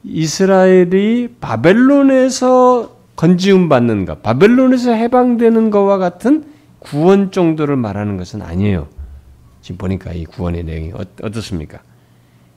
이스라엘이 0.04 1.36
바벨론에서 1.40 2.94
건지움 3.16 3.70
받는 3.70 4.04
것, 4.04 4.22
바벨론에서 4.22 4.92
해방되는 4.92 5.70
것과 5.70 5.96
같은 5.96 6.44
구원 6.78 7.32
정도를 7.32 7.76
말하는 7.76 8.18
것은 8.18 8.42
아니에요. 8.42 8.88
지금 9.62 9.78
보니까 9.78 10.12
이 10.12 10.26
구원의 10.26 10.64
내용이 10.64 10.92
어떻습니까? 11.22 11.78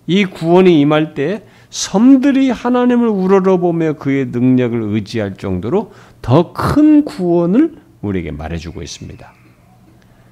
이 0.07 0.25
구원이 0.25 0.79
임할 0.79 1.13
때 1.13 1.43
섬들이 1.69 2.49
하나님을 2.49 3.07
우러러보며 3.09 3.93
그의 3.93 4.27
능력을 4.27 4.81
의지할 4.81 5.35
정도로 5.35 5.91
더 6.21 6.53
큰 6.53 7.03
구원을 7.03 7.75
우리에게 8.01 8.31
말해주고 8.31 8.81
있습니다. 8.81 9.33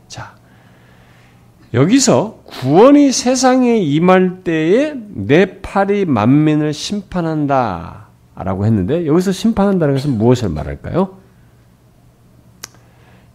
자, 0.07 0.36
여기서 1.73 2.41
구원이 2.45 3.11
세상에 3.11 3.78
임할 3.78 4.43
때에 4.43 4.93
내 4.95 5.61
팔이 5.61 6.05
만민을 6.05 6.73
심판한다 6.73 8.07
라고 8.36 8.65
했는데 8.65 9.05
여기서 9.05 9.32
심판한다는 9.32 9.95
것은 9.95 10.17
무엇을 10.17 10.49
말할까요? 10.49 11.17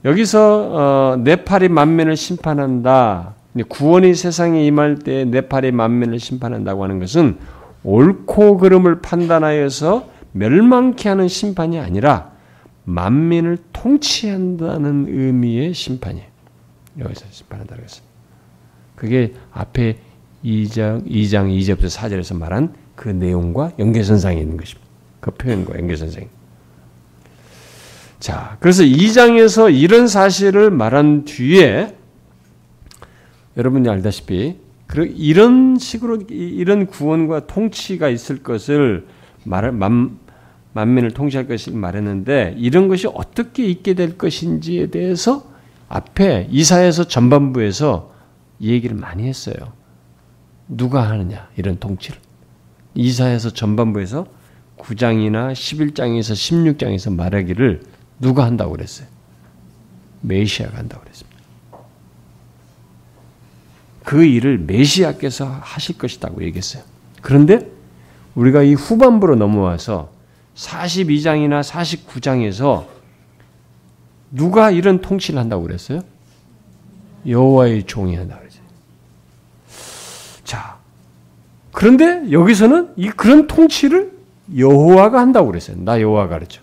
여기서 0.04 0.68
어, 0.72 1.16
내 1.22 1.44
팔이 1.44 1.68
만민을 1.68 2.16
심판한다. 2.16 3.34
구원이 3.68 4.14
세상에 4.14 4.64
임할 4.66 4.98
때내 4.98 5.42
팔이 5.42 5.72
만민을 5.72 6.20
심판한다고 6.20 6.84
하는 6.84 6.98
것은 7.00 7.38
옳고 7.82 8.58
그름을 8.58 9.00
판단하여서 9.00 10.08
멸망케 10.32 11.08
하는 11.08 11.28
심판이 11.28 11.78
아니라 11.78 12.30
만민을 12.84 13.58
통치한다는 13.72 15.06
의미의 15.08 15.74
심판이에요. 15.74 16.26
여기서 16.98 17.26
심판한다고 17.30 17.82
했어요. 17.82 18.04
그게 18.94 19.34
앞에 19.52 19.98
2장, 20.44 21.06
2장 21.06 21.50
2절부터 21.50 21.88
4절에서 21.88 22.36
말한 22.36 22.74
그 22.94 23.08
내용과 23.08 23.72
연계선상에 23.78 24.40
있는 24.40 24.56
것입니다. 24.56 24.88
그 25.20 25.30
표현과 25.32 25.78
연계선상에. 25.78 26.28
자, 28.18 28.56
그래서 28.60 28.82
2장에서 28.82 29.74
이런 29.74 30.06
사실을 30.06 30.70
말한 30.70 31.24
뒤에 31.24 31.96
여러분이 33.56 33.88
알다시피 33.88 34.58
이런 34.96 35.78
식으로 35.78 36.22
이런 36.28 36.86
구원과 36.86 37.46
통치가 37.46 38.08
있을 38.08 38.42
것을 38.42 39.06
말 39.44 39.70
만, 39.72 40.18
만민을 40.72 41.12
통치할 41.12 41.46
것을 41.46 41.74
말했는데 41.74 42.54
이런 42.58 42.88
것이 42.88 43.06
어떻게 43.06 43.66
있게 43.66 43.94
될 43.94 44.18
것인지에 44.18 44.88
대해서 44.88 45.48
앞에 45.88 46.48
이사에서 46.50 47.04
전반부에서 47.04 48.14
얘기를 48.60 48.96
많이 48.96 49.26
했어요. 49.26 49.72
누가 50.68 51.08
하느냐 51.08 51.48
이런 51.56 51.78
통치를 51.78 52.18
이사에서 52.94 53.50
전반부에서 53.50 54.26
9장이나 54.78 55.52
11장에서 55.52 56.32
16장에서 56.32 57.14
말하기를 57.14 57.82
누가 58.20 58.44
한다고 58.44 58.72
그랬어요? 58.72 59.08
메시아가 60.22 60.78
한다고 60.78 61.02
그랬습니다. 61.02 61.29
그 64.04 64.24
일을 64.24 64.58
메시아께서 64.58 65.46
하실 65.46 65.98
것이라고 65.98 66.42
얘기했어요. 66.44 66.82
그런데 67.20 67.70
우리가 68.34 68.62
이 68.62 68.74
후반부로 68.74 69.36
넘어와서 69.36 70.10
42장이나 70.54 71.62
49장에서 71.62 72.86
누가 74.30 74.70
이런 74.70 75.00
통치를 75.00 75.40
한다고 75.40 75.64
그랬어요? 75.64 76.00
여호와의 77.26 77.84
종이 77.84 78.16
한다고 78.16 78.40
그랬어요. 78.40 78.62
자, 80.44 80.78
그런데 81.72 82.30
여기서는 82.30 82.92
이 82.96 83.08
그런 83.10 83.46
통치를 83.46 84.12
여호와가 84.56 85.20
한다고 85.20 85.48
그랬어요. 85.48 85.76
나 85.80 86.00
여호와가 86.00 86.36
그랬죠. 86.36 86.62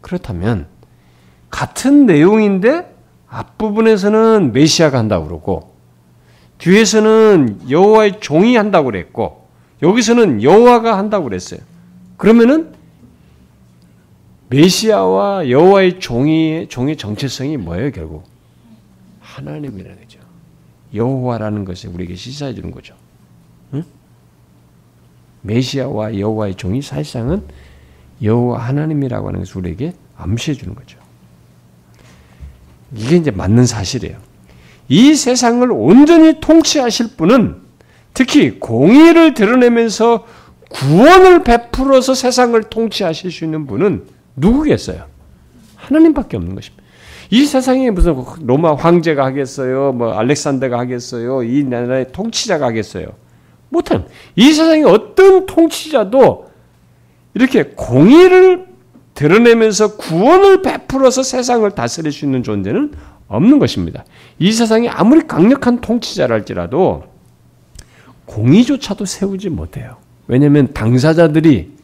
그렇다면 0.00 0.66
같은 1.50 2.06
내용인데 2.06 2.94
앞부분에서는 3.28 4.52
메시아가 4.52 4.98
한다고 4.98 5.26
그러고 5.26 5.77
뒤에서는 6.58 7.70
여호와의 7.70 8.20
종이 8.20 8.56
한다고 8.56 8.86
그랬고 8.86 9.46
여기서는 9.82 10.42
여호와가 10.42 10.98
한다고 10.98 11.24
그랬어요. 11.24 11.60
그러면은 12.16 12.74
메시아와 14.50 15.50
여호와의 15.50 16.00
종이 16.00 16.66
종의 16.68 16.96
정체성이 16.96 17.56
뭐예요, 17.58 17.90
결국? 17.92 18.24
하나님이라는 19.20 20.00
거죠. 20.00 20.20
여호와라는 20.94 21.64
것이 21.64 21.86
우리에게 21.86 22.14
시사해 22.14 22.54
주는 22.54 22.70
거죠. 22.70 22.94
응? 23.74 23.84
메시아와 25.42 26.18
여호와의 26.18 26.54
종이 26.56 26.82
사실상은 26.82 27.44
여호와 28.22 28.58
하나님이라고 28.58 29.28
하는 29.28 29.40
것을 29.40 29.58
우리에게 29.58 29.92
암시해 30.16 30.56
주는 30.56 30.74
거죠. 30.74 30.98
이게 32.94 33.16
이제 33.16 33.30
맞는 33.30 33.66
사실이에요. 33.66 34.27
이 34.88 35.14
세상을 35.14 35.70
온전히 35.70 36.40
통치하실 36.40 37.16
분은 37.16 37.56
특히 38.14 38.58
공의를 38.58 39.34
드러내면서 39.34 40.26
구원을 40.70 41.44
베풀어서 41.44 42.14
세상을 42.14 42.60
통치하실 42.64 43.30
수 43.30 43.44
있는 43.44 43.66
분은 43.66 44.04
누구겠어요? 44.36 45.04
하나님밖에 45.76 46.36
없는 46.36 46.54
것입니다. 46.54 46.82
이 47.30 47.44
세상에 47.44 47.90
무슨 47.90 48.16
로마 48.40 48.74
황제가 48.74 49.24
하겠어요? 49.24 49.92
뭐 49.92 50.12
알렉산더가 50.12 50.78
하겠어요? 50.78 51.42
이 51.42 51.62
나라의 51.64 52.12
통치자가 52.12 52.66
하겠어요? 52.66 53.08
못한. 53.68 54.06
이 54.34 54.52
세상에 54.52 54.82
어떤 54.84 55.44
통치자도 55.46 56.48
이렇게 57.34 57.64
공의를 57.64 58.66
드러내면서 59.14 59.96
구원을 59.96 60.62
베풀어서 60.62 61.22
세상을 61.22 61.68
다스릴 61.72 62.12
수 62.12 62.24
있는 62.24 62.42
존재는 62.42 62.92
없는 63.28 63.58
것입니다. 63.58 64.04
이 64.38 64.52
세상에 64.52 64.88
아무리 64.88 65.26
강력한 65.26 65.80
통치자랄지라도 65.80 67.04
공의조차도 68.24 69.04
세우지 69.04 69.50
못해요. 69.50 69.96
왜냐하면 70.26 70.72
당사자들이 70.72 71.78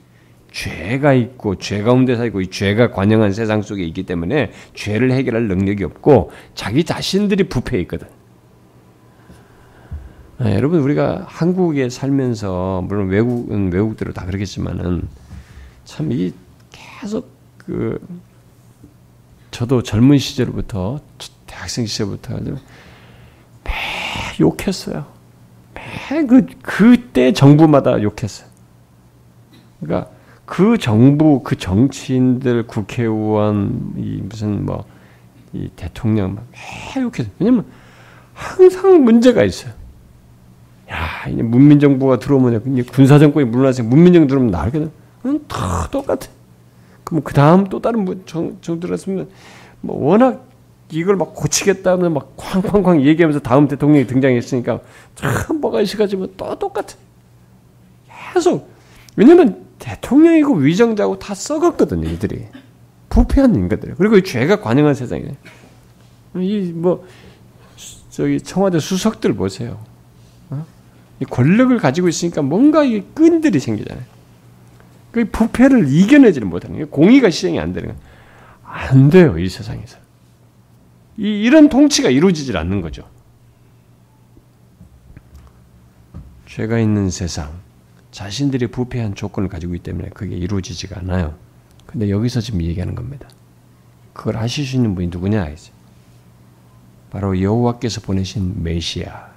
죄가 0.52 1.14
있고 1.14 1.56
죄 1.56 1.82
가운데 1.82 2.16
살고 2.16 2.40
이 2.42 2.46
죄가 2.48 2.90
관영한 2.90 3.32
세상 3.32 3.62
속에 3.62 3.82
있기 3.84 4.04
때문에 4.04 4.52
죄를 4.74 5.12
해결할 5.12 5.48
능력이 5.48 5.84
없고 5.84 6.30
자기 6.54 6.84
자신들이 6.84 7.44
부패해 7.48 7.82
있거든. 7.82 8.06
네, 10.38 10.54
여러분 10.56 10.80
우리가 10.80 11.24
한국에 11.28 11.88
살면서 11.88 12.84
물론 12.86 13.08
외국은 13.08 13.72
외국대로 13.72 14.12
다 14.12 14.26
그러겠지만은 14.26 15.08
참 15.84 16.10
이 16.12 16.32
계속 16.70 17.28
그 17.58 17.98
저도 19.54 19.82
젊은 19.82 20.18
시절부터 20.18 21.00
대학생 21.46 21.86
시절부터 21.86 22.40
매 22.40 23.70
욕했어요. 24.40 25.06
매그 25.74 26.46
그때 26.62 27.32
정부마다 27.32 28.02
욕했어요. 28.02 28.48
그러니까 29.80 30.10
그 30.44 30.76
정부, 30.76 31.42
그 31.42 31.56
정치인들, 31.56 32.66
국회의원, 32.66 33.94
이 33.96 34.20
무슨 34.22 34.66
뭐 34.66 34.84
이 35.54 35.70
대통령 35.76 36.34
매 36.34 37.00
욕했어요. 37.00 37.32
왜냐면 37.38 37.64
항상 38.34 39.04
문제가 39.04 39.44
있어요. 39.44 39.72
야, 40.90 41.28
이제 41.30 41.42
문민정부가 41.42 42.18
들어오면 42.18 42.84
군사정권이 42.86 43.46
물러나서 43.46 43.84
문민정 43.84 44.26
들어오면 44.26 44.50
나겠다. 44.50 44.90
다 45.48 45.88
똑같아. 45.90 46.26
그럼 47.14 47.22
그 47.22 47.32
다음 47.32 47.68
또 47.68 47.80
다른 47.80 48.04
정, 48.26 48.58
정 48.60 48.80
들었으면 48.80 49.28
뭐 49.80 50.04
워낙 50.04 50.44
이걸 50.90 51.14
막 51.14 51.32
고치겠다면 51.32 52.12
막 52.12 52.36
쾅쾅쾅 52.36 53.02
얘기하면서 53.02 53.38
다음 53.38 53.68
대통령이 53.68 54.08
등장했으니까 54.08 54.80
참 55.14 55.60
뭐가 55.60 55.80
있어가지고 55.80 56.34
또 56.36 56.58
똑같아. 56.58 56.96
계속 58.32 58.68
왜냐면 59.14 59.64
대통령이고 59.78 60.54
위정자고 60.54 61.20
다 61.20 61.34
썩었거든요 61.34 62.08
이들이 62.08 62.46
부패한 63.10 63.54
인간들 63.54 63.94
그리고 63.96 64.20
죄가 64.20 64.60
관영한 64.60 64.94
세상에 64.94 65.36
이뭐 66.34 67.06
저기 68.10 68.40
청와대 68.40 68.80
수석들 68.80 69.34
보세요. 69.34 69.78
어? 70.50 70.66
이 71.20 71.24
권력을 71.26 71.76
가지고 71.78 72.08
있으니까 72.08 72.42
뭔가 72.42 72.82
이 72.82 73.04
끈들이 73.14 73.60
생기잖아요. 73.60 74.13
그 75.14 75.24
부패를 75.26 75.86
이겨내지를 75.88 76.48
못하는 76.48 76.74
거예요. 76.74 76.88
공의가 76.88 77.30
실행이 77.30 77.60
안 77.60 77.72
되는 77.72 77.90
거예요. 77.90 78.02
안 78.64 79.10
돼요, 79.10 79.38
이 79.38 79.48
세상에서. 79.48 79.96
이, 81.16 81.22
이런 81.22 81.68
통치가 81.68 82.10
이루어지질 82.10 82.56
않는 82.56 82.80
거죠. 82.80 83.08
죄가 86.46 86.80
있는 86.80 87.10
세상, 87.10 87.52
자신들이 88.10 88.66
부패한 88.66 89.14
조건을 89.14 89.48
가지고 89.48 89.76
있기 89.76 89.84
때문에 89.84 90.08
그게 90.08 90.34
이루어지지가 90.34 90.98
않아요. 90.98 91.36
근데 91.86 92.10
여기서 92.10 92.40
지금 92.40 92.60
얘기하는 92.62 92.96
겁니다. 92.96 93.28
그걸 94.14 94.38
하실 94.38 94.66
수 94.66 94.74
있는 94.74 94.96
분이 94.96 95.08
누구냐? 95.12 95.48
이제. 95.50 95.70
바로 97.10 97.40
여호와께서 97.40 98.00
보내신 98.00 98.64
메시아. 98.64 99.28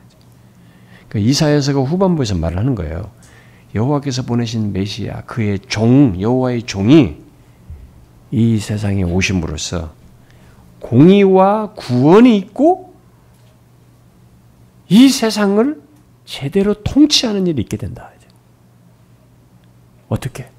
그러니까 1.07 1.30
이사야서가 1.30 1.82
후반부에서 1.82 2.34
말을 2.34 2.57
하는 2.57 2.73
거예요. 2.73 3.11
여호와께서 3.78 4.23
보내신 4.23 4.73
메시아, 4.73 5.21
그의 5.21 5.59
종, 5.59 6.19
여호와의 6.19 6.63
종이 6.63 7.17
이 8.32 8.59
세상에 8.59 9.03
오심으로써 9.03 9.93
공의와 10.80 11.73
구원이 11.73 12.38
있고 12.38 12.93
이 14.89 15.09
세상을 15.09 15.82
제대로 16.25 16.73
통치하는 16.84 17.47
일이 17.47 17.61
있게 17.61 17.78
된다. 17.78 18.11
어떻게? 20.09 20.49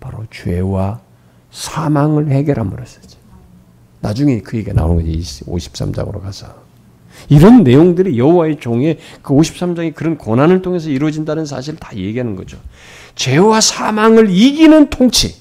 바로 0.00 0.24
죄와 0.30 1.00
사망을 1.50 2.30
해결함으로써지. 2.30 3.16
나중에 4.00 4.40
그 4.40 4.56
얘기가 4.56 4.72
나오는 4.72 4.96
거지. 4.96 5.44
53장으로 5.44 6.20
가서. 6.22 6.61
이런 7.28 7.62
내용들이 7.62 8.18
여호와의 8.18 8.56
종의 8.60 8.98
그 9.22 9.34
53장의 9.34 9.94
그런 9.94 10.16
고난을 10.18 10.62
통해서 10.62 10.88
이루어진다는 10.90 11.46
사실을 11.46 11.78
다 11.78 11.96
얘기하는 11.96 12.36
거죠. 12.36 12.58
죄와 13.14 13.60
사망을 13.60 14.30
이기는 14.30 14.90
통치, 14.90 15.36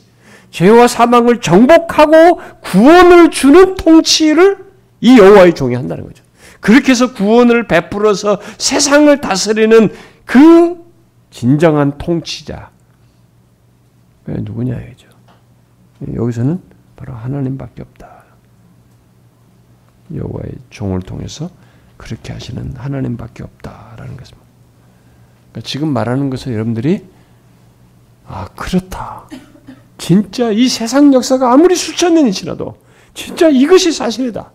죄와 0.51 0.87
사망을 0.87 1.41
정복하고 1.41 2.39
구원을 2.61 3.31
주는 3.31 3.75
통치를 3.75 4.57
이 5.01 5.17
여호와의 5.17 5.55
종이 5.55 5.75
한다는 5.75 6.05
거죠. 6.05 6.23
그렇게 6.59 6.91
해서 6.91 7.13
구원을 7.13 7.67
베풀어서 7.67 8.39
세상을 8.57 9.19
다스리는 9.19 9.89
그 10.25 10.77
진정한 11.31 11.97
통치자. 11.97 12.69
누구냐 14.25 14.79
이죠. 14.91 15.07
여기서는 16.13 16.61
바로 16.95 17.13
하나님밖에 17.13 17.81
없다. 17.81 18.23
여호와의 20.13 20.51
종을 20.69 21.01
통해서 21.01 21.49
그렇게 22.01 22.33
하시는 22.33 22.73
하나님밖에 22.75 23.43
없다라는 23.43 24.17
것입니다. 24.17 24.47
그러니까 25.51 25.67
지금 25.67 25.89
말하는 25.89 26.31
것은 26.31 26.51
여러분들이 26.51 27.05
아 28.27 28.47
그렇다. 28.55 29.27
진짜 29.99 30.49
이 30.49 30.67
세상 30.67 31.13
역사가 31.13 31.53
아무리 31.53 31.75
수천 31.75 32.15
년이 32.15 32.33
지나도 32.33 32.75
진짜 33.13 33.49
이것이 33.49 33.91
사실이다. 33.91 34.51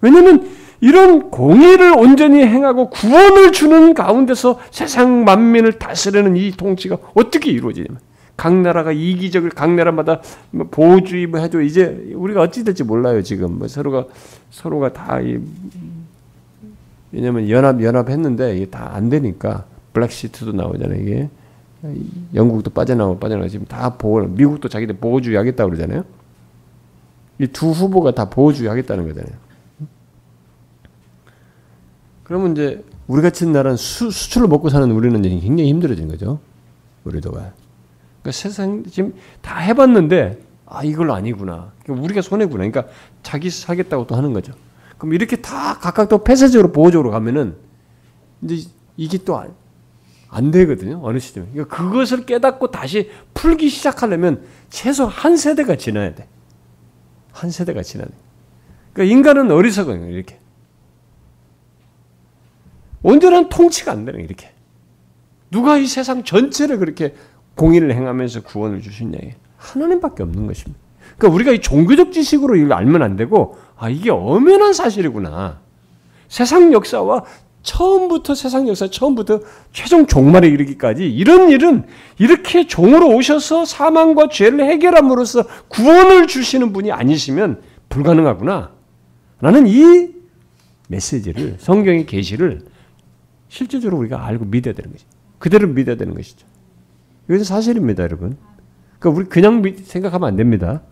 왜냐하면 0.00 0.50
이런 0.80 1.30
공의를 1.30 1.96
온전히 1.96 2.44
행하고 2.44 2.90
구원을 2.90 3.52
주는 3.52 3.94
가운데서 3.94 4.58
세상 4.72 5.24
만민을 5.24 5.78
다스리는 5.78 6.36
이 6.36 6.50
통치가 6.50 6.98
어떻게 7.14 7.52
이루어지냐면 7.52 8.00
각 8.36 8.52
나라가 8.56 8.90
이기적을 8.90 9.50
각 9.50 9.72
나라마다 9.72 10.20
뭐 10.50 10.66
보호주의 10.68 11.28
뭐 11.28 11.38
해도 11.38 11.60
이제 11.60 12.12
우리가 12.16 12.40
어찌 12.40 12.64
될지 12.64 12.82
몰라요 12.82 13.22
지금 13.22 13.58
뭐 13.58 13.68
서로가 13.68 14.06
서로가 14.50 14.92
다 14.92 15.20
이, 15.20 15.38
왜냐면 17.12 17.48
연합 17.50 17.82
연합 17.82 18.08
했는데 18.08 18.56
이게 18.56 18.66
다 18.66 18.92
안 18.94 19.08
되니까 19.08 19.64
블랙시트도 19.92 20.52
나오잖아요 20.52 21.00
이게 21.00 21.28
영국도 22.34 22.70
빠져나오고 22.70 23.18
빠져나오고 23.18 23.48
지금 23.48 23.66
다 23.66 23.96
보호 23.96 24.20
미국도 24.20 24.68
자기들 24.68 24.96
보호주의 24.96 25.36
하겠다 25.36 25.64
그러잖아요 25.64 26.04
이 27.38 27.46
두 27.48 27.70
후보가 27.70 28.12
다 28.12 28.28
보호주의 28.30 28.68
하겠다는 28.68 29.06
거잖아요 29.08 29.34
그러면 32.24 32.52
이제 32.52 32.84
우리 33.08 33.20
같은 33.20 33.52
나라는 33.52 33.76
수, 33.76 34.10
수출을 34.10 34.48
먹고 34.48 34.68
사는 34.68 34.90
우리는 34.90 35.20
굉장히 35.22 35.68
힘들어진 35.68 36.08
거죠 36.08 36.38
우리도가 37.04 37.52
그러니까 38.22 38.32
세상 38.32 38.84
지금 38.84 39.14
다 39.40 39.58
해봤는데 39.58 40.38
아 40.66 40.82
이걸 40.84 41.10
아니구나. 41.10 41.72
그러니까 41.82 42.04
우리가 42.04 42.22
손해구나. 42.22 42.56
그러니까 42.64 42.86
자기 43.22 43.50
사겠다고 43.50 44.06
또 44.06 44.14
하는 44.14 44.32
거죠. 44.32 44.54
그럼 45.02 45.14
이렇게 45.14 45.34
다 45.34 45.78
각각 45.80 46.08
또 46.08 46.22
폐쇄적으로 46.22 46.70
보호적으로 46.70 47.10
가면은 47.10 47.56
이제 48.42 48.68
이게 48.96 49.18
또 49.18 49.42
안 50.28 50.52
되거든요. 50.52 51.00
어느 51.02 51.18
시점에. 51.18 51.48
그러니까 51.52 51.76
그것을 51.76 52.24
깨닫고 52.24 52.70
다시 52.70 53.10
풀기 53.34 53.68
시작하려면 53.68 54.44
최소 54.70 55.06
한 55.06 55.36
세대가 55.36 55.74
지나야 55.74 56.14
돼. 56.14 56.28
한 57.32 57.50
세대가 57.50 57.82
지나야 57.82 58.06
돼. 58.06 58.14
그러니까 58.92 59.12
인간은 59.12 59.50
어리석어요. 59.50 60.08
이렇게. 60.08 60.38
온전한 63.02 63.48
통치가 63.48 63.90
안 63.90 64.04
되는 64.04 64.20
이렇게. 64.20 64.52
누가 65.50 65.78
이 65.78 65.86
세상 65.86 66.22
전체를 66.22 66.78
그렇게 66.78 67.16
공의를 67.56 67.92
행하면서 67.92 68.44
구원을 68.44 68.82
주신 68.82 69.10
냐 69.10 69.18
하나님밖에 69.58 70.22
없는 70.22 70.46
것입니다. 70.46 70.80
그러니까 71.18 71.34
우리가 71.34 71.52
이 71.52 71.60
종교적 71.60 72.12
지식으로 72.12 72.56
이걸 72.56 72.72
알면 72.72 73.02
안 73.02 73.16
되고 73.16 73.58
아 73.82 73.88
이게 73.88 74.10
엄연한 74.10 74.74
사실이구나. 74.74 75.58
세상 76.28 76.72
역사와 76.72 77.24
처음부터 77.64 78.36
세상 78.36 78.68
역사 78.68 78.88
처음부터 78.88 79.40
최종 79.72 80.06
종말에 80.06 80.46
이르기까지 80.46 81.12
이런 81.12 81.50
일은 81.50 81.84
이렇게 82.16 82.68
종으로 82.68 83.08
오셔서 83.08 83.64
사망과 83.64 84.28
죄를 84.28 84.64
해결함으로써 84.66 85.44
구원을 85.66 86.28
주시는 86.28 86.72
분이 86.72 86.92
아니시면 86.92 87.60
불가능하구나. 87.88 88.70
나는 89.40 89.66
이 89.66 90.10
메시지를 90.86 91.56
성경의 91.58 92.06
계시를 92.06 92.60
실제적으로 93.48 93.98
우리가 93.98 94.24
알고 94.24 94.44
믿어야 94.44 94.74
되는 94.74 94.92
것이 94.92 95.04
그대로 95.40 95.66
믿어야 95.66 95.96
되는 95.96 96.14
것이죠. 96.14 96.46
이것은 97.28 97.42
사실입니다, 97.42 98.04
여러분. 98.04 98.36
그러니까 99.00 99.20
우리 99.20 99.28
그냥 99.28 99.60
생각하면 99.82 100.28
안 100.28 100.36
됩니다. 100.36 100.82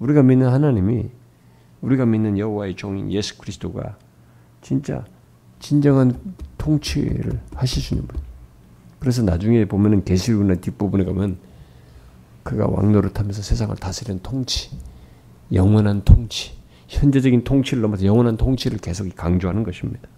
우리가 0.00 0.24
믿는 0.24 0.48
하나님이 0.48 1.21
우리가 1.82 2.06
믿는 2.06 2.38
여호와의 2.38 2.76
종인 2.76 3.12
예수 3.12 3.36
그리스도가 3.38 3.96
진짜 4.62 5.04
진정한 5.58 6.18
통치를 6.58 7.40
있는 7.94 8.06
분. 8.06 8.20
그래서 8.98 9.22
나중에 9.22 9.64
보면은 9.64 10.04
계시록이나 10.04 10.54
뒷부분에 10.56 11.04
가면 11.04 11.36
그가 12.44 12.66
왕노릇하면서 12.68 13.42
세상을 13.42 13.74
다스리는 13.76 14.20
통치, 14.22 14.70
영원한 15.52 16.02
통치, 16.04 16.52
현재적인 16.88 17.44
통치를 17.44 17.82
넘어서 17.82 18.04
영원한 18.04 18.36
통치를 18.36 18.78
계속 18.78 19.08
강조하는 19.14 19.64
것입니다. 19.64 20.08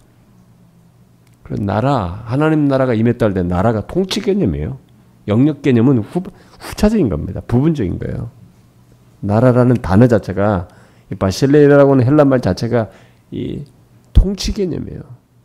그런 1.43 1.65
나라, 1.65 2.23
하나님 2.25 2.65
나라가 2.67 2.93
할때 3.25 3.43
나라가 3.43 3.85
통치 3.85 4.21
개념이에요. 4.21 4.79
영역 5.27 5.61
개념은 5.61 5.99
후, 5.99 6.23
후차적인 6.59 7.09
겁니다. 7.09 7.41
부분적인 7.47 7.99
거예요. 7.99 8.29
나라라는 9.21 9.77
단어 9.81 10.07
자체가 10.07 10.67
바실레라고 11.17 11.91
하는 11.91 12.05
헬란 12.05 12.29
말 12.29 12.41
자체가 12.41 12.89
이 13.31 13.63
통치 14.13 14.53
개념이에요. 14.53 15.01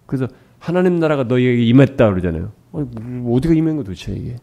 그래서 0.06 0.26
하나님 0.58 0.98
나라가 0.98 1.24
너희에게 1.24 1.64
임했다 1.64 2.08
그러잖아요. 2.08 2.52
뭐 2.70 3.36
어디가 3.36 3.54
임한 3.54 3.76
거 3.76 3.82
도대체 3.82 4.12
이게? 4.12 4.36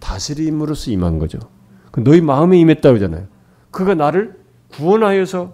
다스림으로써 0.00 0.90
임한 0.90 1.18
거죠. 1.18 1.38
그 1.90 2.00
너희 2.00 2.20
마음에 2.20 2.58
임했다 2.58 2.88
그러잖아요. 2.88 3.26
그가 3.70 3.94
나를 3.94 4.38
구원하여서 4.72 5.52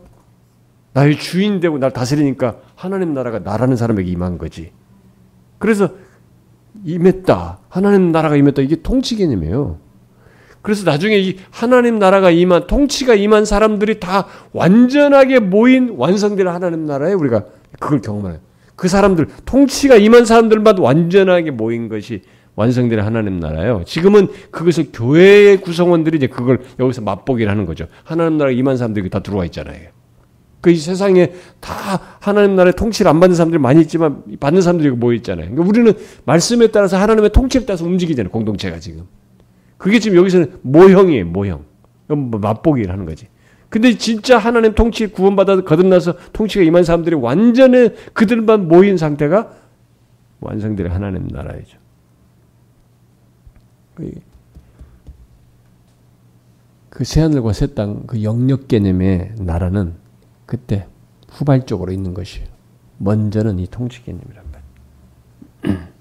나의 0.93 1.19
주인 1.19 1.61
되고 1.61 1.79
날 1.79 1.93
다스리니까 1.93 2.59
하나님 2.75 3.15
나라가 3.15 3.39
나라는 3.39 3.77
사람에게 3.77 4.11
임한 4.11 4.39
거지. 4.39 4.73
그래서 5.59 5.91
임했다. 6.85 7.59
하나님 7.69 8.13
나라가 8.13 8.37
임했다. 8.37 8.63
이게 8.63 8.77
통치 8.83 9.17
개념이에요. 9.17 9.79
그래서 10.63 10.85
나중에 10.85 11.19
이 11.19 11.37
하나님 11.51 11.99
나라가 11.99 12.31
임한 12.31 12.67
통치가 12.67 13.15
임한 13.15 13.45
사람들이 13.45 14.01
다 14.01 14.27
완전하게 14.53 15.41
모인 15.41 15.95
완성된 15.97 16.49
하나님 16.49 16.87
나라에 16.87 17.13
우리가 17.15 17.45
그걸 17.79 18.01
경험해요. 18.01 18.39
그 18.77 18.89
사람들 18.89 19.27
통치가 19.45 19.97
임한 19.97 20.25
사람들만 20.25 20.79
완전하게 20.79 21.51
모인 21.51 21.89
것이 21.89 22.23
완성된 22.57 23.01
하나님 23.01 23.41
나라예요. 23.41 23.85
지금은 23.87 24.29
그것을 24.51 24.89
교회의 24.93 25.59
구성원들이 25.61 26.19
이제 26.19 26.27
그걸 26.27 26.61
여기서 26.79 27.01
맛보기를 27.03 27.51
하는 27.51 27.65
거죠. 27.65 27.87
하나님 28.05 28.39
나라 28.39 28.51
임한 28.51 28.77
사람들이 28.77 29.09
다 29.09 29.21
들어와 29.21 29.45
있잖아요. 29.47 29.89
그 30.61 30.71
이 30.71 30.77
세상에 30.77 31.33
다 31.61 31.71
하나님 32.21 32.55
나라의 32.55 32.75
통치를 32.75 33.11
안 33.11 33.19
받는 33.19 33.35
사람들이 33.35 33.61
많이 33.61 33.81
있지만 33.83 34.23
받는 34.39 34.61
사람들이 34.61 34.91
모여 34.91 35.15
있잖아요. 35.17 35.51
그러니까 35.51 35.69
우리는 35.69 35.93
말씀에 36.25 36.67
따라서 36.67 36.99
하나님의 36.99 37.31
통치를 37.31 37.67
따라서 37.67 37.85
움직이잖아요. 37.87 38.31
공동체가 38.31 38.79
지금. 38.79 39.05
그게 39.81 39.99
지금 39.99 40.19
여기서는 40.19 40.59
모형이에요. 40.61 41.25
모형. 41.25 41.65
뭐 42.07 42.39
맛보기를 42.39 42.93
하는 42.93 43.07
거지. 43.07 43.29
근데 43.71 43.97
진짜 43.97 44.37
하나님 44.37 44.75
통치 44.75 45.07
구원받아 45.07 45.63
거듭나서 45.63 46.17
통치가 46.35 46.63
임한 46.65 46.85
사람들이 46.85 47.17
완전히 47.17 47.91
그들만 48.13 48.69
모인 48.69 48.99
상태가 48.99 49.53
완성된 50.41 50.89
하나님 50.89 51.29
나라이죠. 51.29 51.79
그 56.91 57.05
새하늘과 57.05 57.53
새 57.55 57.69
땅 57.69 58.07
그 58.07 58.23
영역 58.23 58.69
개념의 58.69 59.35
나라는 59.39 59.95
그때 60.45 60.87
후발적으로 61.31 61.93
있는 61.93 62.13
것이에요. 62.13 62.47
먼저는 62.99 63.59
이 63.61 63.67
통치 63.67 64.03
개념이란 64.03 64.45
말. 64.53 64.63
그러니 65.63 65.79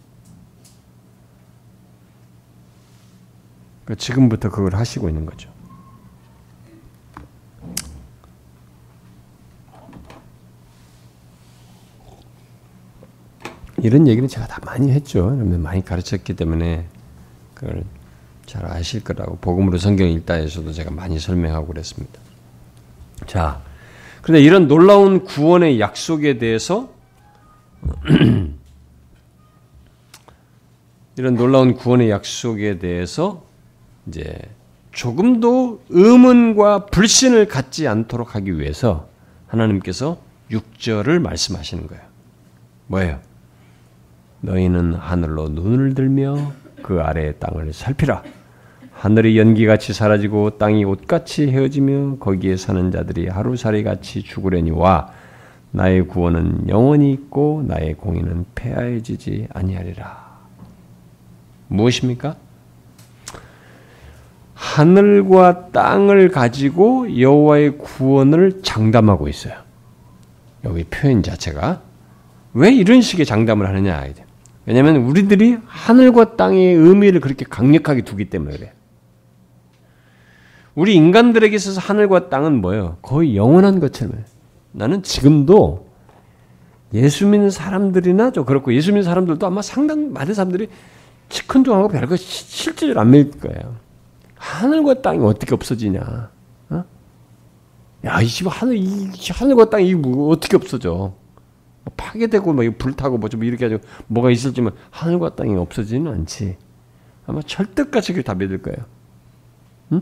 지금부터 3.95 4.49
그걸 4.49 4.75
하시고 4.75 5.09
있는 5.09 5.25
거죠. 5.25 5.49
이런 13.81 14.07
얘기는 14.07 14.27
제가 14.27 14.45
다 14.47 14.59
많이 14.65 14.91
했죠. 14.91 15.29
많이 15.29 15.83
가르쳤기 15.83 16.35
때문에 16.35 16.85
그걸 17.53 17.83
잘 18.45 18.65
아실 18.65 19.03
거라고 19.03 19.37
복음으로 19.37 19.77
성경 19.77 20.09
읽다에서도 20.09 20.73
제가 20.73 20.91
많이 20.91 21.19
설명하고 21.19 21.67
그랬습니다. 21.67 22.19
자, 23.25 23.61
그런데 24.21 24.43
이런 24.43 24.67
놀라운 24.67 25.23
구원의 25.23 25.79
약속에 25.79 26.37
대해서 26.37 26.91
이런 31.15 31.35
놀라운 31.35 31.73
구원의 31.75 32.09
약속에 32.09 32.79
대해서 32.79 33.48
이제 34.09 34.37
조금도 34.91 35.83
의문과 35.89 36.87
불신을 36.87 37.47
갖지 37.47 37.87
않도록 37.87 38.35
하기 38.35 38.59
위해서 38.59 39.07
하나님께서 39.47 40.17
6절을 40.51 41.19
말씀하시는 41.19 41.87
거예요. 41.87 42.03
뭐예요? 42.87 43.19
너희는 44.41 44.95
하늘로 44.95 45.49
눈을 45.49 45.93
들며 45.93 46.51
그 46.81 47.01
아래의 47.01 47.35
땅을 47.39 47.71
살피라. 47.73 48.23
하늘이 48.91 49.37
연기같이 49.37 49.93
사라지고 49.93 50.57
땅이 50.57 50.83
옷같이 50.85 51.49
헤어지며 51.49 52.17
거기에 52.17 52.57
사는 52.57 52.91
자들이 52.91 53.27
하루살이같이 53.27 54.23
죽으려니와 54.23 55.13
나의 55.71 56.07
구원은 56.07 56.67
영원히 56.67 57.11
있고 57.11 57.63
나의 57.65 57.93
공의는 57.93 58.45
폐하여지지 58.55 59.47
아니하리라. 59.53 60.29
무엇입니까? 61.67 62.35
하늘과 64.59 65.71
땅을 65.71 66.27
가지고 66.29 67.17
여호와의 67.17 67.77
구원을 67.77 68.61
장담하고 68.61 69.29
있어요. 69.29 69.53
여기 70.65 70.83
표현 70.83 71.23
자체가 71.23 71.81
왜 72.53 72.73
이런 72.73 73.01
식의 73.01 73.25
장담을 73.25 73.69
하느냐 73.69 74.03
왜냐하면 74.65 74.97
우리들이 74.97 75.59
하늘과 75.65 76.35
땅의 76.35 76.75
의미를 76.75 77.21
그렇게 77.21 77.45
강력하게 77.45 78.01
두기 78.01 78.25
때문에 78.25 78.57
그래. 78.57 78.73
우리 80.75 80.93
인간들에게 80.93 81.55
있어서 81.55 81.79
하늘과 81.79 82.29
땅은 82.29 82.59
뭐예요? 82.59 82.97
거의 83.01 83.37
영원한 83.37 83.79
것처럼. 83.79 84.25
나는 84.73 85.03
지금도 85.03 85.87
예수 86.93 87.27
믿는 87.27 87.49
사람들이나 87.49 88.31
좀 88.31 88.43
그렇고 88.43 88.73
예수 88.73 88.89
믿는 88.89 89.03
사람들도 89.03 89.47
아마 89.47 89.61
상당 89.61 90.11
많은 90.11 90.33
사람들이 90.33 90.67
시큰둥하고 91.29 91.87
별거 91.87 92.17
실제로 92.17 92.99
안 92.99 93.11
믿을 93.11 93.39
거예요. 93.39 93.88
하늘과 94.39 95.01
땅이 95.01 95.23
어떻게 95.25 95.53
없어지냐? 95.53 96.31
어? 96.69 96.83
야, 98.05 98.21
이집 98.21 98.47
하늘, 98.49 98.77
이 98.77 99.11
하늘과 99.31 99.69
땅이 99.69 99.95
뭐 99.95 100.29
어떻게 100.29 100.55
없어져? 100.55 101.13
뭐 101.83 101.93
파괴되고 101.95 102.53
뭐 102.53 102.63
불타고 102.77 103.17
뭐 103.17 103.29
좀 103.29 103.43
이렇게 103.43 103.69
가지고 103.69 103.87
뭐가 104.07 104.31
있을지만 104.31 104.73
하늘과 104.89 105.35
땅이 105.35 105.55
없어지는 105.55 106.11
않지. 106.11 106.57
아마 107.27 107.41
철떡같이 107.45 108.23
다 108.23 108.33
믿을 108.33 108.61
거예요. 108.61 108.77
응? 109.91 110.01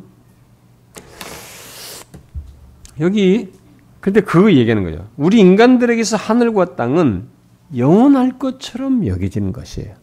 여기 3.00 3.52
근데 4.00 4.22
그거 4.22 4.52
얘기하는 4.52 4.84
거죠. 4.84 5.10
우리 5.18 5.40
인간들에게서 5.40 6.16
하늘과 6.16 6.76
땅은 6.76 7.28
영원할 7.76 8.38
것처럼 8.40 9.06
여겨지는 9.06 9.52
것이에요. 9.52 9.96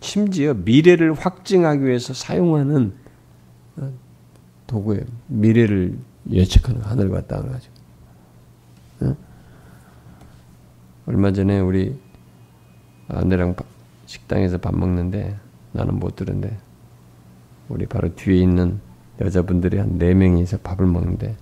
심지어 0.00 0.54
미래를 0.54 1.14
확증하기 1.14 1.84
위해서 1.84 2.12
사용하는 2.12 2.94
어, 2.96 2.99
도구예요. 4.70 5.02
미래를 5.26 5.98
예측하는 6.30 6.80
하늘과 6.82 7.26
땅을 7.26 7.50
가지고. 7.50 7.74
얼마 11.06 11.32
전에 11.32 11.58
우리 11.58 11.98
아내랑 13.08 13.56
식당에서 14.06 14.58
밥 14.58 14.76
먹는데 14.76 15.36
나는 15.72 15.98
못 15.98 16.14
들었는데 16.14 16.56
우리 17.68 17.86
바로 17.86 18.14
뒤에 18.14 18.36
있는 18.36 18.80
여자분들이 19.20 19.78
한 19.78 19.98
네 19.98 20.14
명이서 20.14 20.58
밥을 20.58 20.86
먹는데 20.86 21.36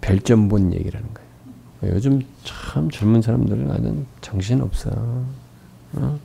별점 0.00 0.48
본 0.48 0.72
얘기를 0.72 0.98
하는 1.00 1.14
거예요. 1.14 1.94
요즘 1.94 2.20
참 2.42 2.90
젊은 2.90 3.22
사람들은 3.22 3.70
아주 3.70 4.04
정신 4.20 4.60
없어. 4.60 4.90
어? 5.94 6.18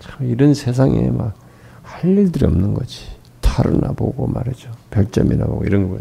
참 0.00 0.26
이런 0.26 0.52
세상에 0.54 1.10
막 1.10 1.34
할 1.82 2.16
일들이 2.16 2.46
없는 2.46 2.74
거지. 2.74 3.06
타르나 3.50 3.92
보고 3.92 4.28
말이죠. 4.28 4.70
별점이나 4.90 5.44
보고 5.46 5.64
이런 5.64 5.90
거. 5.90 5.98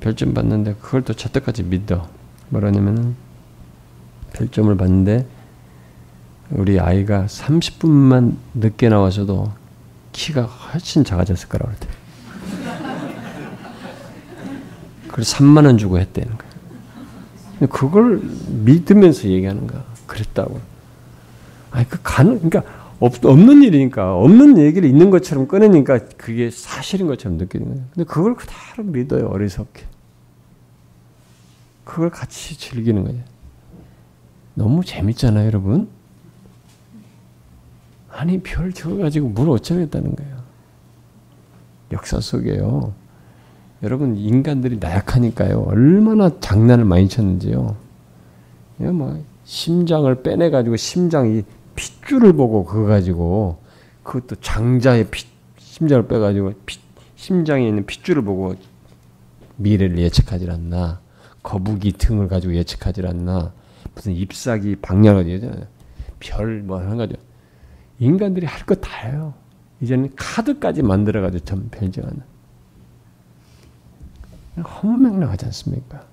별점 0.00 0.32
받는데 0.32 0.76
그걸 0.80 1.02
또 1.02 1.12
저때까지 1.12 1.64
믿어. 1.64 2.08
뭐라냐면은 2.48 3.14
별점을 4.32 4.74
받는데 4.74 5.26
우리 6.50 6.80
아이가 6.80 7.26
30분만 7.26 8.36
늦게 8.54 8.88
나와서도 8.88 9.52
키가 10.12 10.42
훨씬 10.42 11.04
작아졌을 11.04 11.48
거라고 11.48 11.72
그랬대. 11.72 11.88
그래서 15.08 15.36
3만 15.36 15.66
원 15.66 15.76
주고 15.76 15.98
했다는 15.98 16.38
거야. 16.38 17.68
그걸 17.68 18.22
믿으면서 18.48 19.28
얘기하는 19.28 19.66
거야. 19.66 19.84
그랬다고. 20.06 20.60
아니 21.70 21.86
그 21.88 21.98
가능 22.02 22.38
그러니까 22.38 22.85
없, 23.00 23.24
없는 23.24 23.62
일이니까 23.62 24.16
없는 24.16 24.58
얘기를 24.58 24.88
있는 24.88 25.10
것처럼 25.10 25.48
꺼내니까 25.48 25.98
그게 26.16 26.50
사실인 26.50 27.06
것처럼 27.06 27.36
느끼는 27.38 27.66
거예요. 27.66 27.84
근데 27.94 28.04
그걸 28.04 28.34
그대로 28.34 28.84
믿어요 28.84 29.26
어리석게. 29.28 29.84
그걸 31.84 32.10
같이 32.10 32.58
즐기는 32.58 33.04
거예요. 33.04 33.22
너무 34.54 34.84
재밌잖아요, 34.84 35.46
여러분. 35.46 35.88
아니 38.10 38.40
별 38.40 38.72
지어가지고 38.72 39.28
뭘 39.28 39.50
어쩌겠다는 39.50 40.16
거예요. 40.16 40.36
역사 41.92 42.18
속에요. 42.18 42.92
여러분 43.82 44.16
인간들이 44.16 44.78
나약하니까요. 44.78 45.64
얼마나 45.68 46.30
장난을 46.40 46.86
많이 46.86 47.08
쳤는지요. 47.08 47.76
뭐 48.78 49.22
심장을 49.44 50.22
빼내 50.22 50.50
가지고 50.50 50.76
심장이 50.76 51.44
핏줄을 51.76 52.32
보고 52.32 52.64
그거 52.64 52.86
가지고 52.88 53.62
그것도 54.02 54.36
장자의 54.40 55.08
피, 55.10 55.26
심장을 55.58 56.06
빼가지고 56.08 56.52
피, 56.66 56.78
심장에 57.16 57.66
있는 57.68 57.86
핏줄을 57.86 58.22
보고 58.22 58.54
미래를 59.56 59.98
예측하지 59.98 60.50
않나. 60.50 61.00
거북이 61.42 61.92
등을 61.92 62.26
가지고 62.28 62.54
예측하지 62.54 63.02
않나 63.06 63.52
무슨 63.94 64.12
잎사귀 64.12 64.76
방향을 64.76 65.68
별뭐 66.18 66.80
하는 66.80 66.96
거죠. 66.96 67.14
인간들이 68.00 68.46
할 68.46 68.66
거 68.66 68.74
다 68.74 68.90
해요. 69.06 69.34
이제는 69.80 70.12
카드까지 70.16 70.82
만들어가지고 70.82 71.44
전 71.44 71.68
별정하는. 71.70 72.20
허무맹랑하지 74.58 75.44
않습니까? 75.46 76.04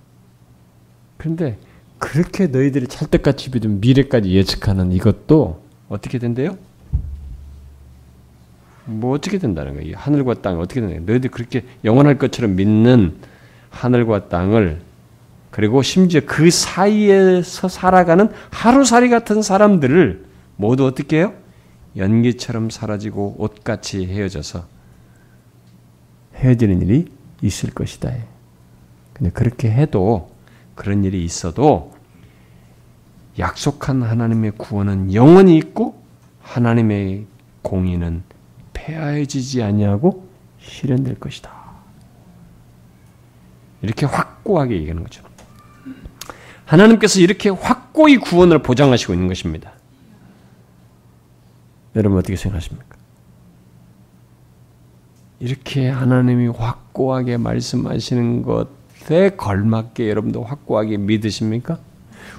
그런데 1.18 1.57
그렇게 2.00 2.48
너희들이 2.48 2.88
찰떡같이 2.88 3.50
믿은 3.52 3.80
미래까지 3.80 4.32
예측하는 4.32 4.91
이것도 4.91 5.64
어떻게 5.89 6.20
된대요? 6.20 6.58
뭐 8.86 9.16
어떻게 9.16 9.38
된다는 9.38 9.76
거예요? 9.76 9.96
하늘과 9.98 10.41
땅 10.41 10.60
어떻게 10.60 10.82
거예요? 10.82 11.02
너희들 11.06 11.32
그렇게 11.32 11.64
영원할 11.86 12.18
것처럼 12.18 12.56
믿는 12.56 13.16
하늘과 13.70 14.28
땅을 14.30 14.82
그리고 15.52 15.82
심지어 15.82 16.22
그 16.26 16.50
사이에서 16.50 17.68
살아가는 17.68 18.30
하루살이 18.50 19.10
같은 19.10 19.41
사람들을 19.41 20.26
모두 20.56 20.86
어떻게 20.86 21.18
해요? 21.18 21.34
연기처럼 21.96 22.70
사라지고 22.70 23.36
옷같이 23.38 24.06
헤어져서 24.08 24.66
헤어지는 26.36 26.82
일이 26.82 27.06
있을 27.41 27.70
것이다. 27.70 28.12
근데 29.14 29.30
그렇게 29.32 29.72
해도 29.72 30.32
그런 30.84 31.05
일이 31.05 31.23
있어도 31.23 31.93
약속한 33.39 34.03
하나님의 34.03 34.51
구원은 34.57 35.13
영원히 35.13 35.55
있고 35.57 36.03
하나님의 36.41 37.25
공의는 37.61 38.23
폐하해지지 38.73 39.63
아니하고 39.63 40.27
실현될 40.59 41.21
것이다. 41.21 41.51
이렇게 43.81 44.05
확고하게 44.05 44.75
얘기하는 44.75 45.03
거죠. 45.03 45.23
하나님께서 46.65 47.21
이렇게 47.21 47.49
확고히 47.49 48.17
구원을 48.17 48.61
보장하시고 48.61 49.13
있는 49.13 49.29
것입니다. 49.29 49.71
여러분 51.95 52.17
어떻게 52.17 52.36
생각하십니까? 52.36 52.97
이렇게 55.39 55.89
하나님이 55.89 56.47
확고하게 56.47 57.38
말씀하시는 57.38 58.41
것 58.41 58.82
에 59.12 59.30
걸맞게 59.32 60.10
여러분도 60.10 60.43
확고하게 60.43 60.97
믿으십니까? 60.97 61.78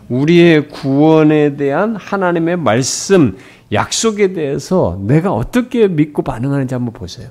우리의 0.09 0.69
구원에 0.69 1.57
대한 1.57 1.97
하나님의 1.97 2.57
말씀, 2.57 3.37
약속에 3.73 4.33
대해서 4.33 4.99
내가 5.03 5.33
어떻게 5.33 5.89
믿고 5.89 6.23
반응하는지 6.23 6.75
한번 6.75 6.93
보세요. 6.93 7.31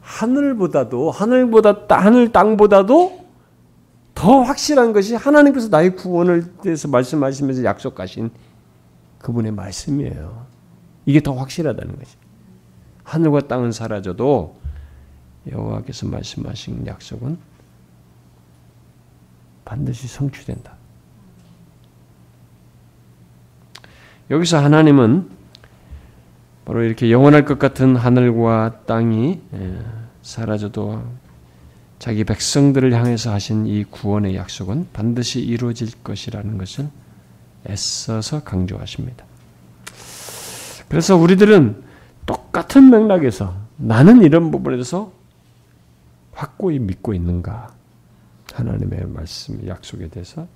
하늘보다도 0.00 1.10
하늘보다 1.10 1.86
하늘 1.88 2.30
땅보다도 2.30 3.24
더 4.14 4.42
확실한 4.42 4.92
것이 4.92 5.14
하나님께서 5.14 5.68
나의 5.68 5.96
구원을 5.96 6.52
대해서 6.62 6.88
말씀하시면서 6.88 7.64
약속하신 7.64 8.30
그분의 9.18 9.52
말씀이에요. 9.52 10.46
이게 11.06 11.20
더 11.20 11.34
확실하다는 11.34 11.98
것이. 11.98 12.16
하늘과 13.02 13.40
땅은 13.48 13.72
사라져도 13.72 14.56
여호와께서 15.50 16.06
말씀하신 16.06 16.86
약속은 16.86 17.38
반드시 19.64 20.08
성취된다. 20.08 20.74
여기서 24.30 24.62
하나님은 24.62 25.30
바로 26.64 26.82
이렇게 26.82 27.10
영원할 27.10 27.44
것 27.44 27.58
같은 27.58 27.94
하늘과 27.94 28.84
땅이 28.86 29.40
예, 29.52 29.78
사라져도 30.22 31.02
자기 31.98 32.24
백성들을 32.24 32.92
향해서 32.92 33.32
하신 33.32 33.66
이 33.66 33.84
구원의 33.84 34.34
약속은 34.36 34.88
반드시 34.92 35.40
이루어질 35.40 35.88
것이라는 36.02 36.58
것을 36.58 36.88
애써서 37.68 38.42
강조하십니다. 38.42 39.24
그래서 40.88 41.16
우리들은 41.16 41.82
똑같은 42.26 42.90
맥락에서 42.90 43.54
나는 43.76 44.22
이런 44.22 44.50
부분에 44.50 44.82
서 44.82 45.12
확고히 46.34 46.78
믿고 46.78 47.14
있는가? 47.14 47.74
하나님의 48.52 49.06
말씀, 49.06 49.66
약속에 49.66 50.08
대해서 50.08 50.46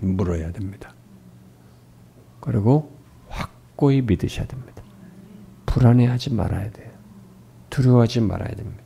물어야 0.00 0.50
됩니다. 0.52 0.92
그리고 2.40 2.96
확고히 3.28 4.00
믿으셔야 4.02 4.46
됩니다. 4.46 4.82
불안해하지 5.66 6.32
말아야 6.34 6.70
돼요. 6.70 6.90
두려워하지 7.68 8.20
말아야 8.20 8.48
됩니다. 8.48 8.82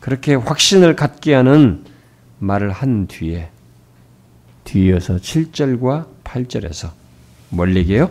그렇게 0.00 0.34
확신을 0.34 0.96
갖게 0.96 1.34
하는 1.34 1.84
말을 2.38 2.72
한 2.72 3.06
뒤에 3.06 3.50
뒤이어서 4.64 5.16
7절과 5.16 6.06
8절에서 6.24 6.90
뭘 7.50 7.76
얘기해요? 7.76 8.10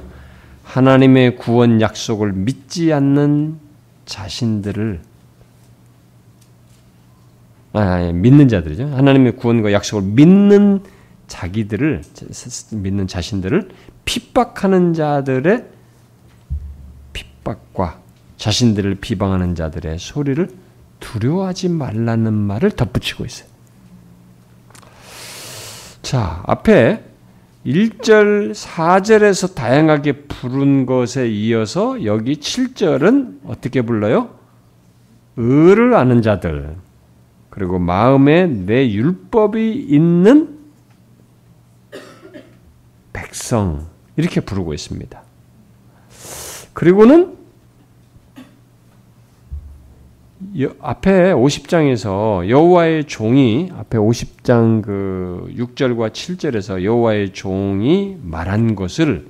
하나님의 0.64 1.38
구원 1.38 1.82
약속을 1.82 2.34
믿지 2.34 2.94
않는 2.94 3.60
자신들을 4.06 5.02
아, 7.74 8.11
믿는 8.11 8.47
자들이죠. 8.47 8.88
하나님의 8.88 9.36
구원과 9.36 9.72
약속을 9.72 10.03
믿는 10.03 10.82
자기들을 11.28 12.01
믿는 12.72 13.07
자신들을 13.07 13.70
핍박하는 14.05 14.93
자들의 14.93 15.65
핍박과 17.13 17.99
자신들을 18.38 18.95
비방하는 18.95 19.53
자들의 19.53 19.99
소리를 19.99 20.49
두려워하지 20.99 21.70
말라는 21.70 22.34
말을 22.34 22.72
덧붙이고 22.72 23.26
있어요. 23.26 23.47
자, 26.01 26.41
앞에 26.47 27.03
1절, 27.65 28.53
4절에서 28.53 29.53
다양하게 29.53 30.24
부른 30.24 30.86
것에 30.86 31.28
이어서 31.30 32.03
여기 32.05 32.38
7절은 32.38 33.39
어떻게 33.45 33.82
불러요? 33.82 34.30
의를 35.36 35.93
아는 35.93 36.22
자들, 36.22 36.76
그리고 37.60 37.78
마음에 37.78 38.47
내 38.47 38.89
율법이 38.89 39.74
있는 39.89 40.60
백성, 43.12 43.86
이렇게 44.16 44.39
부르고 44.39 44.74
있습니다. 44.74 45.22
그리고는 46.72 47.38
앞에 50.80 51.34
50장에서 51.34 52.47
여호와의 52.47 53.03
종이 53.03 53.70
앞에 53.78 53.97
50장 53.97 54.82
그 54.82 55.53
6절과 55.57 56.12
7절에서 56.14 56.82
여호와의 56.82 57.34
종이 57.34 58.18
말한 58.24 58.76
것을 58.76 59.28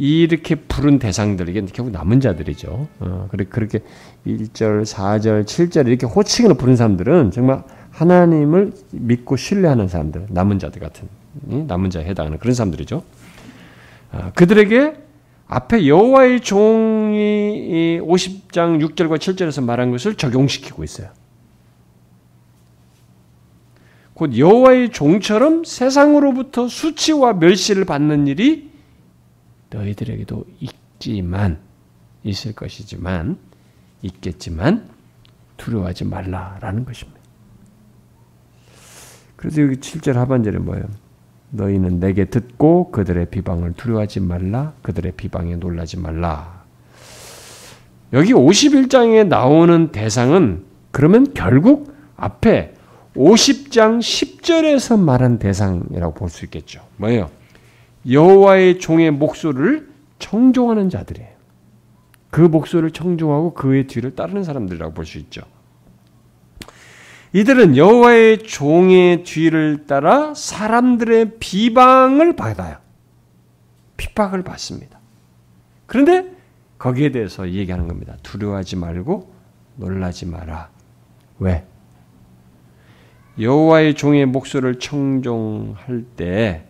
이렇게 0.00 0.54
부른 0.54 1.00
대상들 1.00 1.48
이게 1.48 1.60
결국 1.72 1.90
남은 1.90 2.20
자들이죠. 2.20 2.86
어, 3.00 3.28
그렇게 3.30 3.80
1절, 4.24 4.84
4절, 4.84 5.44
7절 5.44 5.88
이렇게 5.88 6.06
호칭으로 6.06 6.54
부른 6.54 6.76
사람들은 6.76 7.32
정말 7.32 7.64
하나님을 7.90 8.72
믿고 8.92 9.36
신뢰하는 9.36 9.88
사람들, 9.88 10.26
남은 10.30 10.60
자들 10.60 10.80
같은 10.80 11.08
남은 11.42 11.90
자에 11.90 12.04
해당하는 12.04 12.38
그런 12.38 12.54
사람들이죠. 12.54 13.02
아, 14.12 14.30
그들에게 14.36 14.94
앞에 15.48 15.88
여호와의 15.88 16.42
종이 16.42 17.98
50장 18.00 18.80
6절과 18.80 19.18
7절에서 19.18 19.64
말한 19.64 19.90
것을 19.90 20.14
적용시키고 20.14 20.84
있어요. 20.84 21.08
곧 24.14 24.38
여호와의 24.38 24.90
종처럼 24.90 25.64
세상으로부터 25.64 26.68
수치와 26.68 27.32
멸시를 27.32 27.84
받는 27.84 28.28
일이 28.28 28.67
너희들에게도 29.70 30.44
있지만 30.60 31.58
있을 32.24 32.52
것이지만 32.52 33.38
있겠지만 34.02 34.88
두려워하지 35.56 36.04
말라라는 36.04 36.84
것입니다. 36.84 37.18
그래서 39.36 39.62
여기 39.62 39.76
7절 39.76 40.14
하반절에 40.14 40.58
뭐예요? 40.58 40.84
너희는 41.50 42.00
내게 42.00 42.24
듣고 42.26 42.90
그들의 42.90 43.26
비방을 43.30 43.74
두려워하지 43.74 44.20
말라. 44.20 44.72
그들의 44.82 45.12
비방에 45.12 45.56
놀라지 45.56 45.98
말라. 45.98 46.64
여기 48.12 48.32
51장에 48.32 49.26
나오는 49.26 49.92
대상은 49.92 50.64
그러면 50.90 51.32
결국 51.34 51.94
앞에 52.16 52.74
50장 53.14 53.98
10절에서 54.00 54.98
말한 54.98 55.38
대상이라고 55.38 56.14
볼 56.14 56.28
수 56.28 56.44
있겠죠. 56.44 56.82
뭐예요? 56.96 57.30
여호와의 58.10 58.78
종의 58.78 59.10
목소리를 59.12 59.88
청종하는 60.18 60.90
자들이에요. 60.90 61.30
그 62.30 62.40
목소리를 62.40 62.90
청종하고 62.90 63.54
그의 63.54 63.86
뒤를 63.86 64.14
따르는 64.14 64.44
사람들이라고 64.44 64.94
볼 64.94 65.04
수 65.04 65.18
있죠. 65.18 65.42
이들은 67.32 67.76
여호와의 67.76 68.38
종의 68.38 69.24
뒤를 69.24 69.86
따라 69.86 70.32
사람들의 70.34 71.38
비방을 71.38 72.36
받아요. 72.36 72.78
핍박을 73.98 74.42
받습니다. 74.42 74.98
그런데 75.86 76.32
거기에 76.78 77.10
대해서 77.10 77.50
얘기하는 77.50 77.88
겁니다. 77.88 78.16
두려워하지 78.22 78.76
말고 78.76 79.32
놀라지 79.76 80.26
마라. 80.26 80.70
왜? 81.38 81.66
여호와의 83.38 83.94
종의 83.94 84.26
목소리를 84.26 84.78
청종할 84.78 86.04
때 86.16 86.67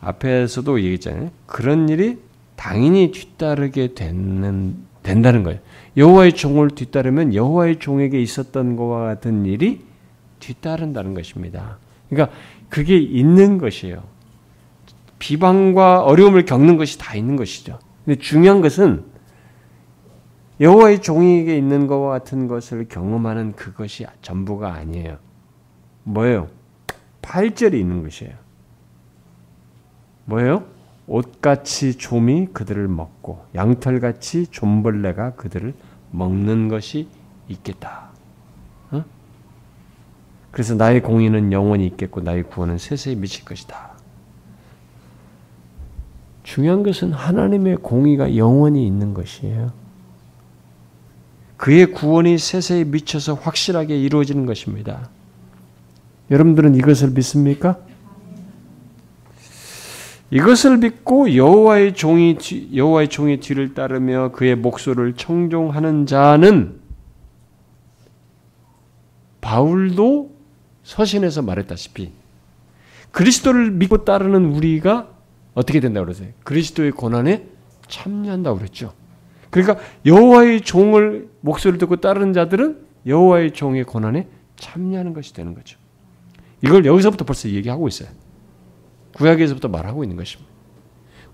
앞에서도 0.00 0.78
얘기했잖아요. 0.80 1.30
그런 1.46 1.88
일이 1.88 2.18
당연히 2.56 3.10
뒤따르게 3.10 3.94
되는 3.94 4.76
된다는 5.02 5.42
거예요. 5.42 5.60
여호와의 5.96 6.34
종을 6.34 6.70
뒤따르면 6.70 7.34
여호와의 7.34 7.78
종에게 7.78 8.20
있었던 8.20 8.76
것과 8.76 9.04
같은 9.04 9.46
일이 9.46 9.80
뒤따른다는 10.40 11.14
것입니다. 11.14 11.78
그러니까 12.08 12.36
그게 12.68 12.96
있는 12.98 13.58
것이에요. 13.58 14.02
비방과 15.18 16.02
어려움을 16.02 16.44
겪는 16.44 16.76
것이 16.76 16.98
다 16.98 17.14
있는 17.14 17.36
것이죠. 17.36 17.78
근데 18.04 18.20
중요한 18.20 18.60
것은 18.60 19.04
여호와의 20.60 21.00
종에게 21.00 21.56
있는 21.56 21.86
것과 21.86 22.08
같은 22.08 22.48
것을 22.48 22.86
경험하는 22.88 23.52
그것이 23.52 24.06
전부가 24.22 24.74
아니에요. 24.74 25.18
뭐예요? 26.04 26.48
8절이 27.22 27.74
있는 27.74 28.02
것이에요. 28.02 28.32
뭐예요? 30.28 30.64
옷같이 31.06 31.96
좀이 31.96 32.48
그들을 32.52 32.86
먹고 32.86 33.46
양털같이 33.54 34.48
좀벌레가 34.48 35.32
그들을 35.32 35.72
먹는 36.10 36.68
것이 36.68 37.08
있겠다. 37.48 38.10
어? 38.90 39.02
그래서 40.50 40.74
나의 40.74 41.02
공의는 41.02 41.50
영원히 41.50 41.86
있겠고 41.86 42.20
나의 42.20 42.42
구원은 42.42 42.76
세세히 42.76 43.16
미칠 43.16 43.46
것이다. 43.46 43.92
중요한 46.42 46.82
것은 46.82 47.12
하나님의 47.12 47.78
공의가 47.78 48.36
영원히 48.36 48.86
있는 48.86 49.14
것이에요. 49.14 49.72
그의 51.56 51.86
구원이 51.92 52.36
세세히 52.36 52.84
미쳐서 52.84 53.34
확실하게 53.34 53.98
이루어지는 53.98 54.44
것입니다. 54.44 55.08
여러분들은 56.30 56.74
이것을 56.74 57.10
믿습니까? 57.12 57.78
이것을 60.30 60.78
믿고 60.78 61.34
여호와의 61.34 61.94
종이 61.94 62.36
여호와의 62.74 63.08
종의 63.08 63.40
뒤를 63.40 63.74
따르며 63.74 64.30
그의 64.32 64.56
목소리를 64.56 65.14
청종하는 65.14 66.06
자는 66.06 66.80
바울도 69.40 70.36
서신에서 70.82 71.42
말했다시피 71.42 72.12
그리스도를 73.10 73.70
믿고 73.70 74.04
따르는 74.04 74.52
우리가 74.52 75.08
어떻게 75.54 75.80
된다고 75.80 76.06
그러세요? 76.06 76.30
그리스도의 76.44 76.92
고난에 76.92 77.46
참여한다고 77.88 78.58
그랬죠. 78.58 78.92
그러니까 79.50 79.82
여호와의 80.04 80.60
종을 80.60 81.30
목소리를 81.40 81.78
듣고 81.78 81.96
따르는 81.96 82.34
자들은 82.34 82.86
여호와의 83.06 83.52
종의 83.52 83.84
고난에 83.84 84.28
참여하는 84.56 85.14
것이 85.14 85.32
되는 85.32 85.54
거죠. 85.54 85.78
이걸 86.62 86.84
여기서부터 86.84 87.24
벌써 87.24 87.48
얘기하고 87.48 87.88
있어요. 87.88 88.08
구약에서부터 89.18 89.68
말하고 89.68 90.04
있는 90.04 90.16
것입니다. 90.16 90.48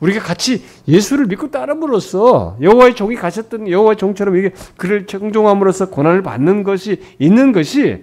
우리가 0.01 0.21
같이 0.21 0.63
예수를 0.89 1.27
믿고 1.27 1.51
따름으로써 1.51 2.57
여호와의 2.61 2.97
종이 2.97 3.15
가셨던 3.15 3.69
여호와의 3.69 3.97
종처럼 3.97 4.37
이게 4.37 4.53
그를 4.77 5.07
청종함으로써 5.07 5.91
고난을 5.91 6.23
받는 6.23 6.65
것이 6.65 7.01
있는 7.19 7.53
것이 7.53 8.03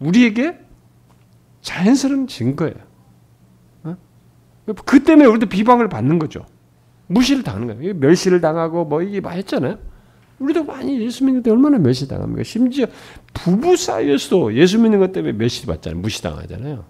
우리에게 0.00 0.58
자연스러운 1.60 2.26
증거예요. 2.26 2.74
어? 3.84 3.96
그 4.84 5.04
때문에 5.04 5.28
우리도 5.28 5.46
비방을 5.46 5.88
받는 5.88 6.18
거죠. 6.18 6.44
무시를 7.06 7.42
당하는 7.42 7.68
거예요. 7.68 7.94
멸시를 7.94 8.40
당하고 8.40 8.84
뭐 8.84 9.02
이게 9.02 9.20
많이 9.20 9.38
했잖아요. 9.38 9.78
우리도 10.38 10.64
많이 10.64 11.00
예수 11.00 11.24
믿는 11.24 11.42
데 11.42 11.50
얼마나 11.50 11.78
멸시 11.78 12.08
당합니까? 12.08 12.42
심지어 12.42 12.86
부부 13.32 13.76
사이에서도 13.76 14.54
예수 14.54 14.78
믿는 14.80 14.98
것 14.98 15.12
때문에 15.12 15.34
멸시 15.34 15.66
받잖아요. 15.66 16.00
무시 16.00 16.20
당하잖아요. 16.20 16.84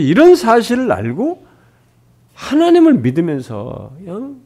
이런 0.00 0.36
사실을 0.36 0.90
알고 0.92 1.44
하나님을 2.34 2.94
믿으면서 2.94 3.92
그냥 3.98 4.40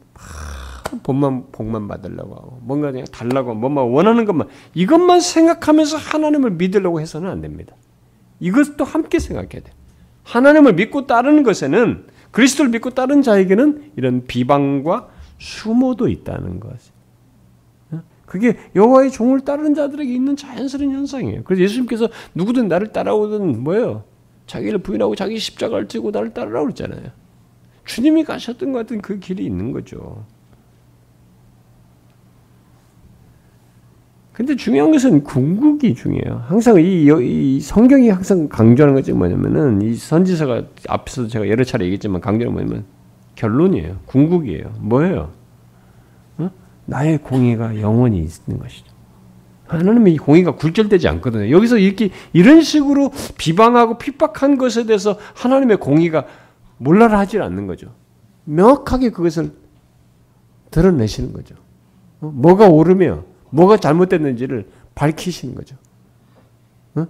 복만 1.03 1.45
복만 1.51 1.87
받으려고 1.87 2.35
하고 2.35 2.59
뭔가 2.61 2.91
그냥 2.91 3.05
달라고 3.11 3.53
뭔가 3.53 3.83
원하는 3.83 4.25
것만 4.25 4.47
이것만 4.73 5.19
생각하면서 5.19 5.97
하나님을 5.97 6.51
믿으려고 6.51 6.99
해서는 6.99 7.29
안 7.29 7.41
됩니다. 7.41 7.75
이것도 8.39 8.85
함께 8.85 9.19
생각해야 9.19 9.61
돼. 9.61 9.71
하나님을 10.23 10.73
믿고 10.73 11.07
따르는 11.07 11.43
것에는 11.43 12.05
그리스도를 12.31 12.71
믿고 12.71 12.91
따른 12.91 13.21
자에게는 13.21 13.91
이런 13.95 14.25
비방과 14.25 15.09
수모도 15.37 16.07
있다는 16.07 16.59
것이. 16.59 16.91
그게 18.29 18.57
여호와의 18.75 19.09
종을 19.11 19.39
따르는 19.39 19.73
자들에게 19.73 20.13
있는 20.13 20.35
자연스러운 20.35 20.93
현상이에요. 20.93 21.43
그래서 21.43 21.63
예수님께서 21.63 22.09
누구든 22.35 22.67
나를 22.67 22.91
따라오든 22.91 23.63
뭐예요? 23.63 24.03
자기를 24.49 24.79
부인하고 24.79 25.15
자기 25.15 25.37
십자가를 25.37 25.87
찌고 25.87 26.09
나를 26.09 26.33
따르라고 26.33 26.65
그랬잖아요. 26.65 27.11
주님이 27.85 28.23
가셨던 28.23 28.71
것 28.71 28.79
같은 28.79 28.99
그 28.99 29.19
길이 29.19 29.45
있는 29.45 29.71
거죠. 29.71 30.25
근데 34.33 34.55
중요한 34.55 34.91
것은 34.91 35.23
궁극이 35.23 35.93
중요해요. 35.93 36.43
항상 36.47 36.81
이, 36.81 37.07
이, 37.21 37.59
성경이 37.59 38.09
항상 38.09 38.47
강조하는 38.49 38.95
것이 38.95 39.11
뭐냐면은 39.11 39.81
이 39.81 39.93
선지서가 39.95 40.63
앞에서도 40.87 41.27
제가 41.27 41.47
여러 41.47 41.63
차례 41.63 41.85
얘기했지만 41.85 42.21
강조는 42.21 42.53
뭐냐면 42.53 42.85
결론이에요. 43.35 43.99
궁극이에요. 44.05 44.73
뭐예요? 44.79 45.31
어? 46.37 46.49
나의 46.85 47.19
공의가 47.19 47.79
영원히 47.79 48.17
있는 48.19 48.59
것이죠. 48.59 48.88
하나님의 49.69 50.17
공의가 50.17 50.55
굴절되지 50.55 51.07
않거든요. 51.07 51.51
여기서 51.51 51.77
이렇게 51.77 52.09
이런 52.33 52.61
식으로 52.61 53.11
비방하고 53.37 53.97
핍박한 53.97 54.57
것에 54.57 54.85
대해서 54.85 55.17
하나님의 55.35 55.77
공의가 55.77 56.25
몰라라 56.77 57.19
하질 57.19 57.41
않는 57.41 57.67
거죠. 57.67 57.93
명확하게 58.45 59.11
그것을 59.11 59.51
드러내시는 60.71 61.33
거죠. 61.33 61.55
어? 62.21 62.31
뭐가 62.33 62.67
옳으며 62.67 63.23
뭐가 63.51 63.77
잘못됐는지를 63.77 64.67
밝히시는 64.95 65.53
거죠. 65.53 65.75
어? 66.95 67.07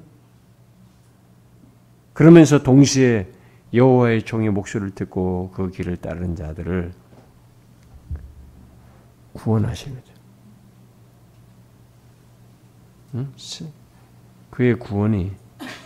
그러면서 2.13 2.61
동시에 2.61 3.27
여호와의 3.73 4.23
종의 4.23 4.49
목소리를 4.49 4.95
듣고 4.95 5.51
그 5.53 5.69
길을 5.69 5.97
따르는 5.97 6.35
자들을 6.35 6.91
구원하시는. 9.33 10.08
그의 14.51 14.77
구원이 14.77 15.31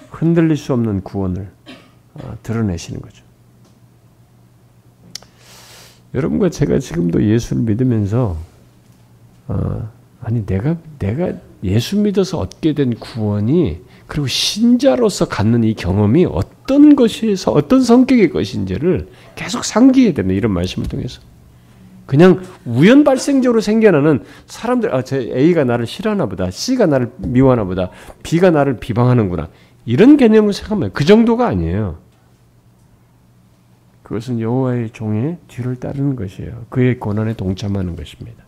흔들릴 0.10 0.58
수 0.58 0.74
없는 0.74 1.02
구원을 1.02 1.50
어, 2.16 2.38
드러내시는 2.44 3.02
거죠. 3.02 3.24
여러분과 6.14 6.50
제가 6.50 6.80
지금도 6.80 7.24
예수를 7.24 7.64
믿으면서 7.64 8.38
어, 9.48 9.90
아니 10.22 10.46
내가 10.46 10.78
내가 11.00 11.34
예수 11.64 11.98
믿어서 11.98 12.40
얻게 12.40 12.74
된 12.74 12.96
구원이 12.96 13.82
그리고 14.06 14.28
신자로서 14.28 15.28
갖는 15.28 15.64
이 15.64 15.74
경험이 15.74 16.26
어떤 16.26 16.96
것에서 16.96 17.52
어떤 17.52 17.82
성격의 17.82 18.30
것인지를 18.30 19.10
계속 19.36 19.66
상기해야 19.66 20.14
된다 20.14 20.34
이런 20.34 20.52
말씀을 20.52 20.88
통해서 20.88 21.22
그냥 22.06 22.42
우연 22.66 23.04
발생적으로 23.04 23.62
생겨나는 23.62 24.24
사람들, 24.46 24.94
아, 24.94 25.04
제 25.04 25.32
A가 25.36 25.64
나를 25.64 25.86
싫어하나 25.86 26.26
보다. 26.26 26.52
C가 26.52 26.86
나를 26.86 27.12
미워하나 27.18 27.64
보다. 27.64 27.90
B가 28.24 28.52
나를 28.52 28.78
비방하는구나. 28.78 29.50
이런 29.86 30.18
개념을 30.18 30.54
생각하면 30.54 30.92
그 30.94 31.06
정도가 31.06 31.48
아니에요. 31.48 31.98
그것은 34.04 34.40
여호와의 34.40 34.92
종의 34.92 35.38
뒤를 35.48 35.78
따르는 35.78 36.16
것이에요. 36.16 36.66
그의 36.70 37.00
고난에 37.00 37.34
동참하는 37.34 37.96
것입니다. 37.96 38.44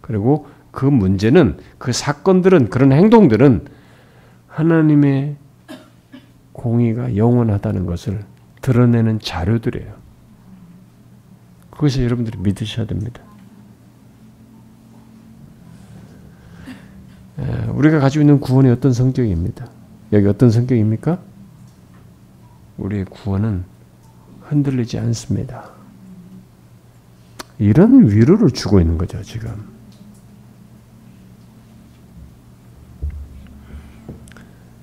그리고 0.00 0.46
그 0.70 0.84
문제는 0.84 1.58
그 1.78 1.92
사건들은 1.92 2.68
그런 2.68 2.92
행동들은 2.92 3.66
하나님의 4.48 5.36
공의가 6.52 7.16
영원하다는 7.16 7.86
것을 7.86 8.22
드러내는 8.60 9.18
자료들이에요. 9.18 10.03
그것을 11.74 12.04
여러분들이 12.04 12.38
믿으셔야 12.38 12.86
됩니다. 12.86 13.20
우리가 17.74 17.98
가지고 17.98 18.22
있는 18.22 18.40
구원이 18.40 18.70
어떤 18.70 18.92
성격입니다. 18.92 19.68
여기 20.12 20.26
어떤 20.26 20.50
성격입니까? 20.50 21.18
우리의 22.78 23.04
구원은 23.06 23.64
흔들리지 24.42 24.98
않습니다. 24.98 25.70
이런 27.58 28.08
위로를 28.08 28.50
주고 28.50 28.80
있는 28.80 28.98
거죠, 28.98 29.22
지금. 29.22 29.74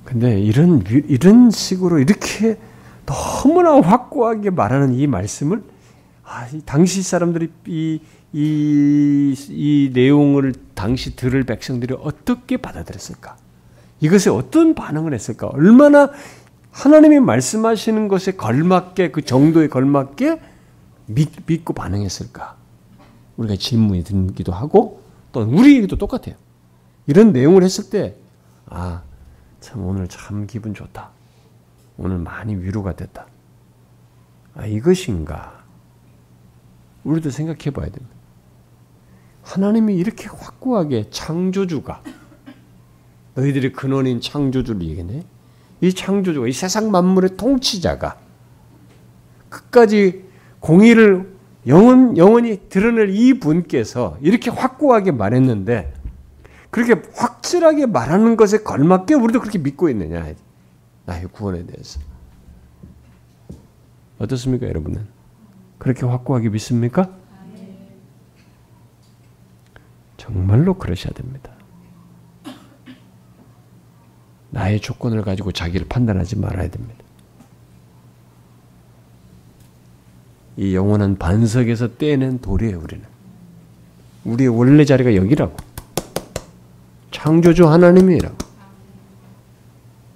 근데 0.03 0.39
이런, 0.41 0.83
이런 0.87 1.51
식으로 1.51 1.99
이렇게 1.99 2.59
너무나 3.05 3.79
확고하게 3.79 4.49
말하는 4.49 4.93
이 4.93 5.07
말씀을 5.07 5.63
아, 6.23 6.47
당시 6.65 7.01
사람들이 7.01 7.49
이, 7.67 7.99
이, 8.33 9.35
이 9.49 9.91
내용을 9.93 10.53
당시 10.73 11.15
들을 11.15 11.43
백성들이 11.43 11.95
어떻게 11.99 12.57
받아들였을까? 12.57 13.37
이것에 13.99 14.29
어떤 14.29 14.73
반응을 14.73 15.13
했을까? 15.13 15.47
얼마나 15.47 16.09
하나님이 16.71 17.19
말씀하시는 17.19 18.07
것에 18.07 18.33
걸맞게 18.33 19.11
그 19.11 19.23
정도에 19.23 19.67
걸맞게 19.67 20.41
믿, 21.07 21.29
믿고 21.45 21.73
반응했을까? 21.73 22.55
우리가 23.37 23.55
질문이 23.55 24.03
들기도 24.03 24.51
하고 24.51 25.01
또 25.31 25.41
우리에게도 25.41 25.97
똑같아요. 25.97 26.35
이런 27.07 27.33
내용을 27.33 27.63
했을 27.63 27.89
때 27.89 28.15
아, 28.67 29.01
참 29.59 29.85
오늘 29.85 30.07
참 30.07 30.47
기분 30.47 30.73
좋다. 30.73 31.09
오늘 31.97 32.17
많이 32.17 32.55
위로가 32.55 32.95
됐다. 32.95 33.27
아, 34.55 34.65
이것인가? 34.65 35.60
우리도 37.03 37.29
생각해 37.29 37.71
봐야 37.71 37.85
됩니다. 37.85 38.15
하나님이 39.43 39.95
이렇게 39.95 40.27
확고하게 40.27 41.09
창조주가 41.09 42.01
너희들의 43.35 43.73
근원인 43.73 44.21
창조주를 44.21 44.81
얘기네. 44.83 45.23
이 45.81 45.93
창조주가 45.93 46.47
이 46.47 46.51
세상 46.51 46.91
만물의 46.91 47.37
통치자가 47.37 48.17
끝까지 49.49 50.25
공의를 50.59 51.33
영원 51.67 52.17
영원히 52.17 52.69
드러낼 52.69 53.09
이 53.09 53.39
분께서 53.39 54.17
이렇게 54.21 54.51
확고하게 54.51 55.11
말했는데 55.11 55.93
그렇게 56.69 57.01
확실하게 57.15 57.87
말하는 57.87 58.37
것에 58.37 58.59
걸맞게 58.59 59.15
우리도 59.15 59.39
그렇게 59.39 59.59
믿고 59.59 59.89
있느냐 59.89 60.33
나의 61.05 61.25
구원에 61.31 61.65
대해서 61.65 61.99
어떻습니까, 64.19 64.67
여러분은? 64.67 65.20
그렇게 65.81 66.05
확고하게 66.05 66.49
믿습니까? 66.49 67.09
정말로 70.15 70.75
그러셔야 70.75 71.11
됩니다. 71.11 71.51
나의 74.51 74.79
조건을 74.79 75.23
가지고 75.23 75.51
자기를 75.51 75.87
판단하지 75.87 76.37
말아야 76.37 76.69
됩니다. 76.69 77.03
이 80.55 80.75
영원한 80.75 81.17
반석에서 81.17 81.97
떼낸 81.97 82.41
돌이에요, 82.41 82.79
우리는. 82.79 83.03
우리의 84.25 84.49
원래 84.49 84.85
자리가 84.85 85.15
여기라고. 85.15 85.57
창조주 87.09 87.67
하나님이라고. 87.67 88.37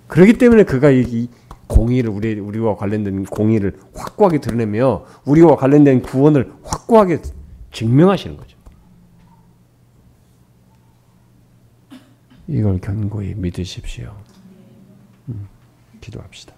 그렇기 0.09 0.33
때문에 0.33 0.61
그가 0.63 0.91
이 0.91 1.27
공의를 1.67 2.09
우리 2.09 2.39
우리와 2.39 2.75
관련된 2.75 3.25
공의를 3.25 3.77
확고하게 3.93 4.39
드러내며 4.39 5.05
우리와 5.25 5.55
관련된 5.55 6.01
구원을 6.01 6.51
확고하게 6.63 7.21
증명하시는 7.71 8.37
거죠. 8.37 8.57
이걸 12.47 12.79
견고히 12.79 13.33
믿으십시오. 13.35 14.15
음, 15.29 15.47
기도합시다. 16.01 16.54